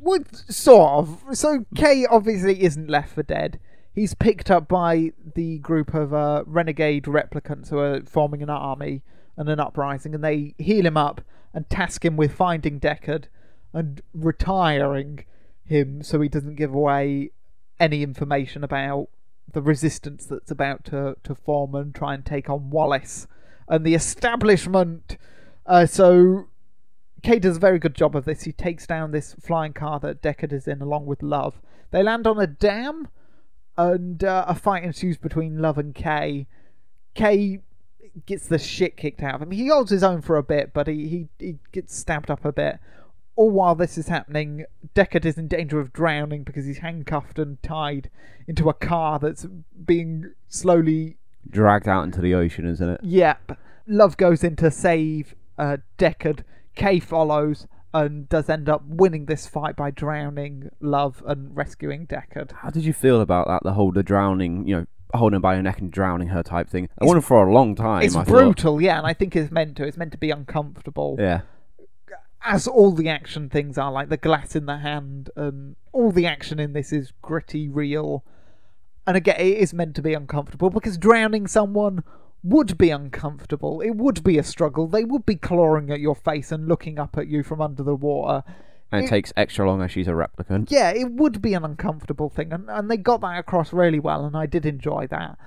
Well, 0.00 0.20
sort 0.48 0.90
of. 0.90 1.24
So 1.36 1.66
Kay 1.74 2.06
obviously 2.06 2.62
isn't 2.62 2.88
left 2.88 3.14
for 3.14 3.22
dead. 3.22 3.60
he's 3.92 4.14
picked 4.14 4.50
up 4.50 4.68
by 4.68 5.12
the 5.34 5.58
group 5.58 5.94
of 5.94 6.14
uh, 6.14 6.44
renegade 6.46 7.04
replicants 7.04 7.70
who 7.70 7.78
are 7.78 8.02
forming 8.02 8.42
an 8.42 8.50
army 8.50 9.02
and 9.36 9.48
an 9.48 9.60
uprising, 9.60 10.14
and 10.14 10.24
they 10.24 10.54
heal 10.58 10.86
him 10.86 10.96
up 10.96 11.20
and 11.52 11.68
task 11.68 12.04
him 12.04 12.16
with 12.16 12.32
finding 12.32 12.78
Deckard 12.78 13.24
and 13.72 14.00
retiring 14.12 15.24
him 15.64 16.02
so 16.02 16.20
he 16.20 16.28
doesn't 16.28 16.56
give 16.56 16.74
away 16.74 17.30
any 17.78 18.02
information 18.02 18.64
about 18.64 19.08
the 19.52 19.62
resistance 19.62 20.26
that's 20.26 20.50
about 20.50 20.84
to, 20.84 21.16
to 21.24 21.34
form 21.34 21.74
and 21.74 21.94
try 21.94 22.14
and 22.14 22.24
take 22.24 22.48
on 22.48 22.70
Wallace 22.70 23.26
and 23.68 23.84
the 23.84 23.94
establishment. 23.94 25.16
Uh, 25.66 25.86
so 25.86 26.48
Kay 27.22 27.38
does 27.38 27.56
a 27.56 27.60
very 27.60 27.78
good 27.78 27.94
job 27.94 28.16
of 28.16 28.24
this. 28.24 28.42
He 28.42 28.52
takes 28.52 28.86
down 28.86 29.10
this 29.10 29.34
flying 29.40 29.72
car 29.72 30.00
that 30.00 30.22
Deckard 30.22 30.52
is 30.52 30.68
in 30.68 30.80
along 30.80 31.06
with 31.06 31.22
Love. 31.22 31.60
They 31.90 32.02
land 32.02 32.26
on 32.26 32.38
a 32.38 32.46
dam 32.46 33.08
and 33.76 34.22
uh, 34.22 34.44
a 34.46 34.54
fight 34.54 34.84
ensues 34.84 35.16
between 35.16 35.60
Love 35.60 35.78
and 35.78 35.94
Kay. 35.94 36.46
Kay 37.14 37.60
gets 38.26 38.46
the 38.46 38.58
shit 38.58 38.96
kicked 38.96 39.22
out 39.22 39.36
of 39.36 39.42
him. 39.42 39.50
He 39.50 39.68
holds 39.68 39.90
his 39.90 40.02
own 40.02 40.22
for 40.22 40.36
a 40.36 40.42
bit, 40.42 40.72
but 40.72 40.86
he, 40.86 41.08
he, 41.08 41.28
he 41.38 41.58
gets 41.72 41.96
stabbed 41.96 42.30
up 42.30 42.44
a 42.44 42.52
bit. 42.52 42.78
All 43.36 43.50
while 43.50 43.74
this 43.74 43.96
is 43.96 44.08
happening, 44.08 44.64
Deckard 44.94 45.24
is 45.24 45.38
in 45.38 45.48
danger 45.48 45.80
of 45.80 45.92
drowning 45.92 46.42
because 46.42 46.66
he's 46.66 46.78
handcuffed 46.78 47.38
and 47.38 47.62
tied 47.62 48.10
into 48.46 48.68
a 48.68 48.74
car 48.74 49.18
that's 49.18 49.46
being 49.84 50.32
slowly. 50.48 51.16
Dragged 51.48 51.88
out 51.88 52.04
into 52.04 52.20
the 52.20 52.34
ocean, 52.34 52.66
isn't 52.66 52.88
it? 52.88 53.00
Yep. 53.02 53.58
Love 53.86 54.16
goes 54.16 54.44
in 54.44 54.56
to 54.56 54.70
save 54.70 55.34
uh, 55.58 55.78
Deckard. 55.96 56.44
Kay 56.80 56.98
follows 56.98 57.66
and 57.92 58.28
does 58.28 58.48
end 58.48 58.68
up 58.68 58.82
winning 58.86 59.26
this 59.26 59.46
fight 59.46 59.76
by 59.76 59.90
drowning 59.90 60.70
Love 60.80 61.22
and 61.26 61.54
rescuing 61.54 62.06
Deckard. 62.06 62.52
How 62.52 62.70
did 62.70 62.84
you 62.84 62.94
feel 62.94 63.20
about 63.20 63.48
that? 63.48 63.62
The 63.62 63.74
whole 63.74 63.92
the 63.92 64.02
drowning, 64.02 64.66
you 64.66 64.76
know, 64.76 64.86
holding 65.12 65.36
her 65.36 65.40
by 65.40 65.56
her 65.56 65.62
neck 65.62 65.80
and 65.80 65.90
drowning 65.90 66.28
her 66.28 66.42
type 66.42 66.70
thing. 66.70 66.88
I 66.98 67.04
wanted 67.04 67.24
for 67.24 67.46
a 67.46 67.52
long 67.52 67.74
time. 67.74 68.02
It's 68.02 68.16
I 68.16 68.24
thought. 68.24 68.28
brutal, 68.28 68.80
yeah, 68.80 68.96
and 68.96 69.06
I 69.06 69.12
think 69.12 69.36
it's 69.36 69.50
meant 69.50 69.76
to. 69.76 69.84
It's 69.84 69.98
meant 69.98 70.12
to 70.12 70.18
be 70.18 70.30
uncomfortable. 70.30 71.16
Yeah. 71.18 71.42
as 72.42 72.66
all 72.66 72.92
the 72.92 73.08
action 73.08 73.50
things 73.50 73.76
are, 73.76 73.92
like 73.92 74.08
the 74.08 74.16
glass 74.16 74.56
in 74.56 74.64
the 74.66 74.78
hand, 74.78 75.30
and 75.36 75.76
all 75.92 76.10
the 76.12 76.26
action 76.26 76.58
in 76.58 76.72
this 76.72 76.92
is 76.92 77.12
gritty, 77.20 77.68
real. 77.68 78.24
And 79.06 79.16
again, 79.16 79.36
it 79.38 79.58
is 79.58 79.74
meant 79.74 79.96
to 79.96 80.02
be 80.02 80.14
uncomfortable 80.14 80.70
because 80.70 80.96
drowning 80.96 81.46
someone 81.46 82.04
would 82.42 82.78
be 82.78 82.90
uncomfortable. 82.90 83.80
It 83.80 83.96
would 83.96 84.22
be 84.24 84.38
a 84.38 84.42
struggle. 84.42 84.86
They 84.86 85.04
would 85.04 85.26
be 85.26 85.36
clawing 85.36 85.90
at 85.90 86.00
your 86.00 86.14
face 86.14 86.50
and 86.52 86.66
looking 86.68 86.98
up 86.98 87.16
at 87.18 87.28
you 87.28 87.42
from 87.42 87.60
under 87.60 87.82
the 87.82 87.94
water. 87.94 88.42
And 88.92 89.02
it, 89.02 89.06
It- 89.06 89.10
takes 89.10 89.32
extra 89.36 89.66
long 89.68 89.82
as 89.82 89.90
she's 89.90 90.08
a 90.08 90.12
replicant. 90.12 90.70
Yeah, 90.70 90.90
it 90.90 91.12
would 91.12 91.40
be 91.42 91.54
an 91.54 91.64
uncomfortable 91.64 92.28
thing, 92.28 92.52
and, 92.52 92.68
and 92.68 92.90
they 92.90 92.96
got 92.96 93.20
that 93.20 93.38
across 93.38 93.72
really 93.72 94.00
well, 94.00 94.24
and 94.24 94.36
I 94.36 94.46
did 94.46 94.66
enjoy 94.66 95.06
that. 95.08 95.38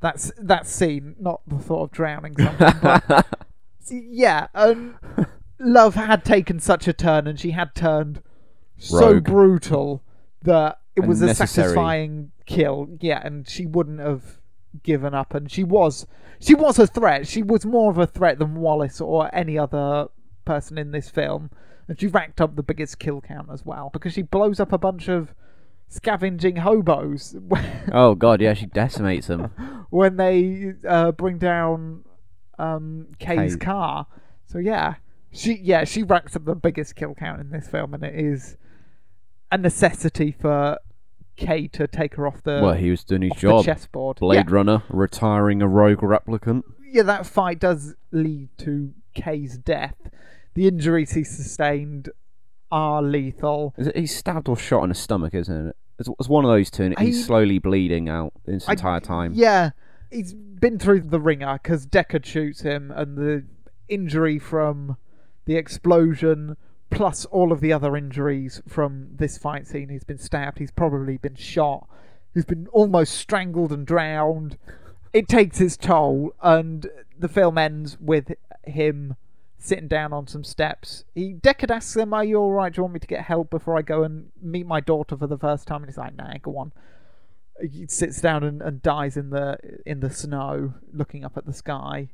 That's 0.00 0.32
that 0.38 0.66
scene, 0.66 1.14
not 1.18 1.40
the 1.46 1.58
thought 1.58 1.84
of 1.84 1.90
drowning. 1.92 2.34
But 2.34 3.26
yeah, 3.90 4.48
um, 4.54 4.96
love 5.58 5.94
had 5.94 6.24
taken 6.24 6.58
such 6.60 6.86
a 6.88 6.92
turn, 6.92 7.26
and 7.26 7.38
she 7.38 7.52
had 7.52 7.74
turned 7.74 8.22
so 8.78 9.20
brutal 9.20 10.02
that 10.42 10.78
it 10.96 11.00
was 11.06 11.22
a 11.22 11.34
satisfying 11.34 12.32
kill. 12.46 12.88
Yeah, 13.00 13.20
and 13.24 13.48
she 13.48 13.64
wouldn't 13.66 14.00
have 14.00 14.38
given 14.82 15.14
up, 15.14 15.34
and 15.34 15.50
she 15.50 15.64
was 15.64 16.06
she 16.38 16.54
was 16.54 16.78
a 16.78 16.86
threat. 16.86 17.26
She 17.26 17.42
was 17.42 17.64
more 17.64 17.90
of 17.90 17.98
a 17.98 18.06
threat 18.06 18.38
than 18.38 18.56
Wallace 18.56 19.00
or 19.00 19.32
any 19.34 19.58
other 19.58 20.08
person 20.44 20.78
in 20.78 20.90
this 20.90 21.08
film, 21.08 21.50
and 21.88 21.98
she 21.98 22.06
racked 22.06 22.40
up 22.40 22.56
the 22.56 22.62
biggest 22.62 22.98
kill 22.98 23.20
count 23.20 23.48
as 23.52 23.64
well 23.64 23.90
because 23.92 24.12
she 24.12 24.22
blows 24.22 24.60
up 24.60 24.72
a 24.72 24.78
bunch 24.78 25.08
of 25.08 25.34
scavenging 25.88 26.56
hobos 26.56 27.36
Oh 27.92 28.14
god, 28.14 28.40
yeah, 28.40 28.54
she 28.54 28.66
decimates 28.66 29.26
them. 29.26 29.50
when 29.90 30.16
they 30.16 30.72
uh, 30.88 31.12
bring 31.12 31.38
down 31.38 32.04
um, 32.58 33.08
Kay's 33.18 33.56
Kay. 33.56 33.64
car. 33.64 34.06
So 34.46 34.58
yeah, 34.58 34.94
she 35.30 35.54
yeah 35.54 35.84
she 35.84 36.02
racks 36.02 36.36
up 36.36 36.44
the 36.44 36.54
biggest 36.54 36.96
kill 36.96 37.14
count 37.14 37.40
in 37.40 37.50
this 37.50 37.68
film, 37.68 37.94
and 37.94 38.02
it 38.02 38.14
is 38.14 38.56
a 39.50 39.58
necessity 39.58 40.32
for 40.32 40.78
Kay 41.36 41.66
to 41.68 41.86
take 41.86 42.14
her 42.16 42.26
off 42.26 42.42
the 42.42 42.60
well, 42.62 42.74
he 42.74 42.90
was 42.90 43.04
doing 43.04 43.22
his 43.22 43.32
job. 43.32 43.64
chessboard. 43.64 44.18
Blade 44.18 44.46
yeah. 44.48 44.54
Runner, 44.54 44.82
retiring 44.88 45.62
a 45.62 45.68
rogue 45.68 46.00
replicant. 46.00 46.62
yeah, 46.84 47.02
that 47.04 47.26
fight 47.26 47.58
does 47.58 47.94
lead 48.10 48.48
to 48.58 48.92
Kay's 49.14 49.56
death. 49.58 49.96
The 50.54 50.68
injuries 50.68 51.12
he 51.12 51.24
sustained 51.24 52.10
are 52.70 53.02
lethal. 53.02 53.74
Is 53.78 53.86
it, 53.88 53.96
he's 53.96 54.16
stabbed 54.16 54.48
or 54.48 54.56
shot 54.56 54.82
in 54.82 54.90
the 54.90 54.94
stomach, 54.94 55.34
isn't 55.34 55.68
it? 55.68 55.76
It's, 55.98 56.08
it's 56.18 56.28
one 56.28 56.44
of 56.44 56.50
those 56.50 56.70
two, 56.70 56.84
and 56.84 56.98
he's 56.98 57.22
I- 57.22 57.26
slowly 57.26 57.58
bleeding 57.58 58.08
out 58.08 58.32
this 58.44 58.68
I- 58.68 58.72
entire 58.72 59.00
time. 59.00 59.32
Yeah, 59.34 59.70
he's 60.10 60.34
been 60.34 60.78
through 60.78 61.00
the 61.02 61.20
ringer 61.20 61.58
because 61.62 61.86
Deckard 61.86 62.24
shoots 62.26 62.60
him, 62.60 62.90
and 62.90 63.16
the 63.16 63.44
injury 63.88 64.38
from 64.38 64.96
the 65.44 65.56
explosion, 65.56 66.56
plus 66.92 67.24
all 67.26 67.52
of 67.52 67.60
the 67.60 67.72
other 67.72 67.96
injuries 67.96 68.62
from 68.68 69.08
this 69.16 69.38
fight 69.38 69.66
scene. 69.66 69.88
He's 69.88 70.04
been 70.04 70.18
stabbed. 70.18 70.58
He's 70.58 70.70
probably 70.70 71.16
been 71.16 71.34
shot. 71.34 71.88
He's 72.34 72.44
been 72.44 72.68
almost 72.68 73.14
strangled 73.14 73.72
and 73.72 73.86
drowned. 73.86 74.58
It 75.12 75.28
takes 75.28 75.60
its 75.60 75.76
toll, 75.76 76.32
and 76.42 76.88
the 77.18 77.28
film 77.28 77.58
ends 77.58 77.98
with 78.00 78.32
him 78.64 79.16
sitting 79.58 79.88
down 79.88 80.12
on 80.12 80.26
some 80.26 80.44
steps. 80.44 81.04
He 81.14 81.34
Deckard 81.34 81.70
asks 81.70 81.96
him, 81.96 82.14
"Are 82.14 82.24
you 82.24 82.38
all 82.38 82.52
right? 82.52 82.72
Do 82.72 82.78
you 82.78 82.82
want 82.84 82.94
me 82.94 83.00
to 83.00 83.06
get 83.06 83.24
help 83.24 83.50
before 83.50 83.76
I 83.76 83.82
go 83.82 84.04
and 84.04 84.30
meet 84.40 84.66
my 84.66 84.80
daughter 84.80 85.16
for 85.16 85.26
the 85.26 85.38
first 85.38 85.66
time?" 85.66 85.82
And 85.82 85.90
he's 85.90 85.98
like, 85.98 86.16
"Nah, 86.16 86.38
go 86.40 86.56
on." 86.56 86.72
he 87.60 87.86
sits 87.86 88.20
down 88.20 88.42
and, 88.42 88.62
and 88.62 88.82
dies 88.82 89.16
in 89.16 89.30
the 89.30 89.58
in 89.86 90.00
the 90.00 90.10
snow, 90.10 90.74
looking 90.92 91.24
up 91.24 91.36
at 91.36 91.46
the 91.46 91.52
sky. 91.52 92.10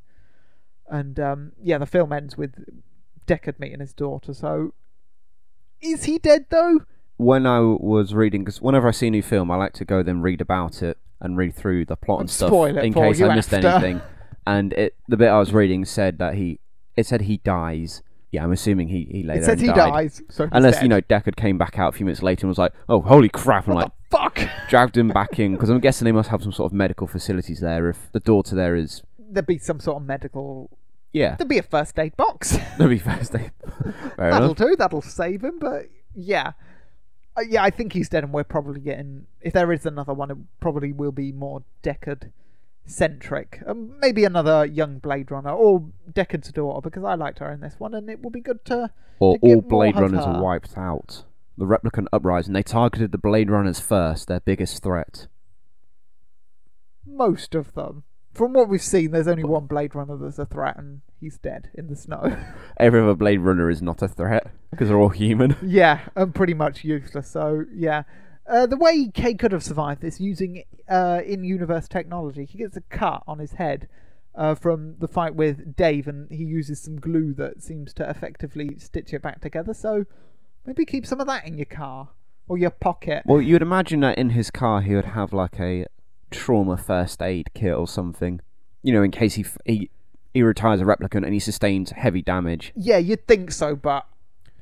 And 0.88 1.18
um, 1.20 1.52
yeah, 1.62 1.78
the 1.78 1.86
film 1.86 2.12
ends 2.12 2.36
with 2.36 2.64
Deckard 3.28 3.60
meeting 3.60 3.80
his 3.80 3.92
daughter. 3.92 4.34
So, 4.34 4.72
is 5.80 6.04
he 6.04 6.18
dead 6.18 6.46
though? 6.50 6.80
When 7.16 7.46
I 7.46 7.60
was 7.60 8.14
reading, 8.14 8.42
because 8.44 8.60
whenever 8.62 8.88
I 8.88 8.92
see 8.92 9.08
a 9.08 9.10
new 9.10 9.22
film, 9.22 9.50
I 9.50 9.56
like 9.56 9.72
to 9.74 9.84
go 9.84 10.02
then 10.02 10.20
read 10.22 10.40
about 10.40 10.82
it 10.82 10.98
and 11.20 11.36
read 11.36 11.54
through 11.54 11.84
the 11.84 11.96
plot 11.96 12.20
and 12.20 12.30
stuff 12.30 12.48
spoil 12.48 12.76
it 12.78 12.84
in 12.84 12.92
for 12.92 13.06
case 13.08 13.18
you 13.18 13.26
I 13.28 13.34
missed 13.34 13.52
after. 13.52 13.66
anything. 13.68 14.00
And 14.46 14.72
it, 14.72 14.94
the 15.08 15.16
bit 15.16 15.28
I 15.28 15.38
was 15.38 15.52
reading 15.52 15.84
said 15.84 16.18
that 16.18 16.34
he, 16.34 16.60
it 16.96 17.06
said 17.06 17.22
he 17.22 17.38
dies. 17.38 18.02
Yeah, 18.30 18.44
I'm 18.44 18.52
assuming 18.52 18.88
he 18.88 19.08
he 19.10 19.22
later 19.22 19.40
it 19.40 19.44
says 19.44 19.60
he 19.60 19.66
died. 19.68 19.76
dies. 19.90 20.22
So 20.28 20.48
Unless 20.52 20.82
you 20.82 20.88
know 20.88 21.00
Deckard 21.00 21.36
came 21.36 21.56
back 21.58 21.78
out 21.78 21.94
a 21.94 21.96
few 21.96 22.04
minutes 22.06 22.22
later 22.22 22.44
and 22.44 22.50
was 22.50 22.58
like, 22.58 22.72
"Oh, 22.88 23.00
holy 23.00 23.30
crap!" 23.30 23.66
and 23.66 23.74
what 23.74 23.84
like 23.84 23.92
the 24.10 24.16
fuck? 24.44 24.50
dragged 24.68 24.96
him 24.98 25.08
back 25.08 25.38
in 25.38 25.52
because 25.52 25.70
I'm 25.70 25.80
guessing 25.80 26.04
they 26.04 26.12
must 26.12 26.28
have 26.28 26.42
some 26.42 26.52
sort 26.52 26.70
of 26.70 26.76
medical 26.76 27.06
facilities 27.06 27.60
there. 27.60 27.88
If 27.88 28.12
the 28.12 28.20
daughter 28.20 28.54
there 28.54 28.76
is, 28.76 29.02
There'd 29.18 29.46
be 29.46 29.56
some 29.58 29.80
sort 29.80 29.96
of 29.96 30.06
medical. 30.06 30.70
Yeah, 31.12 31.36
There'd 31.36 31.48
be 31.48 31.58
a 31.58 31.62
first 31.62 31.98
aid 31.98 32.16
box. 32.16 32.56
that'd 32.78 32.88
be 32.88 32.98
first. 32.98 33.32
Fair 33.32 33.52
That'll 34.16 34.52
enough. 34.52 34.56
do. 34.56 34.76
That'll 34.76 35.02
save 35.02 35.42
him. 35.42 35.58
But 35.58 35.86
yeah, 36.14 36.52
uh, 37.36 37.42
yeah, 37.48 37.62
I 37.62 37.70
think 37.70 37.92
he's 37.92 38.08
dead, 38.08 38.24
and 38.24 38.32
we're 38.32 38.44
probably 38.44 38.80
getting. 38.80 39.26
If 39.40 39.52
there 39.52 39.72
is 39.72 39.86
another 39.86 40.12
one, 40.12 40.30
it 40.30 40.36
probably 40.60 40.92
will 40.92 41.12
be 41.12 41.32
more 41.32 41.62
Deckard 41.82 42.32
centric. 42.86 43.62
Um, 43.66 43.98
maybe 44.00 44.24
another 44.24 44.64
young 44.66 44.98
Blade 44.98 45.30
Runner 45.30 45.50
or 45.50 45.84
Deckard's 46.12 46.52
daughter, 46.52 46.80
because 46.82 47.04
I 47.04 47.14
liked 47.14 47.38
her 47.38 47.50
in 47.52 47.60
this 47.60 47.74
one, 47.78 47.94
and 47.94 48.08
it 48.10 48.22
will 48.22 48.30
be 48.30 48.40
good 48.40 48.64
to. 48.66 48.90
Or 49.20 49.38
to 49.38 49.46
all 49.46 49.60
Blade 49.60 49.96
Runners 49.96 50.24
her. 50.24 50.32
are 50.32 50.42
wiped 50.42 50.76
out. 50.76 51.24
The 51.56 51.64
replicant 51.64 52.06
uprising. 52.12 52.52
They 52.52 52.62
targeted 52.62 53.10
the 53.12 53.18
Blade 53.18 53.50
Runners 53.50 53.80
first, 53.80 54.28
their 54.28 54.40
biggest 54.40 54.82
threat. 54.82 55.26
Most 57.04 57.54
of 57.54 57.74
them. 57.74 58.04
From 58.38 58.52
what 58.52 58.68
we've 58.68 58.80
seen, 58.80 59.10
there's 59.10 59.26
only 59.26 59.42
one 59.42 59.66
Blade 59.66 59.96
Runner 59.96 60.16
that's 60.16 60.38
a 60.38 60.46
threat, 60.46 60.76
and 60.76 61.00
he's 61.20 61.38
dead 61.38 61.70
in 61.74 61.88
the 61.88 61.96
snow. 61.96 62.36
Every 62.76 63.00
other 63.00 63.16
Blade 63.16 63.40
Runner 63.40 63.68
is 63.68 63.82
not 63.82 64.00
a 64.00 64.06
threat 64.06 64.52
because 64.70 64.86
they're 64.86 64.96
all 64.96 65.08
human. 65.08 65.56
Yeah, 65.68 66.02
and 66.14 66.32
pretty 66.32 66.54
much 66.54 66.84
useless. 66.84 67.28
So 67.28 67.64
yeah, 67.74 68.04
uh, 68.48 68.66
the 68.66 68.76
way 68.76 69.10
Kay 69.12 69.34
could 69.34 69.50
have 69.50 69.64
survived 69.64 70.02
this 70.02 70.20
using 70.20 70.62
uh, 70.88 71.20
in-universe 71.26 71.88
technology, 71.88 72.44
he 72.44 72.58
gets 72.58 72.76
a 72.76 72.80
cut 72.82 73.24
on 73.26 73.40
his 73.40 73.54
head 73.54 73.88
uh, 74.36 74.54
from 74.54 74.94
the 75.00 75.08
fight 75.08 75.34
with 75.34 75.74
Dave, 75.74 76.06
and 76.06 76.30
he 76.30 76.44
uses 76.44 76.80
some 76.80 77.00
glue 77.00 77.34
that 77.34 77.60
seems 77.60 77.92
to 77.94 78.08
effectively 78.08 78.78
stitch 78.78 79.12
it 79.12 79.20
back 79.20 79.40
together. 79.40 79.74
So 79.74 80.06
maybe 80.64 80.84
keep 80.84 81.06
some 81.06 81.20
of 81.20 81.26
that 81.26 81.44
in 81.44 81.58
your 81.58 81.64
car 81.64 82.10
or 82.46 82.56
your 82.56 82.70
pocket. 82.70 83.24
Well, 83.26 83.42
you'd 83.42 83.62
imagine 83.62 83.98
that 84.00 84.16
in 84.16 84.30
his 84.30 84.52
car 84.52 84.80
he 84.80 84.94
would 84.94 85.06
have 85.06 85.32
like 85.32 85.58
a 85.58 85.86
trauma 86.30 86.76
first 86.76 87.22
aid 87.22 87.48
kit 87.54 87.74
or 87.74 87.86
something. 87.88 88.40
You 88.82 88.92
know, 88.92 89.02
in 89.02 89.10
case 89.10 89.34
he 89.34 89.44
he 89.64 89.90
he 90.34 90.42
retires 90.42 90.80
a 90.80 90.84
replicant 90.84 91.24
and 91.24 91.32
he 91.32 91.40
sustains 91.40 91.90
heavy 91.90 92.22
damage. 92.22 92.72
Yeah, 92.76 92.98
you'd 92.98 93.26
think 93.26 93.50
so, 93.50 93.74
but 93.76 94.06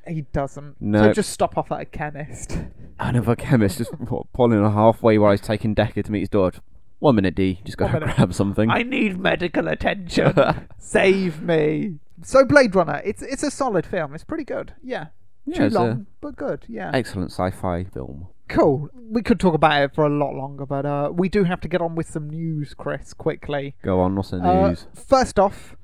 he 0.07 0.21
doesn't. 0.33 0.71
So 0.73 0.75
No. 0.79 1.13
just 1.13 1.29
stop 1.31 1.57
off 1.57 1.71
at 1.71 1.81
a 1.81 1.85
chemist. 1.85 2.57
Another 2.99 3.35
chemist 3.35 3.77
just 3.77 3.91
what, 3.99 4.31
pulling 4.33 4.59
her 4.59 4.69
halfway 4.71 5.17
while 5.17 5.31
he's 5.31 5.41
taking 5.41 5.75
Deckard 5.75 6.05
to 6.05 6.11
meet 6.11 6.21
his 6.21 6.29
daughter. 6.29 6.61
One 6.99 7.15
minute, 7.15 7.35
D. 7.35 7.59
Just 7.63 7.77
gotta 7.77 7.99
grab 7.99 8.33
something. 8.33 8.71
I 8.71 8.81
need 8.81 9.19
medical 9.19 9.67
attention. 9.67 10.33
Save 10.79 11.41
me. 11.43 11.99
So 12.23 12.43
Blade 12.43 12.73
Runner, 12.73 13.01
it's 13.05 13.21
it's 13.21 13.43
a 13.43 13.51
solid 13.51 13.85
film. 13.85 14.15
It's 14.15 14.23
pretty 14.23 14.45
good. 14.45 14.73
Yeah. 14.81 15.07
Yeah, 15.45 15.57
Too 15.57 15.63
it's 15.65 15.75
a- 15.75 15.79
long, 15.79 16.07
but 16.21 16.35
good. 16.35 16.65
Yeah. 16.67 16.89
Excellent 16.93 17.29
sci-fi 17.31 17.83
film. 17.83 18.27
Cool. 18.47 18.89
We 18.93 19.21
could 19.21 19.39
talk 19.39 19.53
about 19.53 19.81
it 19.81 19.95
for 19.95 20.05
a 20.05 20.09
lot 20.09 20.33
longer, 20.33 20.65
but 20.65 20.85
uh, 20.85 21.11
we 21.13 21.29
do 21.29 21.43
have 21.43 21.61
to 21.61 21.67
get 21.67 21.81
on 21.81 21.95
with 21.95 22.09
some 22.09 22.29
news, 22.29 22.73
Chris, 22.73 23.13
quickly. 23.13 23.75
Go 23.83 23.99
on, 23.99 24.15
what's 24.15 24.31
the 24.31 24.37
Uh, 24.37 24.69
news? 24.69 24.85
first 24.93 25.37
off, 25.39 25.75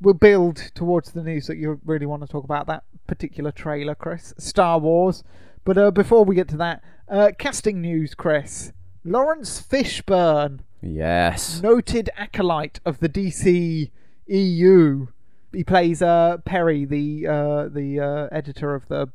we'll 0.00 0.14
build 0.14 0.56
towards 0.74 1.12
the 1.12 1.22
news 1.22 1.46
that 1.46 1.56
you 1.56 1.80
really 1.84 2.06
want 2.06 2.22
to 2.22 2.28
talk 2.28 2.44
about 2.44 2.66
that 2.66 2.84
particular 3.06 3.50
trailer, 3.52 3.94
Chris. 3.94 4.34
Star 4.38 4.78
Wars. 4.78 5.22
But 5.64 5.78
uh, 5.78 5.90
before 5.90 6.24
we 6.24 6.34
get 6.34 6.48
to 6.48 6.56
that, 6.58 6.82
uh, 7.08 7.30
casting 7.38 7.80
news, 7.80 8.14
Chris. 8.14 8.72
Laurence 9.04 9.60
Fishburne, 9.60 10.60
yes. 10.80 11.60
noted 11.62 12.08
acolyte 12.16 12.78
of 12.84 12.98
the 13.00 13.08
DC 13.08 13.90
EU. 14.26 15.06
He 15.52 15.64
plays 15.64 16.00
uh, 16.02 16.38
Perry, 16.44 16.84
the 16.84 17.26
uh, 17.26 17.68
the 17.68 18.00
uh, 18.00 18.28
editor 18.34 18.74
of 18.74 18.88
the 18.88 19.08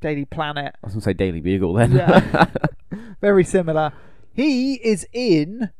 Daily 0.00 0.24
Planet. 0.24 0.74
I 0.82 0.86
was 0.86 0.94
going 0.94 1.00
to 1.00 1.04
say 1.04 1.12
Daily 1.12 1.40
Bugle 1.40 1.74
then. 1.74 1.92
Yeah. 1.92 2.46
Very 3.20 3.44
similar. 3.44 3.92
He 4.32 4.74
is 4.74 5.06
in 5.12 5.70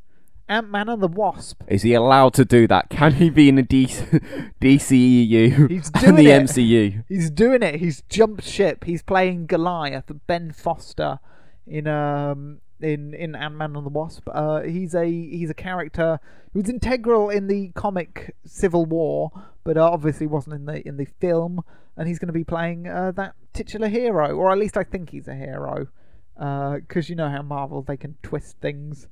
Ant 0.49 0.69
Man 0.69 0.89
and 0.89 1.01
the 1.01 1.07
Wasp. 1.07 1.61
Is 1.67 1.83
he 1.83 1.93
allowed 1.93 2.33
to 2.33 2.45
do 2.45 2.67
that? 2.67 2.89
Can 2.89 3.13
he 3.13 3.29
be 3.29 3.47
in 3.49 3.55
the 3.55 3.63
DC, 3.63 4.21
DCEU 4.61 5.69
He's 5.69 5.91
and 5.93 6.17
the 6.17 6.23
doing 6.23 6.27
it. 6.27 6.43
MCU? 6.43 7.03
He's 7.07 7.29
doing 7.29 7.63
it. 7.63 7.75
He's 7.75 8.01
jumped 8.09 8.43
ship. 8.43 8.83
He's 8.83 9.01
playing 9.01 9.45
Goliath, 9.45 10.11
Ben 10.27 10.51
Foster, 10.51 11.19
in 11.67 11.87
um 11.87 12.59
in 12.81 13.13
in 13.13 13.35
Ant 13.35 13.55
Man 13.55 13.75
and 13.75 13.85
the 13.85 13.89
Wasp. 13.89 14.27
Uh, 14.31 14.61
he's 14.61 14.95
a 14.95 15.05
he's 15.05 15.49
a 15.49 15.55
character 15.55 16.19
who's 16.53 16.69
integral 16.69 17.29
in 17.29 17.47
the 17.47 17.69
comic 17.69 18.35
Civil 18.45 18.85
War, 18.85 19.31
but 19.63 19.77
uh, 19.77 19.89
obviously 19.89 20.27
wasn't 20.27 20.55
in 20.55 20.65
the 20.65 20.87
in 20.87 20.97
the 20.97 21.05
film. 21.05 21.61
And 21.97 22.07
he's 22.07 22.17
going 22.17 22.27
to 22.27 22.33
be 22.33 22.45
playing 22.45 22.87
uh, 22.87 23.11
that 23.17 23.35
titular 23.51 23.89
hero, 23.89 24.31
or 24.31 24.51
at 24.51 24.57
least 24.57 24.77
I 24.77 24.83
think 24.83 25.09
he's 25.09 25.27
a 25.27 25.35
hero, 25.35 25.87
because 26.35 27.09
you 27.09 27.15
know 27.15 27.29
how 27.29 27.41
Marvel 27.41 27.81
they 27.81 27.97
can 27.97 28.15
twist 28.23 28.57
things 28.61 29.07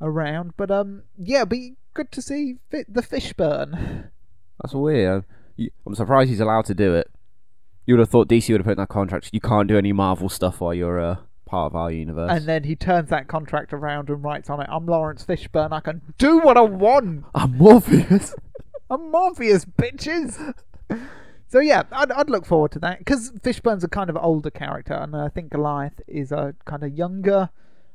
around. 0.00 0.52
But 0.56 0.70
um, 0.70 1.02
yeah, 1.18 1.44
be 1.44 1.74
good 1.92 2.12
to 2.12 2.22
see 2.22 2.58
the 2.70 3.02
Fishburne. 3.02 4.10
That's 4.62 4.74
weird. 4.74 5.24
I'm 5.58 5.94
surprised 5.94 6.30
he's 6.30 6.40
allowed 6.40 6.66
to 6.66 6.74
do 6.74 6.94
it. 6.94 7.10
You 7.86 7.94
would 7.94 8.00
have 8.00 8.10
thought 8.10 8.28
DC 8.28 8.48
would 8.50 8.60
have 8.60 8.66
put 8.66 8.72
in 8.72 8.78
that 8.78 8.88
contract. 8.88 9.30
You 9.32 9.40
can't 9.40 9.66
do 9.66 9.76
any 9.76 9.92
Marvel 9.92 10.28
stuff 10.28 10.60
while 10.60 10.74
you're 10.74 11.00
uh, 11.00 11.16
part 11.50 11.72
of 11.72 11.76
our 11.76 11.90
universe. 11.90 12.30
And 12.30 12.46
then 12.46 12.62
he 12.62 12.76
turns 12.76 13.10
that 13.10 13.26
contract 13.26 13.72
around 13.72 14.08
and 14.08 14.22
writes 14.22 14.48
on 14.48 14.60
it, 14.60 14.68
I'm 14.70 14.86
Laurence 14.86 15.24
Fishburne, 15.24 15.72
I 15.72 15.80
can 15.80 16.00
do 16.16 16.38
what 16.38 16.56
I 16.56 16.60
want. 16.60 17.24
I'm 17.34 17.58
Morpheus. 17.58 18.34
I'm 18.90 19.10
Morpheus, 19.10 19.64
bitches. 19.64 20.54
So 21.48 21.58
yeah, 21.58 21.82
I'd, 21.90 22.12
I'd 22.12 22.30
look 22.30 22.46
forward 22.46 22.70
to 22.72 22.78
that 22.78 23.00
because 23.00 23.32
Fishburne's 23.32 23.82
a 23.82 23.88
kind 23.88 24.08
of 24.08 24.16
older 24.16 24.50
character, 24.50 24.94
and 24.94 25.16
I 25.16 25.28
think 25.28 25.50
Goliath 25.50 26.00
is 26.06 26.30
a 26.30 26.54
kind 26.64 26.84
of 26.84 26.96
younger. 26.96 27.50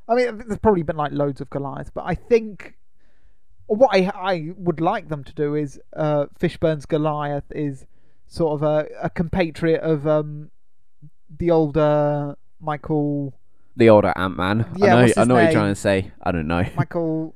I 0.10 0.16
mean, 0.16 0.44
there's 0.46 0.60
probably 0.60 0.84
been 0.84 0.98
like 0.98 1.14
loads 1.14 1.40
of 1.40 1.50
Goliaths, 1.50 1.92
but 1.94 2.04
I 2.06 2.16
think 2.16 2.76
what 3.68 3.90
I 3.94 4.12
I 4.14 4.52
would 4.58 4.82
like 4.82 5.08
them 5.08 5.24
to 5.24 5.34
do 5.34 5.56
is 5.56 5.80
uh, 5.96 6.26
Fishburne's 6.38 6.86
Goliath 6.86 7.50
is 7.52 7.86
sort 8.28 8.62
of 8.62 8.64
a, 8.64 8.88
a 9.02 9.10
compatriot 9.10 9.82
of 9.82 10.06
um 10.06 10.52
the 11.30 11.52
older 11.52 12.36
Michael 12.60 13.34
the 13.76 13.90
older 13.90 14.14
Ant 14.16 14.38
Man. 14.38 14.66
Yeah, 14.76 14.86
I 14.86 14.90
know, 14.98 15.02
what's 15.04 15.18
I 15.18 15.22
his 15.22 15.28
know 15.28 15.34
what 15.36 15.40
you're 15.42 15.48
name? 15.48 15.54
trying 15.54 15.74
to 15.74 15.80
say. 15.80 16.12
I 16.22 16.32
don't 16.32 16.48
know. 16.48 16.64
Michael, 16.76 17.36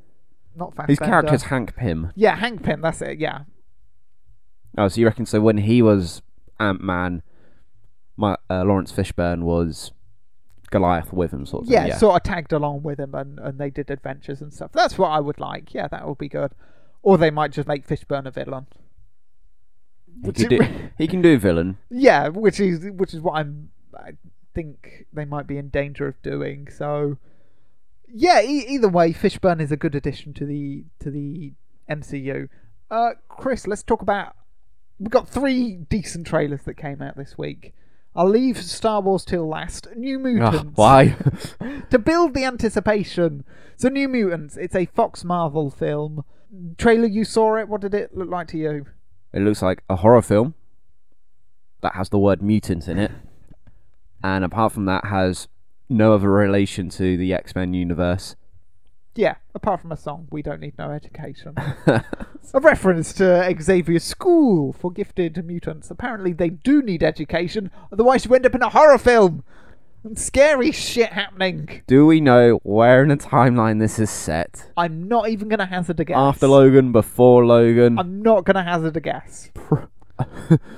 not 0.55 0.75
Fassbender. 0.75 0.91
His 0.91 0.99
character's 0.99 1.43
Hank 1.43 1.75
Pym. 1.75 2.11
Yeah, 2.15 2.35
Hank 2.35 2.63
Pym. 2.63 2.81
That's 2.81 3.01
it. 3.01 3.19
Yeah, 3.19 3.43
Oh, 4.77 4.87
so 4.87 5.01
you 5.01 5.07
reckon 5.07 5.25
so 5.25 5.41
when 5.41 5.57
he 5.57 5.81
was 5.81 6.21
Ant 6.59 6.81
Man, 6.81 7.21
my 8.15 8.37
uh, 8.49 8.63
Laurence 8.63 8.91
Fishburne 8.91 9.41
was 9.43 9.91
Goliath 10.71 11.11
with 11.11 11.33
him, 11.33 11.45
sort 11.45 11.63
of. 11.65 11.69
yeah, 11.71 11.85
thing. 11.87 11.95
sort 11.97 12.15
of 12.15 12.23
tagged 12.23 12.53
along 12.53 12.83
with 12.83 12.99
him, 12.99 13.15
and, 13.15 13.39
and 13.39 13.57
they 13.59 13.69
did 13.71 13.89
adventures 13.89 14.41
and 14.41 14.53
stuff. 14.53 14.71
That's 14.71 14.97
what 14.97 15.09
I 15.09 15.19
would 15.19 15.39
like. 15.39 15.73
Yeah, 15.73 15.87
that 15.87 16.07
would 16.07 16.17
be 16.19 16.29
good. 16.29 16.51
Or 17.01 17.17
they 17.17 17.31
might 17.31 17.51
just 17.51 17.67
make 17.67 17.87
Fishburne 17.87 18.25
a 18.27 18.31
villain. 18.31 18.67
he, 20.23 20.31
can 20.33 20.49
do, 20.49 20.59
he 20.97 21.07
can 21.07 21.21
do 21.21 21.37
villain. 21.39 21.77
Yeah, 21.89 22.27
which 22.27 22.59
is 22.59 22.85
which 22.91 23.13
is 23.13 23.21
what 23.21 23.33
I'm. 23.37 23.71
I 23.97 24.11
think 24.54 25.06
they 25.14 25.26
might 25.26 25.47
be 25.47 25.58
in 25.58 25.70
danger 25.70 26.08
of 26.08 26.22
doing. 26.22 26.68
So, 26.70 27.18
yeah. 28.08 28.41
E- 28.41 28.66
either 28.68 28.89
way, 28.89 29.14
Fishburne 29.14 29.62
is 29.62 29.72
a 29.72 29.78
good 29.78 29.95
addition 29.95 30.34
to 30.36 30.45
the 30.45 30.86
to 31.00 31.12
the 31.12 31.54
MCU. 31.89 32.50
Uh, 32.91 33.12
Chris, 33.28 33.68
let's 33.68 33.84
talk 33.84 34.02
about. 34.02 34.36
We've 35.00 35.10
got 35.10 35.30
three 35.30 35.76
decent 35.89 36.28
trailers 36.28 36.64
that 36.64 36.76
came 36.76 37.02
out 37.02 37.16
this 37.16 37.38
week. 37.38 37.74
I'll 38.16 38.28
leave 38.28 38.58
Star 38.62 39.02
Wars 39.02 39.24
till 39.24 39.47
last. 39.47 39.88
New 39.95 40.18
Ugh, 40.18 40.24
Mutants. 40.24 40.72
why? 40.76 41.16
to 41.91 42.00
build 42.00 42.34
the 42.34 42.43
anticipation. 42.43 43.45
So, 43.78 43.88
New 43.88 44.10
Mutants. 44.10 44.58
It's 44.58 44.76
a 44.76 44.86
Fox 44.88 45.24
Marvel 45.24 45.70
film. 45.70 46.26
Trailer, 46.78 47.06
you 47.06 47.24
saw 47.24 47.56
it. 47.58 47.70
What 47.70 47.82
did 47.82 47.93
it 47.93 48.18
look 48.18 48.30
like 48.30 48.47
to 48.50 48.58
you? 48.58 48.88
it 49.32 49.41
looks 49.41 49.62
like 49.62 49.84
a 49.88 49.97
horror 49.97 50.24
film 50.24 50.56
that 51.82 51.93
has 51.93 52.10
the 52.10 52.18
word 52.18 52.41
mutant 52.41 52.88
in 52.88 52.97
it, 52.97 53.12
and 54.24 54.43
apart 54.43 54.74
from 54.74 54.86
that, 54.86 55.05
has 55.05 55.47
no 55.89 56.13
other 56.13 56.30
relation 56.32 56.89
to 56.89 57.17
the 57.17 57.34
X 57.34 57.55
Men 57.55 57.74
universe. 57.74 58.36
Yeah, 59.15 59.36
apart 59.53 59.82
from 59.82 59.91
a 59.91 59.97
song, 59.97 60.28
we 60.32 60.41
don't 60.41 60.61
need 60.61 60.78
no 60.78 60.91
education. 60.91 61.55
a 62.53 62.59
reference 62.59 63.11
to 63.13 63.55
Xavier's 63.59 64.03
school 64.03 64.72
for 64.72 64.91
gifted 64.91 65.43
mutants. 65.45 65.91
Apparently, 65.91 66.32
they 66.32 66.49
do 66.49 66.82
need 66.82 67.03
education, 67.03 67.72
otherwise, 67.91 68.26
you 68.26 68.34
end 68.34 68.45
up 68.45 68.55
in 68.55 68.61
a 68.61 68.70
horror 68.70 68.97
film. 68.97 69.43
And 70.03 70.17
scary 70.17 70.72
shit 70.72 71.09
happening. 71.09 71.82
Do 71.86 72.05
we 72.05 72.22
know 72.22 72.61
where 72.63 73.03
in 73.03 73.09
the 73.09 73.17
timeline 73.17 73.80
this 73.80 73.99
is 73.99 74.09
set? 74.09 74.72
I'm 74.78 75.09
not 75.09 75.28
even 75.28 75.49
going 75.49 75.59
to 75.59 75.65
hazard 75.65 75.99
a 75.99 76.05
guess. 76.05 76.15
After 76.15 76.47
Logan, 76.47 76.93
before 76.93 77.45
Logan? 77.45 77.99
I'm 77.99 78.22
not 78.22 78.45
going 78.45 78.55
to 78.55 78.63
hazard 78.63 78.95
a 78.95 79.01
guess. 79.01 79.51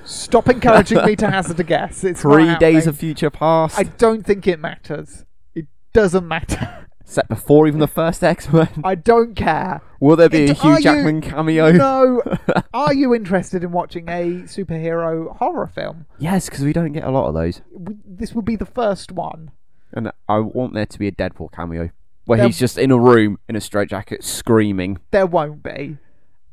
Stop 0.04 0.48
encouraging 0.48 1.04
me 1.04 1.16
to 1.16 1.30
hazard 1.30 1.60
a 1.60 1.64
guess. 1.64 2.04
It's 2.04 2.22
Three 2.22 2.54
days 2.56 2.86
of 2.86 2.96
future 2.96 3.30
past? 3.30 3.78
I 3.78 3.84
don't 3.84 4.24
think 4.24 4.46
it 4.46 4.58
matters. 4.60 5.24
It 5.54 5.66
doesn't 5.92 6.26
matter. 6.26 6.86
Set 7.04 7.28
before 7.28 7.66
even 7.66 7.80
the 7.80 7.86
first 7.88 8.24
X 8.24 8.50
Men? 8.52 8.68
I 8.84 8.94
don't 8.94 9.34
care. 9.34 9.82
Will 10.00 10.16
there 10.16 10.28
be 10.30 10.46
a 10.46 10.50
It- 10.50 10.50
are 10.50 10.54
Hugh 10.62 10.74
you- 10.76 10.80
Jackman 10.82 11.20
cameo? 11.20 11.72
No. 11.72 12.22
Are 12.74 12.94
you 12.94 13.14
interested 13.14 13.62
in 13.62 13.70
watching 13.72 14.08
a 14.08 14.42
superhero 14.44 15.36
horror 15.36 15.66
film? 15.66 16.06
Yes, 16.18 16.48
because 16.48 16.64
we 16.64 16.72
don't 16.72 16.92
get 16.92 17.04
a 17.04 17.10
lot 17.10 17.28
of 17.28 17.34
those. 17.34 17.60
This 18.06 18.34
will 18.34 18.42
be 18.42 18.56
the 18.56 18.64
first 18.64 19.12
one. 19.12 19.50
And 19.92 20.10
I 20.28 20.38
want 20.38 20.72
there 20.72 20.86
to 20.86 20.98
be 20.98 21.06
a 21.06 21.12
Deadpool 21.12 21.52
cameo. 21.52 21.90
Where 22.24 22.38
There- 22.38 22.46
he's 22.46 22.58
just 22.58 22.78
in 22.78 22.90
a 22.90 22.98
room 22.98 23.38
in 23.48 23.56
a 23.56 23.60
straitjacket 23.60 24.24
screaming. 24.24 24.98
There 25.10 25.26
won't 25.26 25.62
be. 25.62 25.98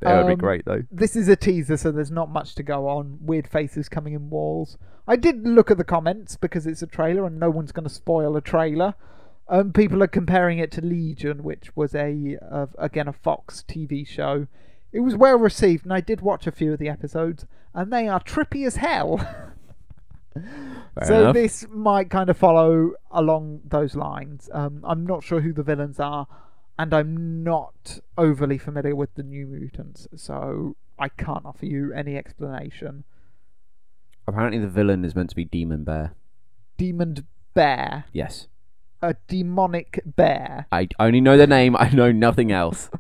That 0.02 0.18
would 0.18 0.28
be 0.28 0.34
Um, 0.34 0.39
great 0.39 0.66
though. 0.66 0.84
This 0.91 1.16
is 1.16 1.28
a 1.28 1.36
teaser, 1.36 1.76
so 1.78 1.91
there's 1.91 2.12
not 2.12 2.30
much 2.30 2.56
to 2.56 2.64
go 2.64 2.88
on. 2.88 3.18
Weird 3.22 3.47
faces 3.47 3.89
coming 3.89 4.14
in 4.14 4.30
walls. 4.30 4.78
I 5.08 5.16
did 5.16 5.45
look 5.45 5.70
at 5.72 5.78
the 5.78 5.84
comments 5.84 6.36
because 6.38 6.66
it's 6.68 6.82
a 6.82 6.88
trailer 6.88 7.26
and 7.26 7.39
no 7.39 7.50
one's 7.50 7.72
going 7.72 7.88
to 7.88 7.93
spoil 7.93 8.36
a 8.38 8.41
trailer. 8.41 8.93
Um, 9.47 9.74
people 9.74 10.02
are 10.04 10.08
comparing 10.08 10.60
it 10.60 10.72
to 10.74 10.82
Legion, 10.82 11.43
which 11.43 11.76
was 11.76 11.95
a 11.95 12.38
uh, 12.50 12.68
again 12.78 13.08
a 13.08 13.14
Fox 13.14 13.64
TV 13.68 14.08
show. 14.08 14.47
It 14.91 15.00
was 15.02 15.16
well 15.16 15.38
received, 15.38 15.84
and 15.86 15.93
I 15.93 16.02
did 16.02 16.22
watch 16.22 16.47
a 16.47 16.52
few 16.52 16.74
of 16.74 16.80
the 16.80 16.89
episodes, 16.89 17.45
and 17.74 17.91
they 17.91 18.08
are 18.08 18.20
trippy 18.20 18.66
as 18.66 18.78
hell. 18.78 19.20
So 21.06 21.22
enough. 21.22 21.34
this 21.34 21.66
might 21.70 22.10
kind 22.10 22.30
of 22.30 22.38
follow 22.38 22.91
along 23.12 23.62
those 23.66 23.95
lines. 23.95 24.50
Um, 24.54 24.82
I'm 24.84 25.06
not 25.06 25.24
sure 25.24 25.41
who 25.41 25.54
the 25.54 25.64
villains 25.64 26.00
are, 26.00 26.28
and 26.80 26.94
I'm 26.94 27.44
not 27.44 28.00
overly 28.18 28.58
familiar 28.58 28.96
with 28.96 29.14
the 29.16 29.22
New 29.22 29.46
Mutants, 29.46 30.08
so 30.16 30.78
I 30.98 31.10
can't 31.10 31.46
offer 31.46 31.66
you 31.66 31.92
any 31.94 32.16
explanation. 32.16 33.04
Apparently 34.26 34.60
the 34.60 34.70
villain 34.70 35.04
is 35.04 35.14
meant 35.14 35.30
to 35.32 35.36
be 35.36 35.44
Demon 35.44 35.84
Bear. 35.84 36.14
Demon 36.78 37.28
Bear, 37.54 38.06
Yes. 38.14 38.48
a 39.02 39.16
demonic 39.28 40.00
bear. 40.06 40.68
I 40.72 40.88
only 41.00 41.20
know 41.20 41.36
the 41.36 41.48
name, 41.48 41.76
I 41.76 41.90
know 41.90 42.12
nothing 42.12 42.52
else. 42.52 42.90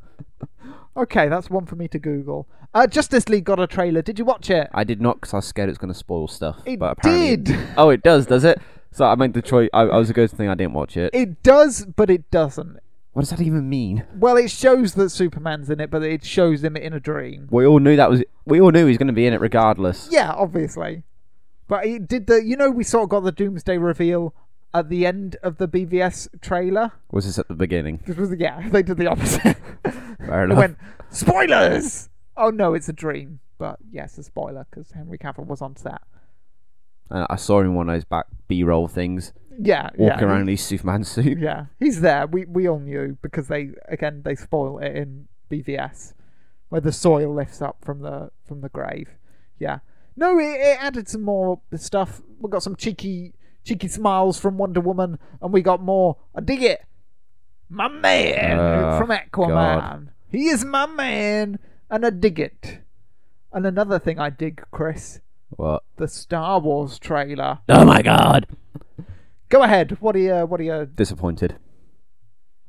Okay, 0.97 1.29
that's 1.29 1.49
one 1.49 1.65
for 1.65 1.77
me 1.77 1.87
to 1.89 1.99
Google. 1.99 2.45
Uh, 2.73 2.85
Justice 2.85 3.29
League 3.29 3.45
got 3.45 3.57
a 3.57 3.67
trailer. 3.67 4.01
Did 4.01 4.19
you 4.19 4.25
watch 4.25 4.49
it? 4.49 4.67
I 4.73 4.83
did 4.83 4.99
not 4.99 5.21
because 5.21 5.33
I 5.33 5.37
was 5.37 5.45
scared 5.45 5.69
it 5.69 5.71
was 5.71 5.77
going 5.77 5.93
to 5.93 5.97
spoil 5.97 6.27
stuff. 6.27 6.57
It 6.65 6.77
but 6.77 6.97
apparently... 6.97 7.37
did. 7.37 7.57
Oh, 7.77 7.89
it 7.89 8.03
does, 8.03 8.25
does 8.25 8.43
it? 8.43 8.59
So 8.91 9.05
I 9.05 9.15
made 9.15 9.33
the 9.33 9.41
choice. 9.41 9.69
I, 9.71 9.83
I 9.83 9.97
was 9.97 10.09
a 10.09 10.13
good 10.13 10.29
thing 10.29 10.49
I 10.49 10.55
didn't 10.55 10.73
watch 10.73 10.97
it. 10.97 11.11
It 11.13 11.41
does, 11.41 11.85
but 11.85 12.09
it 12.09 12.29
doesn't. 12.31 12.79
What 13.19 13.27
does 13.27 13.37
that 13.37 13.45
even 13.45 13.67
mean? 13.67 14.05
Well, 14.15 14.37
it 14.37 14.49
shows 14.49 14.93
that 14.93 15.09
Superman's 15.09 15.69
in 15.69 15.81
it, 15.81 15.91
but 15.91 16.03
it 16.03 16.23
shows 16.23 16.63
him 16.63 16.77
in 16.77 16.93
a 16.93 17.01
dream. 17.01 17.49
We 17.51 17.65
all 17.65 17.79
knew 17.79 17.97
that 17.97 18.09
was. 18.09 18.23
We 18.45 18.61
all 18.61 18.71
knew 18.71 18.85
he 18.85 18.91
was 18.91 18.97
going 18.97 19.07
to 19.07 19.13
be 19.13 19.27
in 19.27 19.33
it 19.33 19.41
regardless. 19.41 20.07
Yeah, 20.09 20.31
obviously. 20.31 21.03
But 21.67 21.85
it 21.85 22.07
did 22.07 22.27
the. 22.27 22.41
You 22.41 22.55
know, 22.55 22.71
we 22.71 22.85
sort 22.85 23.03
of 23.03 23.09
got 23.09 23.25
the 23.25 23.33
Doomsday 23.33 23.77
reveal 23.77 24.33
at 24.73 24.87
the 24.87 25.05
end 25.05 25.35
of 25.43 25.57
the 25.57 25.67
BVS 25.67 26.29
trailer. 26.39 26.93
Was 27.11 27.25
this 27.25 27.37
at 27.37 27.49
the 27.49 27.55
beginning? 27.55 27.99
This 28.07 28.15
was 28.15 28.33
yeah, 28.39 28.69
they 28.69 28.83
did 28.83 28.95
the 28.95 29.07
opposite. 29.07 29.57
Fair 29.83 29.97
they 30.19 30.43
enough. 30.45 30.57
went 30.57 30.77
spoilers. 31.09 32.07
Oh 32.37 32.51
no, 32.51 32.73
it's 32.73 32.87
a 32.87 32.93
dream. 32.93 33.41
But 33.57 33.79
yes, 33.91 34.17
a 34.17 34.23
spoiler 34.23 34.65
because 34.69 34.91
Henry 34.91 35.17
Cavill 35.17 35.45
was 35.45 35.61
on 35.61 35.75
set. 35.75 35.99
And 37.09 37.27
I 37.29 37.35
saw 37.35 37.59
him 37.59 37.65
in 37.65 37.73
one 37.73 37.89
of 37.89 37.95
those 37.95 38.05
back 38.05 38.27
B-roll 38.47 38.87
things. 38.87 39.33
Yeah, 39.61 39.89
walking 39.97 40.19
yeah, 40.19 40.23
around 40.33 40.41
in 40.41 40.47
his 40.47 40.63
Superman 40.63 41.03
suit. 41.03 41.37
Yeah, 41.39 41.65
he's 41.79 42.01
there. 42.01 42.27
We 42.27 42.45
we 42.45 42.67
all 42.67 42.79
knew 42.79 43.17
because 43.21 43.47
they 43.49 43.71
again 43.87 44.21
they 44.23 44.35
spoil 44.35 44.79
it 44.79 44.95
in 44.95 45.27
BVS 45.51 46.13
where 46.69 46.81
the 46.81 46.91
soil 46.91 47.33
lifts 47.33 47.61
up 47.61 47.77
from 47.83 48.01
the 48.01 48.31
from 48.45 48.61
the 48.61 48.69
grave. 48.69 49.09
Yeah. 49.59 49.79
No, 50.15 50.37
it, 50.39 50.43
it 50.43 50.77
added 50.83 51.07
some 51.09 51.23
more 51.23 51.61
stuff. 51.75 52.21
We 52.39 52.49
got 52.49 52.63
some 52.63 52.75
cheeky 52.75 53.33
cheeky 53.63 53.87
smiles 53.89 54.39
from 54.39 54.57
Wonder 54.57 54.81
Woman, 54.81 55.19
and 55.41 55.51
we 55.51 55.61
got 55.61 55.81
more. 55.81 56.17
I 56.35 56.41
dig 56.41 56.63
it, 56.63 56.81
my 57.69 57.87
man 57.87 58.59
Oh, 58.59 58.97
from 58.97 59.09
Aquaman. 59.09 59.49
God. 59.49 60.09
He 60.31 60.47
is 60.47 60.63
my 60.63 60.85
man, 60.85 61.59
and 61.89 62.05
I 62.05 62.09
dig 62.11 62.39
it. 62.39 62.79
And 63.51 63.65
another 63.65 63.97
thing 63.99 64.19
I 64.19 64.29
dig, 64.29 64.63
Chris, 64.71 65.21
What? 65.49 65.83
the 65.97 66.07
Star 66.07 66.59
Wars 66.59 66.99
trailer. 66.99 67.59
Oh 67.67 67.83
my 67.85 68.01
god! 68.01 68.45
Go 69.49 69.63
ahead. 69.63 69.97
What 69.99 70.15
are 70.15 70.19
you? 70.19 70.45
What 70.45 70.59
are 70.59 70.63
you? 70.63 70.85
Disappointed. 70.85 71.55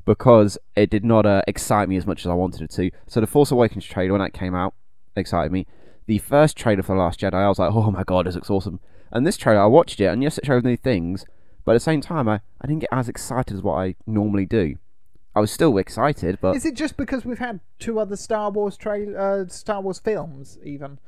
Because 0.07 0.57
it 0.75 0.89
did 0.89 1.05
not 1.05 1.27
uh, 1.27 1.43
excite 1.47 1.89
me 1.89 1.97
as 1.97 2.07
much 2.07 2.25
as 2.25 2.31
I 2.31 2.35
wanted 2.35 2.63
it 2.63 2.71
to. 2.73 2.91
So 3.07 3.21
the 3.21 3.27
Force 3.27 3.51
Awakens 3.51 3.85
trailer, 3.85 4.13
when 4.13 4.23
that 4.23 4.33
came 4.33 4.55
out, 4.55 4.75
excited 5.15 5.53
me. 5.53 5.67
The 6.07 6.19
first 6.19 6.57
trailer 6.57 6.83
for 6.83 6.97
The 6.97 7.03
Last 7.03 7.21
Jedi, 7.21 7.35
I 7.35 7.49
was 7.49 7.59
like, 7.59 7.73
oh 7.73 7.91
my 7.91 8.03
god, 8.03 8.27
this 8.27 8.35
looks 8.35 8.51
awesome. 8.51 8.81
And 9.13 9.27
this 9.27 9.37
trailer, 9.37 9.61
I 9.61 9.67
watched 9.67 10.01
it, 10.01 10.07
and 10.07 10.23
yes, 10.23 10.39
it 10.39 10.47
showed 10.47 10.65
new 10.65 10.77
things, 10.77 11.25
but 11.65 11.73
at 11.73 11.75
the 11.75 11.81
same 11.81 12.01
time, 12.01 12.29
I, 12.29 12.41
I 12.61 12.67
didn't 12.67 12.81
get 12.81 12.93
as 12.93 13.09
excited 13.09 13.55
as 13.57 13.63
what 13.63 13.75
I 13.75 13.95
normally 14.07 14.47
do. 14.47 14.77
I 15.35 15.41
was 15.41 15.53
still 15.53 15.77
excited, 15.79 16.39
but 16.41 16.57
Is 16.57 16.65
it 16.65 16.75
just 16.75 16.97
because 16.97 17.25
we've 17.25 17.39
had 17.39 17.61
two 17.79 18.01
other 18.01 18.17
Star 18.17 18.51
Wars 18.51 18.77
trail, 18.77 19.15
uh, 19.17 19.47
Star 19.49 19.81
Wars 19.81 20.01
films, 20.01 20.59
even? 20.65 20.99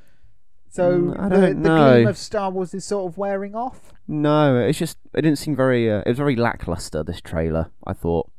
So 0.72 0.92
Mm, 1.00 1.20
I 1.20 1.28
the, 1.28 1.36
don't 1.36 1.62
the 1.62 1.68
know. 1.68 1.92
gleam 1.94 2.08
of 2.08 2.16
Star 2.16 2.50
Wars 2.50 2.72
is 2.72 2.84
sort 2.84 3.12
of 3.12 3.18
wearing 3.18 3.54
off. 3.54 3.92
no, 4.08 4.58
it's 4.58 4.78
just, 4.78 4.96
it 5.14 5.20
didn't 5.22 5.36
seem 5.38 5.54
very, 5.54 5.90
uh, 5.90 5.98
it 5.98 6.08
was 6.08 6.16
very 6.16 6.34
lackluster, 6.34 7.02
this 7.02 7.20
trailer, 7.20 7.70
I 7.86 7.92
thought. 7.92 8.30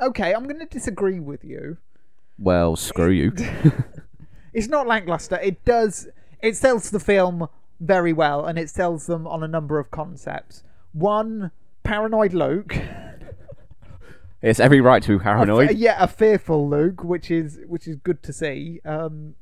Okay, 0.00 0.34
I'm 0.34 0.44
going 0.44 0.58
to 0.60 0.66
disagree 0.66 1.20
with 1.20 1.42
you. 1.42 1.78
Well, 2.38 2.76
screw 2.76 3.10
you. 3.10 3.32
It's 4.52 4.66
not 4.66 4.86
lackluster. 4.88 5.38
It 5.40 5.64
does. 5.64 6.08
It 6.42 6.56
sells 6.56 6.90
the 6.90 6.98
film 6.98 7.48
very 7.78 8.12
well, 8.12 8.44
and 8.44 8.58
it 8.58 8.68
sells 8.68 9.06
them 9.06 9.24
on 9.28 9.44
a 9.44 9.48
number 9.48 9.78
of 9.78 9.92
concepts. 9.92 10.64
One, 10.92 11.52
paranoid 11.84 12.32
Luke. 12.34 12.76
it's 14.42 14.58
every 14.58 14.80
right 14.80 15.02
to 15.04 15.18
be 15.18 15.22
paranoid. 15.22 15.70
A, 15.70 15.74
yeah, 15.74 16.02
a 16.02 16.08
fearful 16.08 16.68
Luke, 16.68 17.04
which 17.04 17.30
is 17.30 17.60
which 17.68 17.86
is 17.86 17.94
good 17.96 18.22
to 18.24 18.32
see. 18.32 18.80
Um, 18.84 19.34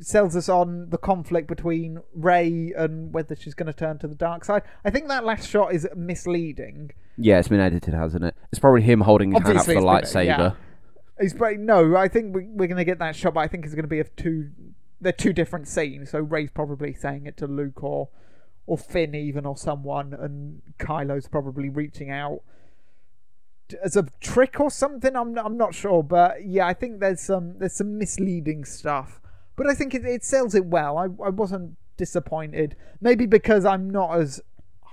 sells 0.00 0.36
us 0.36 0.48
on 0.48 0.90
the 0.90 0.98
conflict 0.98 1.48
between 1.48 1.98
Rey 2.14 2.72
and 2.76 3.12
whether 3.12 3.34
she's 3.34 3.54
going 3.54 3.66
to 3.66 3.72
turn 3.72 3.98
to 3.98 4.08
the 4.08 4.14
dark 4.14 4.44
side. 4.44 4.62
I 4.84 4.90
think 4.90 5.08
that 5.08 5.24
last 5.24 5.48
shot 5.48 5.74
is 5.74 5.86
misleading. 5.96 6.92
Yeah, 7.16 7.38
it's 7.38 7.48
been 7.48 7.60
edited, 7.60 7.94
hasn't 7.94 8.24
it? 8.24 8.34
It's 8.50 8.58
probably 8.58 8.82
him 8.82 9.00
holding 9.00 9.32
his 9.32 9.42
hand 9.42 9.58
up 9.58 9.64
for 9.66 9.74
the 9.74 9.80
lightsaber. 9.80 10.26
yeah. 10.26 10.52
It's 11.18 11.34
probably, 11.34 11.58
no, 11.58 11.96
I 11.96 12.08
think 12.08 12.34
we, 12.34 12.44
we're 12.44 12.68
going 12.68 12.78
to 12.78 12.84
get 12.84 12.98
that 13.00 13.14
shot, 13.14 13.34
but 13.34 13.40
I 13.40 13.48
think 13.48 13.64
it's 13.64 13.74
going 13.74 13.84
to 13.84 13.88
be 13.88 14.00
of 14.00 14.14
two. 14.16 14.50
They're 15.00 15.12
two 15.12 15.32
different 15.32 15.68
scenes. 15.68 16.10
So 16.10 16.20
Rey's 16.20 16.50
probably 16.50 16.94
saying 16.94 17.26
it 17.26 17.36
to 17.38 17.46
Luke 17.46 17.82
or 17.82 18.08
or 18.66 18.78
Finn 18.78 19.14
even 19.14 19.44
or 19.44 19.56
someone, 19.56 20.14
and 20.14 20.62
Kylo's 20.78 21.28
probably 21.28 21.68
reaching 21.68 22.10
out 22.10 22.42
as 23.82 23.96
a 23.96 24.06
trick 24.20 24.60
or 24.60 24.70
something. 24.70 25.16
I'm 25.16 25.38
I'm 25.38 25.56
not 25.56 25.74
sure, 25.74 26.02
but 26.02 26.44
yeah, 26.44 26.66
I 26.66 26.74
think 26.74 27.00
there's 27.00 27.20
some 27.20 27.58
there's 27.58 27.74
some 27.74 27.98
misleading 27.98 28.64
stuff, 28.64 29.20
but 29.56 29.66
I 29.66 29.74
think 29.74 29.94
it, 29.94 30.04
it 30.04 30.24
sells 30.24 30.54
it 30.54 30.66
well. 30.66 30.98
I 30.98 31.04
I 31.24 31.30
wasn't 31.30 31.76
disappointed. 31.96 32.76
Maybe 33.00 33.26
because 33.26 33.64
I'm 33.64 33.90
not 33.90 34.18
as 34.18 34.40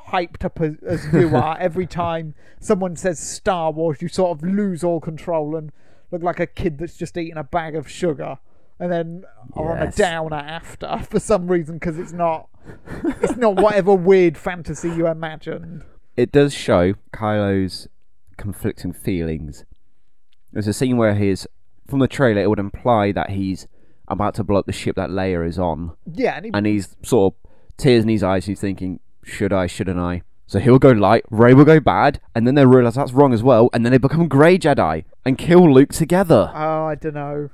hyped 0.10 0.43
up 0.43 0.60
as, 0.62 0.76
as 0.86 1.05
you 1.14 1.36
are. 1.36 1.57
Every 1.60 1.88
time 1.88 2.36
someone 2.60 2.95
says 2.95 3.20
Star 3.20 3.72
Wars, 3.72 4.01
you 4.01 4.07
sort 4.07 4.38
of 4.38 4.43
lose 4.43 4.84
all 4.84 4.99
control 4.99 5.55
and 5.55 5.72
look 6.12 6.24
like 6.24 6.39
a 6.39 6.47
kid 6.47 6.78
that's 6.80 6.97
just 6.97 7.18
eaten 7.18 7.38
a 7.38 7.43
bag 7.43 7.76
of 7.76 7.89
sugar. 7.89 8.39
And 8.80 8.91
then 8.91 9.24
are 9.53 9.78
on 9.78 9.88
a 9.88 9.91
downer 9.91 10.38
after 10.38 10.99
for 11.10 11.20
some 11.20 11.47
reason 11.47 11.76
because 11.76 11.99
it's 11.99 12.14
not, 12.14 12.47
it's 13.22 13.36
not 13.36 13.57
whatever 13.57 13.93
weird 14.12 14.38
fantasy 14.38 14.89
you 14.89 15.07
imagined. 15.07 15.84
it 16.16 16.32
does 16.32 16.53
show 16.53 16.93
Kylo's 17.14 17.88
conflicting 18.38 18.93
feelings. 18.93 19.66
There's 20.53 20.68
a 20.68 20.74
scene 20.74 20.95
where 20.97 21.16
he's 21.16 21.45
from 21.88 21.99
the 21.99 22.07
trailer. 22.07 22.41
It 22.41 22.49
would 22.49 22.60
imply 22.60 23.12
that 23.12 23.32
he's 23.32 23.68
about 24.10 24.36
to 24.36 24.43
blow 24.43 24.60
up 24.60 24.66
the 24.66 24.72
ship 24.74 24.95
that 24.95 25.10
Leia 25.10 25.47
is 25.47 25.60
on, 25.60 25.91
Yeah, 26.12 26.36
and 26.38 26.45
he, 26.45 26.51
and 26.53 26.66
he's 26.66 26.95
sort 27.03 27.34
of 27.34 27.51
tears 27.78 28.03
in 28.03 28.10
his 28.10 28.24
eyes. 28.24 28.45
He's 28.45 28.60
thinking, 28.60 28.99
"Should 29.24 29.53
I? 29.53 29.68
Shouldn't 29.68 29.99
I?" 29.99 30.24
So 30.47 30.57
he'll 30.60 30.80
go 30.80 30.89
light, 30.91 31.26
Rey 31.30 31.53
will 31.53 31.64
go 31.66 31.80
bad, 31.80 32.20
and 32.34 32.47
then 32.47 32.55
they 32.55 32.66
realise 32.66 32.95
that's 32.95 33.14
wrong 33.14 33.34
as 33.34 33.43
well, 33.43 33.70
and 33.72 33.86
then 33.86 33.91
they 33.91 33.99
become 33.99 34.28
Grey 34.28 34.57
Jedi 34.57 35.03
and 35.24 35.38
kill 35.38 35.72
Luke 35.72 35.93
together. 35.93 36.51
oh, 36.55 36.86
I 36.86 36.95
don't 36.95 37.14
know. 37.14 37.49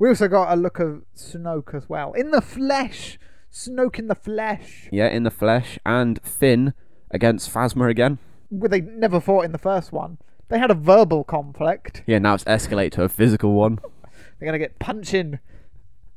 We 0.00 0.08
also 0.08 0.26
got 0.26 0.52
a 0.52 0.56
look 0.56 0.80
of 0.80 1.02
Snoke 1.16 1.72
as 1.74 1.88
well 1.88 2.12
in 2.14 2.32
the 2.32 2.40
flesh. 2.40 3.18
Snoke 3.52 3.98
in 4.00 4.08
the 4.08 4.16
flesh. 4.16 4.88
Yeah, 4.90 5.06
in 5.08 5.22
the 5.22 5.30
flesh, 5.30 5.78
and 5.86 6.20
Finn 6.24 6.74
against 7.12 7.52
Phasma 7.52 7.88
again. 7.88 8.18
Well, 8.50 8.68
they 8.68 8.80
never 8.80 9.20
fought 9.20 9.44
in 9.44 9.52
the 9.52 9.58
first 9.58 9.92
one. 9.92 10.18
They 10.48 10.58
had 10.58 10.70
a 10.70 10.74
verbal 10.74 11.22
conflict. 11.22 12.02
Yeah, 12.06 12.18
now 12.18 12.34
it's 12.34 12.44
escalated 12.44 12.92
to 12.92 13.04
a 13.04 13.08
physical 13.08 13.52
one. 13.52 13.78
They're 14.38 14.46
gonna 14.46 14.58
get 14.58 14.80
punching. 14.80 15.38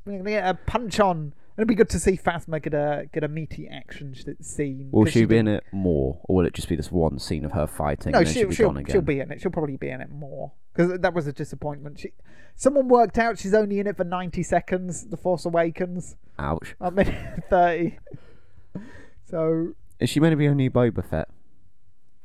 They're 0.06 0.18
gonna 0.18 0.30
get 0.30 0.48
a 0.48 0.54
punch 0.54 1.00
on. 1.00 1.34
It'd 1.58 1.68
be 1.68 1.76
good 1.76 1.90
to 1.90 2.00
see 2.00 2.18
Phasma 2.18 2.62
get 2.62 2.74
a 2.74 3.08
get 3.14 3.24
a 3.24 3.28
meaty 3.28 3.68
action 3.68 4.14
scene. 4.42 4.90
Will 4.92 5.06
she 5.06 5.26
be 5.26 5.38
in 5.38 5.48
it 5.48 5.64
more, 5.72 6.20
or 6.26 6.38
will 6.38 6.46
it 6.46 6.54
just 6.54 6.68
be 6.68 6.76
this 6.76 6.92
one 6.92 7.18
scene 7.18 7.46
of 7.46 7.54
her 7.54 7.66
fighting 7.66 8.12
No, 8.12 8.24
she'll 8.24 8.52
she'll 8.52 8.72
be 8.72 8.84
she'll, 8.84 8.94
she'll 8.94 9.02
be 9.02 9.20
in 9.20 9.32
it. 9.32 9.42
She'll 9.42 9.52
probably 9.52 9.78
be 9.78 9.90
in 9.90 10.02
it 10.02 10.10
more 10.12 10.52
because 10.74 11.00
that 11.00 11.14
was 11.14 11.28
a 11.28 11.34
disappointment. 11.34 12.00
She, 12.00 12.12
someone 12.56 12.88
worked 12.90 13.18
out 13.18 13.40
she's 13.40 13.54
only 13.54 13.80
in 13.80 13.88
it 13.88 13.96
for 13.96 14.04
ninety 14.04 14.44
seconds. 14.44 15.08
The 15.08 15.18
Force 15.18 15.46
Awakens. 15.46 16.18
Ouch. 16.38 16.76
I 16.82 16.90
mean 16.90 17.16
thirty. 17.50 18.00
So 19.26 19.74
Is 20.00 20.10
she 20.10 20.20
meant 20.20 20.34
to 20.34 20.38
be 20.38 20.48
only 20.48 20.70
Boba 20.70 21.04
Fett? 21.04 21.30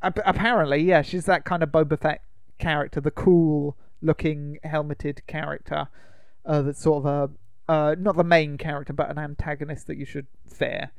ap- 0.02 0.18
apparently, 0.24 0.78
yeah, 0.82 1.02
she's 1.02 1.24
that 1.26 1.44
kind 1.44 1.62
of 1.62 1.70
Boba 1.70 1.98
Fett 1.98 2.22
character, 2.58 3.00
the 3.00 3.10
cool 3.10 3.76
looking 4.02 4.58
helmeted 4.64 5.26
character. 5.26 5.88
Uh, 6.44 6.62
that's 6.62 6.82
sort 6.82 7.04
of 7.04 7.06
a 7.06 7.30
uh, 7.70 7.94
not 7.96 8.16
the 8.16 8.24
main 8.24 8.58
character, 8.58 8.92
but 8.92 9.08
an 9.10 9.18
antagonist 9.18 9.86
that 9.86 9.96
you 9.96 10.04
should 10.04 10.26
fear. 10.52 10.90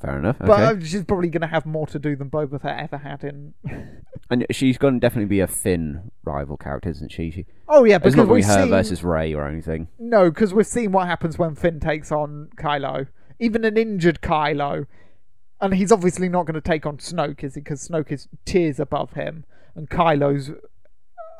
Fair 0.00 0.16
enough. 0.16 0.36
Okay. 0.36 0.46
But 0.46 0.60
uh, 0.60 0.80
she's 0.80 1.04
probably 1.04 1.28
going 1.28 1.40
to 1.40 1.48
have 1.48 1.66
more 1.66 1.88
to 1.88 1.98
do 1.98 2.14
than 2.14 2.30
Boba 2.30 2.62
Fett 2.62 2.78
ever 2.78 2.98
had 2.98 3.24
in. 3.24 3.52
and 4.30 4.46
she's 4.52 4.78
going 4.78 4.94
to 4.94 5.00
definitely 5.00 5.28
be 5.28 5.40
a 5.40 5.48
Finn 5.48 6.12
rival 6.22 6.56
character, 6.56 6.88
isn't 6.88 7.10
she? 7.10 7.32
she 7.32 7.46
oh 7.68 7.84
yeah, 7.84 7.98
because 7.98 8.14
it's 8.14 8.16
not 8.16 8.28
going 8.28 8.42
to 8.42 8.48
be 8.48 8.52
her 8.52 8.62
seen 8.62 8.70
versus 8.70 9.02
Rey 9.02 9.34
or 9.34 9.48
anything. 9.48 9.88
no, 9.98 10.30
because 10.30 10.54
we've 10.54 10.66
seen 10.66 10.92
what 10.92 11.08
happens 11.08 11.36
when 11.36 11.56
Finn 11.56 11.80
takes 11.80 12.12
on 12.12 12.48
Kylo, 12.56 13.08
even 13.40 13.64
an 13.64 13.76
injured 13.76 14.20
Kylo, 14.22 14.86
and 15.60 15.74
he's 15.74 15.90
obviously 15.90 16.28
not 16.28 16.46
going 16.46 16.54
to 16.54 16.60
take 16.60 16.86
on 16.86 16.98
Snoke, 16.98 17.42
is 17.42 17.56
he? 17.56 17.60
Because 17.60 17.88
Snoke 17.88 18.12
is 18.12 18.28
tiers 18.44 18.78
above 18.78 19.14
him, 19.14 19.44
and 19.74 19.90
Kylo's 19.90 20.50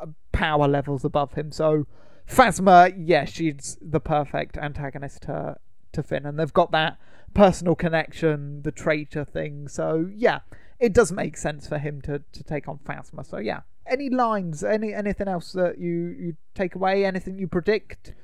uh, 0.03 0.07
power 0.33 0.67
levels 0.67 1.05
above 1.05 1.35
him. 1.35 1.53
So 1.53 1.87
Phasma, 2.31 2.95
yeah, 2.97 3.25
she's 3.25 3.77
the 3.83 4.01
perfect 4.01 4.57
antagonist 4.57 5.23
to 5.23 5.57
to 5.93 6.03
Finn, 6.03 6.25
and 6.25 6.39
they've 6.39 6.53
got 6.53 6.71
that 6.71 6.99
personal 7.35 7.75
connection, 7.75 8.63
the 8.63 8.71
traitor 8.71 9.25
thing. 9.25 9.67
So 9.67 10.09
yeah, 10.15 10.41
it 10.79 10.93
does 10.93 11.11
make 11.11 11.37
sense 11.37 11.67
for 11.67 11.79
him 11.79 12.01
to 12.03 12.23
to 12.33 12.43
take 12.45 12.69
on 12.69 12.79
Phasma. 12.79 13.27
So 13.27 13.39
yeah. 13.39 13.61
Any 13.87 14.09
lines? 14.09 14.63
Any 14.63 14.95
anything 14.95 15.27
else 15.27 15.53
that 15.53 15.79
you 15.79 16.15
you 16.19 16.37
take 16.55 16.77
away? 16.77 17.05
Anything 17.05 17.39
you 17.39 17.49
predict? 17.49 18.15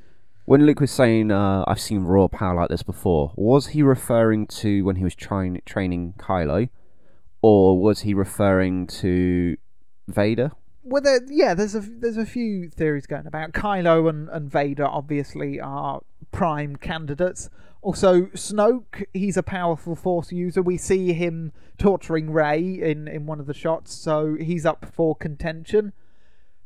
When 0.44 0.64
Luke 0.64 0.78
was 0.78 0.92
saying, 0.92 1.32
uh, 1.32 1.64
"I've 1.66 1.80
seen 1.80 2.04
raw 2.04 2.28
power 2.28 2.54
like 2.54 2.68
this 2.68 2.84
before," 2.84 3.32
was 3.34 3.68
he 3.68 3.82
referring 3.82 4.46
to 4.46 4.84
when 4.84 4.96
he 4.96 5.02
was 5.02 5.16
trying 5.16 5.60
training 5.66 6.14
Kylo, 6.18 6.68
or 7.42 7.80
was 7.80 8.00
he 8.00 8.14
referring 8.14 8.86
to 9.02 9.56
Vader? 10.06 10.52
Well, 10.88 11.02
there, 11.02 11.20
yeah, 11.28 11.54
there's 11.54 11.74
a 11.74 11.80
there's 11.80 12.16
a 12.16 12.24
few 12.24 12.70
theories 12.70 13.06
going 13.06 13.26
about. 13.26 13.50
Kylo 13.50 14.08
and, 14.08 14.28
and 14.28 14.48
Vader 14.48 14.86
obviously 14.86 15.60
are 15.60 16.00
prime 16.30 16.76
candidates. 16.76 17.50
Also, 17.82 18.26
Snoke, 18.26 19.04
he's 19.12 19.36
a 19.36 19.42
powerful 19.42 19.96
Force 19.96 20.30
user. 20.30 20.62
We 20.62 20.76
see 20.76 21.12
him 21.12 21.52
torturing 21.76 22.30
Rey 22.30 22.80
in 22.80 23.08
in 23.08 23.26
one 23.26 23.40
of 23.40 23.46
the 23.46 23.54
shots, 23.54 23.92
so 23.94 24.36
he's 24.38 24.64
up 24.64 24.86
for 24.94 25.16
contention. 25.16 25.92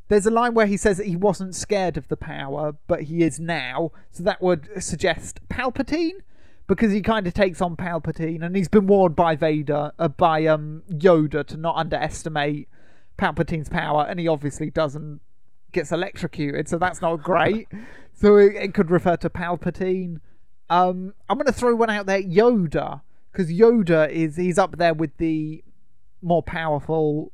There's 0.07 0.27
a 0.27 0.31
line 0.31 0.53
where 0.53 0.67
he 0.67 0.77
says 0.77 0.97
that 0.97 1.07
he 1.07 1.15
wasn't 1.15 1.55
scared 1.55 1.97
of 1.97 2.07
the 2.07 2.17
power, 2.17 2.75
but 2.85 3.03
he 3.03 3.23
is 3.23 3.39
now. 3.39 3.91
So 4.11 4.21
that 4.21 4.39
would 4.39 4.83
suggest 4.83 5.39
Palpatine, 5.49 6.19
because 6.67 6.91
he 6.91 7.01
kind 7.01 7.25
of 7.25 7.33
takes 7.33 7.59
on 7.59 7.75
Palpatine, 7.75 8.43
and 8.45 8.55
he's 8.55 8.67
been 8.67 8.85
warned 8.85 9.15
by 9.15 9.35
Vader, 9.35 9.93
uh, 9.97 10.09
by 10.09 10.45
um 10.45 10.83
Yoda, 10.91 11.43
to 11.47 11.57
not 11.57 11.75
underestimate 11.75 12.67
Palpatine's 13.21 13.69
power, 13.69 14.05
and 14.09 14.19
he 14.19 14.27
obviously 14.27 14.69
doesn't. 14.69 15.21
Gets 15.71 15.93
electrocuted, 15.93 16.67
so 16.67 16.77
that's 16.77 17.01
not 17.01 17.23
great. 17.23 17.67
so 18.13 18.35
it, 18.35 18.55
it 18.55 18.73
could 18.73 18.91
refer 18.91 19.15
to 19.15 19.29
Palpatine. 19.29 20.19
Um, 20.69 21.13
I'm 21.29 21.37
going 21.37 21.45
to 21.47 21.53
throw 21.53 21.75
one 21.75 21.89
out 21.89 22.07
there, 22.07 22.21
Yoda, 22.21 23.01
because 23.31 23.49
Yoda 23.49 24.09
is 24.09 24.35
he's 24.35 24.57
up 24.57 24.77
there 24.77 24.93
with 24.93 25.15
the 25.17 25.63
more 26.21 26.43
powerful 26.43 27.31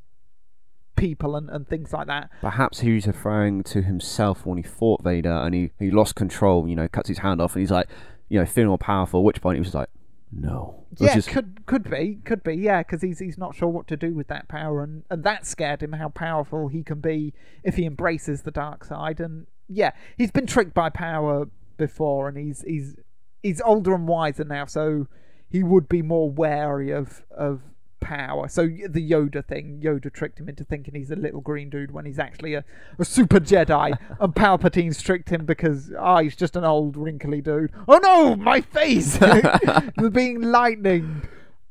people 0.95 1.35
and, 1.35 1.49
and 1.49 1.67
things 1.67 1.93
like 1.93 2.07
that. 2.07 2.29
Perhaps 2.41 2.81
he 2.81 2.93
was 2.93 3.07
referring 3.07 3.63
to 3.63 3.81
himself 3.81 4.45
when 4.45 4.57
he 4.57 4.63
fought 4.63 5.03
Vader 5.03 5.31
and 5.31 5.55
he, 5.55 5.71
he 5.79 5.89
lost 5.89 6.15
control, 6.15 6.67
you 6.67 6.75
know, 6.75 6.87
cuts 6.87 7.07
his 7.07 7.19
hand 7.19 7.41
off 7.41 7.55
and 7.55 7.61
he's 7.61 7.71
like, 7.71 7.87
you 8.29 8.39
know, 8.39 8.45
feeling 8.45 8.69
more 8.69 8.77
powerful, 8.77 9.21
at 9.21 9.23
which 9.23 9.41
point 9.41 9.55
he 9.55 9.61
was 9.61 9.73
like, 9.73 9.89
no. 10.31 10.85
Yeah, 10.97 11.17
is- 11.17 11.27
could 11.27 11.65
could 11.65 11.89
be, 11.89 12.19
could 12.25 12.43
be, 12.43 12.55
yeah, 12.55 12.79
because 12.81 13.01
he's 13.01 13.19
he's 13.19 13.37
not 13.37 13.55
sure 13.55 13.69
what 13.69 13.87
to 13.87 13.97
do 13.97 14.13
with 14.13 14.27
that 14.27 14.47
power, 14.47 14.83
and 14.83 15.03
and 15.09 15.23
that 15.23 15.45
scared 15.45 15.81
him 15.83 15.93
how 15.93 16.09
powerful 16.09 16.67
he 16.67 16.83
can 16.83 16.99
be 16.99 17.33
if 17.63 17.75
he 17.75 17.85
embraces 17.85 18.41
the 18.41 18.51
dark 18.51 18.83
side, 18.83 19.19
and 19.19 19.47
yeah, 19.67 19.91
he's 20.17 20.31
been 20.31 20.47
tricked 20.47 20.73
by 20.73 20.89
power 20.89 21.47
before, 21.77 22.27
and 22.27 22.37
he's 22.37 22.61
he's 22.63 22.95
he's 23.43 23.61
older 23.61 23.93
and 23.93 24.07
wiser 24.07 24.43
now, 24.43 24.65
so 24.65 25.07
he 25.49 25.63
would 25.63 25.87
be 25.87 26.01
more 26.01 26.29
wary 26.29 26.91
of 26.91 27.23
of 27.31 27.61
power. 27.99 28.47
So 28.47 28.63
the 28.67 29.09
Yoda 29.11 29.45
thing, 29.45 29.81
Yoda 29.83 30.11
tricked 30.11 30.39
him 30.39 30.47
into 30.49 30.63
thinking 30.63 30.95
he's 30.95 31.11
a 31.11 31.15
little 31.15 31.41
green 31.41 31.69
dude 31.69 31.91
when 31.91 32.05
he's 32.05 32.19
actually 32.19 32.53
a, 32.53 32.63
a 32.99 33.05
super 33.05 33.39
Jedi, 33.39 33.97
and 34.19 34.33
Palpatine's 34.35 35.01
tricked 35.01 35.29
him 35.29 35.45
because 35.45 35.91
ah, 35.97 36.19
he's 36.21 36.35
just 36.35 36.55
an 36.55 36.63
old 36.63 36.95
wrinkly 36.97 37.41
dude. 37.41 37.71
Oh 37.87 37.97
no, 38.01 38.35
my 38.35 38.61
face! 38.61 39.19
being 40.11 40.41
lightning, 40.41 41.23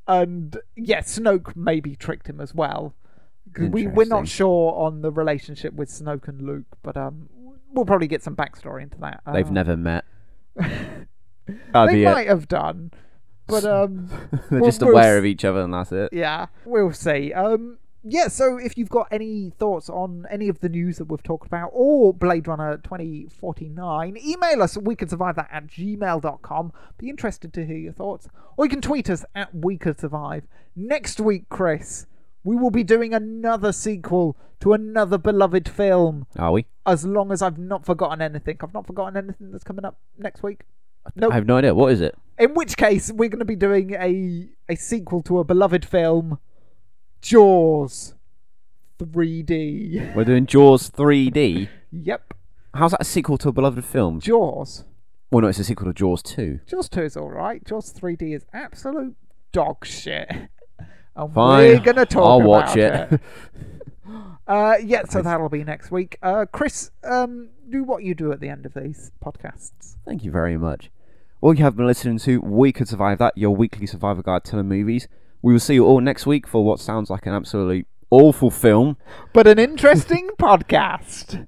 and 0.07 0.57
yeah, 0.77 1.01
Snoke 1.01 1.55
maybe 1.57 1.97
tricked 1.97 2.29
him 2.29 2.41
as 2.41 2.55
well. 2.55 2.95
We 3.59 3.87
we're 3.87 4.05
not 4.07 4.29
sure 4.29 4.75
on 4.75 5.01
the 5.01 5.11
relationship 5.11 5.73
with 5.73 5.89
Snoke 5.89 6.29
and 6.29 6.43
Luke, 6.43 6.67
but 6.83 6.97
um, 6.97 7.29
we'll 7.73 7.87
probably 7.87 8.07
get 8.09 8.23
some 8.23 8.37
backstory 8.37 8.83
into 8.83 8.99
that. 8.99 9.23
They've 9.33 9.47
Uh, 9.47 9.51
never 9.51 9.77
met. 9.77 10.05
That'd 10.57 11.95
They 11.95 12.03
it. 12.03 12.05
might 12.05 12.27
have 12.29 12.49
done, 12.49 12.93
but 13.47 13.65
um. 13.67 14.09
They're 14.51 14.61
Well, 14.61 14.69
just 14.71 14.81
we'll 14.83 14.91
aware 14.93 15.15
s- 15.17 15.19
of 15.19 15.25
each 15.25 15.45
other 15.45 15.61
and 15.61 15.73
that's 15.75 15.93
it. 15.93 16.11
Yeah, 16.13 16.47
we'll 16.65 16.93
see. 16.93 17.33
Um, 17.33 17.79
yeah, 18.09 18.29
so 18.29 18.57
if 18.57 18.79
you've 18.79 18.89
got 18.89 19.09
any 19.11 19.51
thoughts 19.59 19.91
on 19.91 20.27
any 20.31 20.49
of 20.49 20.61
the 20.61 20.69
news 20.69 20.99
that 20.99 21.07
we've 21.07 21.23
talked 21.25 21.49
about 21.49 21.71
or 21.73 22.15
Blade 22.15 22.47
Runner 22.47 22.77
2049, 22.79 24.17
email 24.25 24.63
us 24.63 24.77
at 24.77 24.85
we 24.85 24.95
can 24.95 25.09
survive 25.09 25.35
that 25.37 25.49
at 25.51 25.67
gmail.com. 25.67 26.73
Be 26.99 27.09
interested 27.09 27.53
to 27.55 27.67
hear 27.67 27.77
your 27.77 27.93
thoughts. 27.93 28.29
Or 28.57 28.65
you 28.65 28.69
can 28.71 28.81
tweet 28.81 29.11
us 29.11 29.25
at 29.35 29.55
we 29.55 29.77
could 29.77 29.99
survive. 29.99 30.47
Next 30.77 31.19
week, 31.21 31.49
Chris, 31.49 32.07
we 32.45 32.55
will 32.57 32.71
be 32.71 32.85
doing 32.85 33.13
another 33.13 33.73
sequel 33.73 34.37
to 34.61 34.73
another 34.73 35.19
beloved 35.19 35.69
film. 35.69 36.27
Are 36.39 36.53
we? 36.53 36.67
As 36.87 37.05
long 37.05 37.33
as 37.33 37.43
I've 37.43 37.59
not 37.59 37.85
forgotten 37.85 38.23
anything. 38.23 38.59
I've 38.61 38.73
not 38.75 38.87
forgotten 38.87 39.17
anything 39.17 39.51
that's 39.51 39.65
coming 39.65 39.85
up 39.85 39.99
next 40.17 40.43
week. 40.43 40.61
Nope. 41.17 41.33
I 41.33 41.35
have 41.35 41.47
no 41.47 41.57
idea. 41.57 41.75
What 41.75 41.93
is 41.93 42.01
it? 42.01 42.17
In 42.39 42.55
which 42.55 42.77
case, 42.77 43.11
we're 43.13 43.29
going 43.29 43.39
to 43.41 43.45
be 43.45 43.57
doing 43.57 43.95
a 43.95 44.49
a 44.69 44.77
sequel 44.77 45.23
to 45.23 45.39
a 45.39 45.45
beloved 45.45 45.85
film, 45.85 46.39
Jaws, 47.23 48.15
3D. 48.99 50.15
We're 50.15 50.25
doing 50.25 50.47
Jaws 50.47 50.91
3D. 50.91 51.69
Yep, 51.93 52.35
How's 52.75 52.91
that 52.91 53.01
a 53.01 53.05
sequel 53.05 53.39
to 53.39 53.49
a 53.49 53.53
beloved 53.53 53.85
film? 53.85 54.21
Jaws. 54.21 54.85
Well, 55.31 55.41
no, 55.41 55.49
it's 55.49 55.59
a 55.59 55.65
sequel 55.65 55.87
to 55.87 55.95
Jaws 55.95 56.23
2. 56.23 56.61
Jaws 56.67 56.89
2 56.91 57.03
is 57.03 57.17
all 57.17 57.31
right. 57.31 57.65
Jaws 57.65 57.93
3D 57.93 58.35
is 58.35 58.45
absolute 58.53 59.17
dog 59.53 59.85
shit. 59.85 60.31
And 61.19 61.33
Fine. 61.33 61.59
we're 61.63 61.81
going 61.81 61.97
to 61.97 62.05
talk 62.05 62.43
about 62.43 62.77
it. 62.77 62.93
I'll 62.93 63.09
watch 63.09 63.17
it. 63.17 63.21
Uh, 64.47 64.77
yeah, 64.85 65.03
so 65.09 65.21
that'll 65.21 65.49
be 65.49 65.65
next 65.65 65.91
week. 65.91 66.17
Uh, 66.23 66.47
Chris, 66.53 66.93
um, 67.03 67.49
do 67.69 67.83
what 67.83 68.05
you 68.05 68.15
do 68.15 68.31
at 68.31 68.39
the 68.39 68.49
end 68.49 68.65
of 68.65 68.73
these 68.75 69.11
podcasts. 69.25 69.97
Thank 70.05 70.23
you 70.23 70.31
very 70.31 70.57
much. 70.57 70.91
Well, 71.47 71.55
you 71.55 71.63
have 71.63 71.77
been 71.77 71.87
listening 71.87 72.19
to 72.19 72.41
We 72.41 72.73
Could 72.73 72.89
Survive 72.89 73.19
That, 73.19 73.39
your 73.39 73.55
weekly 73.55 73.87
survivor 73.87 74.21
guide 74.21 74.43
to 74.47 74.57
the 74.57 74.65
movies. 74.65 75.07
We 75.43 75.53
will 75.53 75.61
see 75.61 75.75
you 75.75 75.87
all 75.87 76.01
next 76.01 76.27
week 76.27 76.45
for 76.45 76.65
what 76.65 76.81
sounds 76.81 77.09
like 77.09 77.25
an 77.25 77.35
absolutely 77.35 77.87
awful 78.11 78.51
film. 78.51 78.97
But 79.33 79.47
an 79.47 79.57
interesting 79.57 80.31
podcast. 80.41 81.47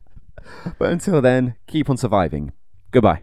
But 0.78 0.92
until 0.92 1.20
then, 1.20 1.56
keep 1.66 1.90
on 1.90 1.96
surviving. 1.96 2.52
Goodbye. 2.92 3.22